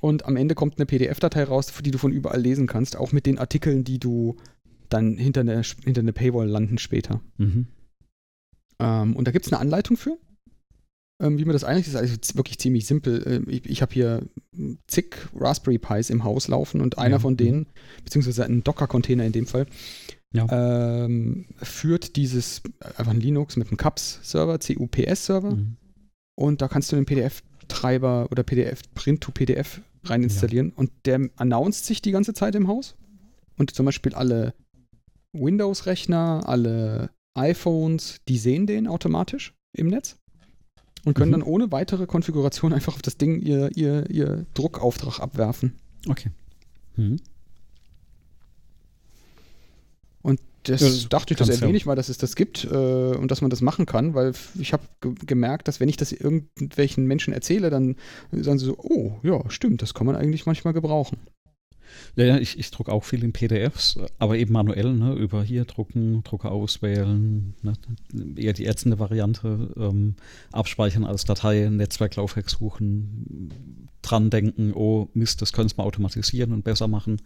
[0.00, 3.24] Und am Ende kommt eine PDF-Datei raus, die du von überall lesen kannst, auch mit
[3.24, 4.36] den Artikeln, die du
[4.90, 7.22] dann hinter eine, hinter eine Paywall landen später.
[7.38, 7.66] Mhm.
[8.78, 10.18] Ähm, und da gibt es eine Anleitung für
[11.20, 13.22] wie man das eigentlich ist, also wirklich ziemlich simpel.
[13.26, 14.22] Ähm, ich, ich habe hier
[14.86, 17.18] zig Raspberry Pis im Haus laufen und einer ja.
[17.18, 17.66] von denen,
[18.04, 19.66] beziehungsweise ein Docker-Container in dem Fall,
[20.32, 20.46] ja.
[21.04, 25.56] ähm, führt dieses einfach ein Linux mit einem CUPS-Server, CUPS-Server.
[25.56, 25.76] Mhm.
[26.36, 30.68] Und da kannst du den PDF-Treiber oder PDF, Print to PDF rein installieren.
[30.68, 30.72] Ja.
[30.76, 32.94] Und der announced sich die ganze Zeit im Haus.
[33.56, 34.54] Und zum Beispiel alle
[35.32, 40.16] Windows-Rechner, alle iPhones, die sehen den automatisch im Netz
[41.04, 41.40] und können mhm.
[41.40, 45.74] dann ohne weitere Konfiguration einfach auf das Ding ihr, ihr, ihr Druckauftrag abwerfen.
[46.08, 46.30] Okay.
[46.96, 47.20] Mhm.
[50.22, 52.68] Und das, ja, das dachte ich, das erwähne ich mal, dass es das gibt äh,
[52.68, 57.06] und dass man das machen kann, weil ich habe gemerkt, dass wenn ich das irgendwelchen
[57.06, 57.96] Menschen erzähle, dann
[58.32, 61.18] sagen sie so, oh, ja, stimmt, das kann man eigentlich manchmal gebrauchen.
[62.16, 66.22] Ja, ich, ich drucke auch viel in PDFs, aber eben manuell, ne, über hier drucken,
[66.24, 67.72] Drucker auswählen, ne,
[68.36, 70.14] eher die ätzende Variante, ähm,
[70.52, 73.50] abspeichern als Datei, Netzwerklaufwerk suchen,
[74.02, 77.20] dran denken, oh Mist, das können wir automatisieren und besser machen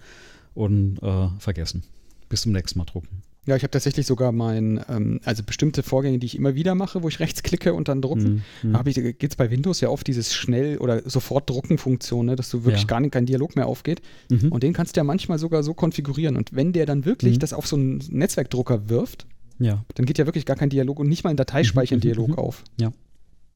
[0.55, 1.83] und äh, vergessen.
[2.29, 3.23] Bis zum nächsten Mal drucken.
[3.45, 7.03] Ja, ich habe tatsächlich sogar mein, ähm, also bestimmte Vorgänge, die ich immer wieder mache,
[7.03, 8.45] wo ich rechts klicke und dann drucken.
[8.63, 8.73] Mhm.
[8.73, 12.51] Da geht es bei Windows ja oft dieses schnell oder sofort drucken Funktion, ne, dass
[12.51, 12.87] du wirklich ja.
[12.87, 14.01] gar nicht kein Dialog mehr aufgeht.
[14.31, 14.53] Mhm.
[14.53, 16.37] Und den kannst du ja manchmal sogar so konfigurieren.
[16.37, 17.41] Und wenn der dann wirklich mhm.
[17.41, 19.27] das auf so einen Netzwerkdrucker wirft,
[19.59, 19.85] ja.
[19.97, 22.35] dann geht ja wirklich gar kein Dialog und nicht mal ein Dateispeichern-Dialog mhm.
[22.39, 22.63] auf.
[22.81, 22.93] Ja.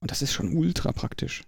[0.00, 1.44] Und das ist schon ultra praktisch.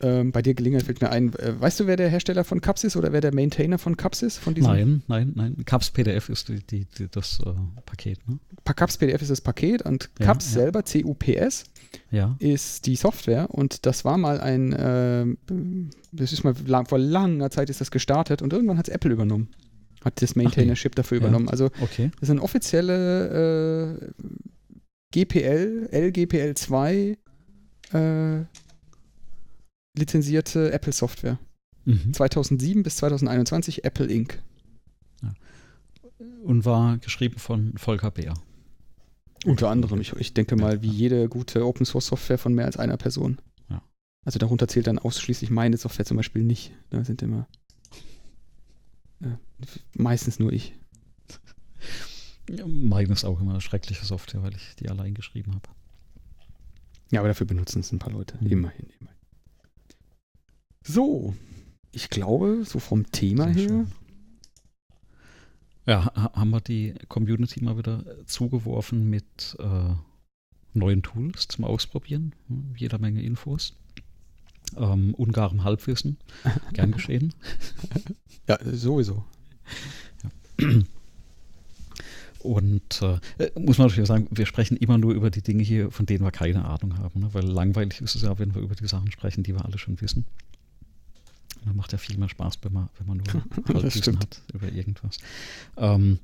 [0.00, 1.34] Ähm, bei dir Gelegenheit fällt mir ein.
[1.34, 4.22] Äh, weißt du, wer der Hersteller von Cups ist oder wer der Maintainer von Cups
[4.22, 4.38] ist?
[4.38, 4.70] Von diesem?
[4.70, 5.64] Nein, nein, nein.
[5.64, 7.52] Cups PDF ist die, die, die das äh,
[7.84, 8.18] Paket.
[8.28, 8.38] Ne?
[8.64, 10.60] Cups PDF ist das Paket und ja, Cups ja.
[10.60, 11.64] selber, CUPS,
[12.10, 12.36] ja.
[12.38, 15.26] ist die Software und das war mal ein, äh,
[16.12, 19.10] das ist mal lang, vor langer Zeit ist das gestartet und irgendwann hat es Apple
[19.10, 19.48] übernommen.
[20.04, 20.96] Hat das Maintainership nee.
[20.96, 21.48] dafür übernommen.
[21.48, 22.10] Also okay.
[22.20, 24.24] das ist eine offizielle äh,
[25.10, 27.16] GPL, LGPL 2
[27.92, 28.44] äh,
[29.98, 31.38] lizenzierte Apple-Software.
[31.84, 32.12] Mhm.
[32.12, 34.42] 2007 bis 2021 Apple Inc.
[35.22, 35.34] Ja.
[36.42, 38.34] Und war geschrieben von Volker Bär.
[39.44, 40.00] Unter anderem.
[40.00, 43.40] Ich, ich denke mal, wie jede gute Open-Source-Software von mehr als einer Person.
[43.70, 43.82] Ja.
[44.24, 46.72] Also darunter zählt dann ausschließlich meine Software zum Beispiel nicht.
[46.90, 47.46] Da sind immer
[49.20, 49.36] äh,
[49.94, 50.74] meistens nur ich.
[52.66, 55.68] Meine ist auch immer schreckliche Software, weil ich die allein geschrieben habe.
[57.10, 58.36] Ja, aber dafür benutzen es ein paar Leute.
[58.40, 58.50] Mhm.
[58.50, 59.17] Immerhin, immerhin.
[60.88, 61.34] So,
[61.92, 63.68] ich glaube, so vom Thema Sehr her.
[63.68, 63.92] Schön.
[65.84, 69.94] Ja, haben wir die Community mal wieder zugeworfen mit äh,
[70.72, 72.34] neuen Tools zum Ausprobieren.
[72.48, 73.74] Hm, jeder Menge Infos.
[74.78, 76.16] Ähm, ungarem Halbwissen.
[76.72, 77.34] Gern geschehen.
[78.48, 79.24] ja, sowieso.
[80.22, 80.68] Ja.
[82.40, 83.18] Und äh,
[83.60, 86.30] muss man natürlich sagen, wir sprechen immer nur über die Dinge hier, von denen wir
[86.30, 87.20] keine Ahnung haben.
[87.20, 87.34] Ne?
[87.34, 90.00] Weil langweilig ist es ja, wenn wir über die Sachen sprechen, die wir alle schon
[90.00, 90.24] wissen.
[91.68, 95.18] Das macht ja viel mehr Spaß, wenn man, wenn man nur Wissen hat über irgendwas.
[95.76, 96.18] Ähm,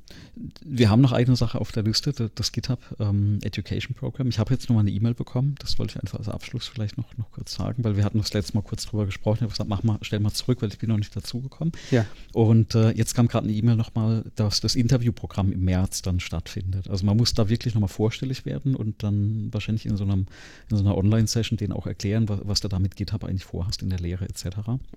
[0.64, 4.28] wir haben noch eine Sache auf der Liste, das GitHub ähm, Education Program.
[4.28, 6.96] Ich habe jetzt noch mal eine E-Mail bekommen, das wollte ich einfach als Abschluss vielleicht
[6.96, 9.36] noch, noch kurz sagen, weil wir hatten das letzte Mal kurz drüber gesprochen.
[9.36, 11.72] Ich habe gesagt, mach mal, stell mal zurück, weil ich bin noch nicht dazugekommen.
[11.90, 12.06] Ja.
[12.32, 16.88] Und äh, jetzt kam gerade eine E-Mail nochmal, dass das Interviewprogramm im März dann stattfindet.
[16.88, 20.26] Also man muss da wirklich nochmal vorstellig werden und dann wahrscheinlich in so, einem,
[20.70, 23.82] in so einer Online-Session denen auch erklären, was, was du da mit GitHub eigentlich vorhast
[23.82, 24.46] in der Lehre etc.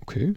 [0.00, 0.34] Okay.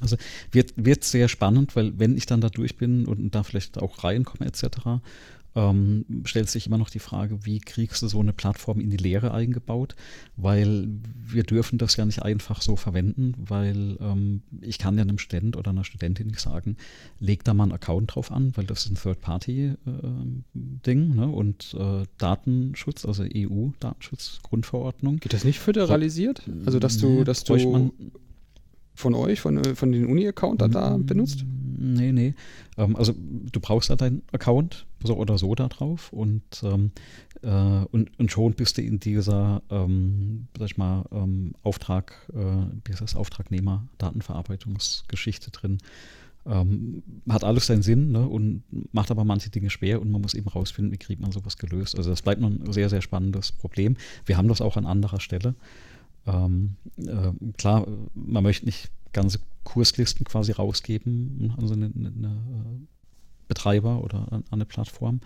[0.00, 0.16] Also
[0.52, 4.04] wird, wird sehr spannend, weil wenn ich dann da durch bin und da vielleicht auch
[4.04, 5.00] reinkomme etc.,
[5.56, 8.98] ähm, stellt sich immer noch die Frage, wie kriegst du so eine Plattform in die
[8.98, 9.96] Lehre eingebaut?
[10.36, 10.86] Weil
[11.26, 15.56] wir dürfen das ja nicht einfach so verwenden, weil ähm, ich kann ja einem Student
[15.56, 16.76] oder einer Studentin nicht sagen,
[17.20, 19.78] leg da mal einen Account drauf an, weil das ist ein Third-Party-Ding
[20.84, 21.26] äh, ne?
[21.28, 25.16] und äh, Datenschutz, also EU-Datenschutzgrundverordnung.
[25.20, 26.42] Geht das nicht föderalisiert?
[26.66, 27.92] Also dass du, dass du
[28.96, 31.44] von euch, von, äh, von den Uni-Account da, da mm, benutzt?
[31.78, 32.34] Nee, nee.
[32.76, 36.90] Ähm, also du brauchst da deinen Account so oder so da drauf und, ähm,
[37.42, 42.64] äh, und, und schon bist du in dieser, ähm, sag ich mal, ähm, Auftrag, äh,
[42.84, 45.78] wie heißt das, Auftragnehmer-Datenverarbeitungsgeschichte drin.
[46.46, 48.62] Ähm, hat alles seinen Sinn ne, und
[48.92, 51.98] macht aber manche Dinge schwer und man muss eben rausfinden, wie kriegt man sowas gelöst.
[51.98, 53.96] Also das bleibt noch ein sehr, sehr spannendes Problem.
[54.24, 55.56] Wir haben das auch an anderer Stelle.
[56.26, 62.86] Ähm, äh, klar, man möchte nicht ganze Kurslisten quasi rausgeben, also eine, eine, eine äh,
[63.48, 65.20] Betreiber oder an, eine Plattform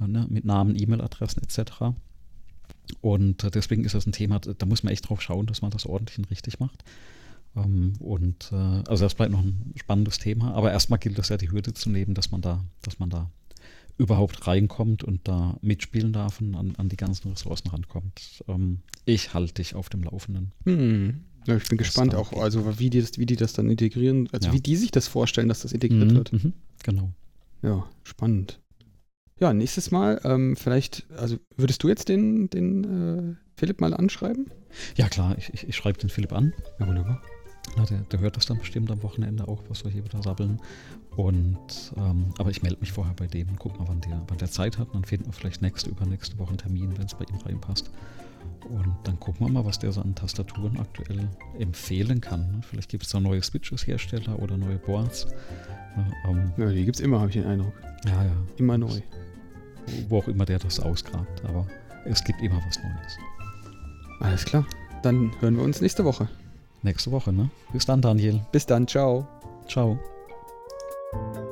[0.00, 1.94] äh, ne, mit Namen, E-Mail-Adressen etc.
[3.00, 5.70] Und äh, deswegen ist das ein Thema, da muss man echt drauf schauen, dass man
[5.70, 6.84] das ordentlich und richtig macht.
[7.56, 11.50] Ähm, und also das bleibt noch ein spannendes Thema, aber erstmal gilt es ja die
[11.50, 13.30] Hürde zu nehmen, dass man da, dass man da
[14.00, 18.42] überhaupt reinkommt und da mitspielen darf und an, an die ganzen Ressourcen rankommt.
[18.48, 20.52] Ähm, ich halte dich auf dem Laufenden.
[20.64, 21.20] Hm.
[21.46, 24.48] Ja, ich bin gespannt auch, also wie die, das, wie die das dann integrieren, also
[24.48, 24.54] ja.
[24.54, 26.32] wie die sich das vorstellen, dass das integriert mhm, wird.
[26.32, 26.52] Mhm,
[26.82, 27.12] genau.
[27.62, 28.60] Ja, spannend.
[29.38, 34.50] Ja, nächstes Mal, ähm, vielleicht, also würdest du jetzt den, den äh, Philipp mal anschreiben?
[34.96, 36.52] Ja, klar, ich, ich, ich schreibe den Philipp an.
[36.78, 37.22] Ja, wunderbar.
[37.76, 40.60] Na, der, der, hört das dann bestimmt am Wochenende auch, was wir hier wieder sabbeln.
[41.16, 44.38] Und ähm, aber ich melde mich vorher bei dem und guck mal, wann der, wann
[44.38, 44.88] der Zeit hat.
[44.88, 47.90] Und dann finden wir vielleicht nächste, übernächste Woche einen Termin, wenn es bei ihm reinpasst.
[48.68, 51.28] Und dann gucken wir mal, was der so an Tastaturen aktuell
[51.58, 52.40] empfehlen kann.
[52.52, 52.60] Ne?
[52.62, 55.26] Vielleicht gibt es da neue Switches-Hersteller oder neue Boards.
[56.28, 57.72] Ähm, ja, die gibt es immer, habe ich den Eindruck.
[58.06, 58.32] Ja, ja.
[58.56, 59.00] Immer neu.
[60.08, 61.44] Wo auch immer der das ausgrabt.
[61.44, 61.66] Aber
[62.04, 63.18] es gibt immer was Neues.
[64.20, 64.66] Alles klar.
[65.02, 66.28] Dann hören wir uns nächste Woche.
[66.82, 67.50] Nächste Woche, ne?
[67.72, 68.40] Bis dann, Daniel.
[68.52, 69.26] Bis dann, ciao.
[69.66, 69.98] Ciao.
[71.12, 71.49] うん。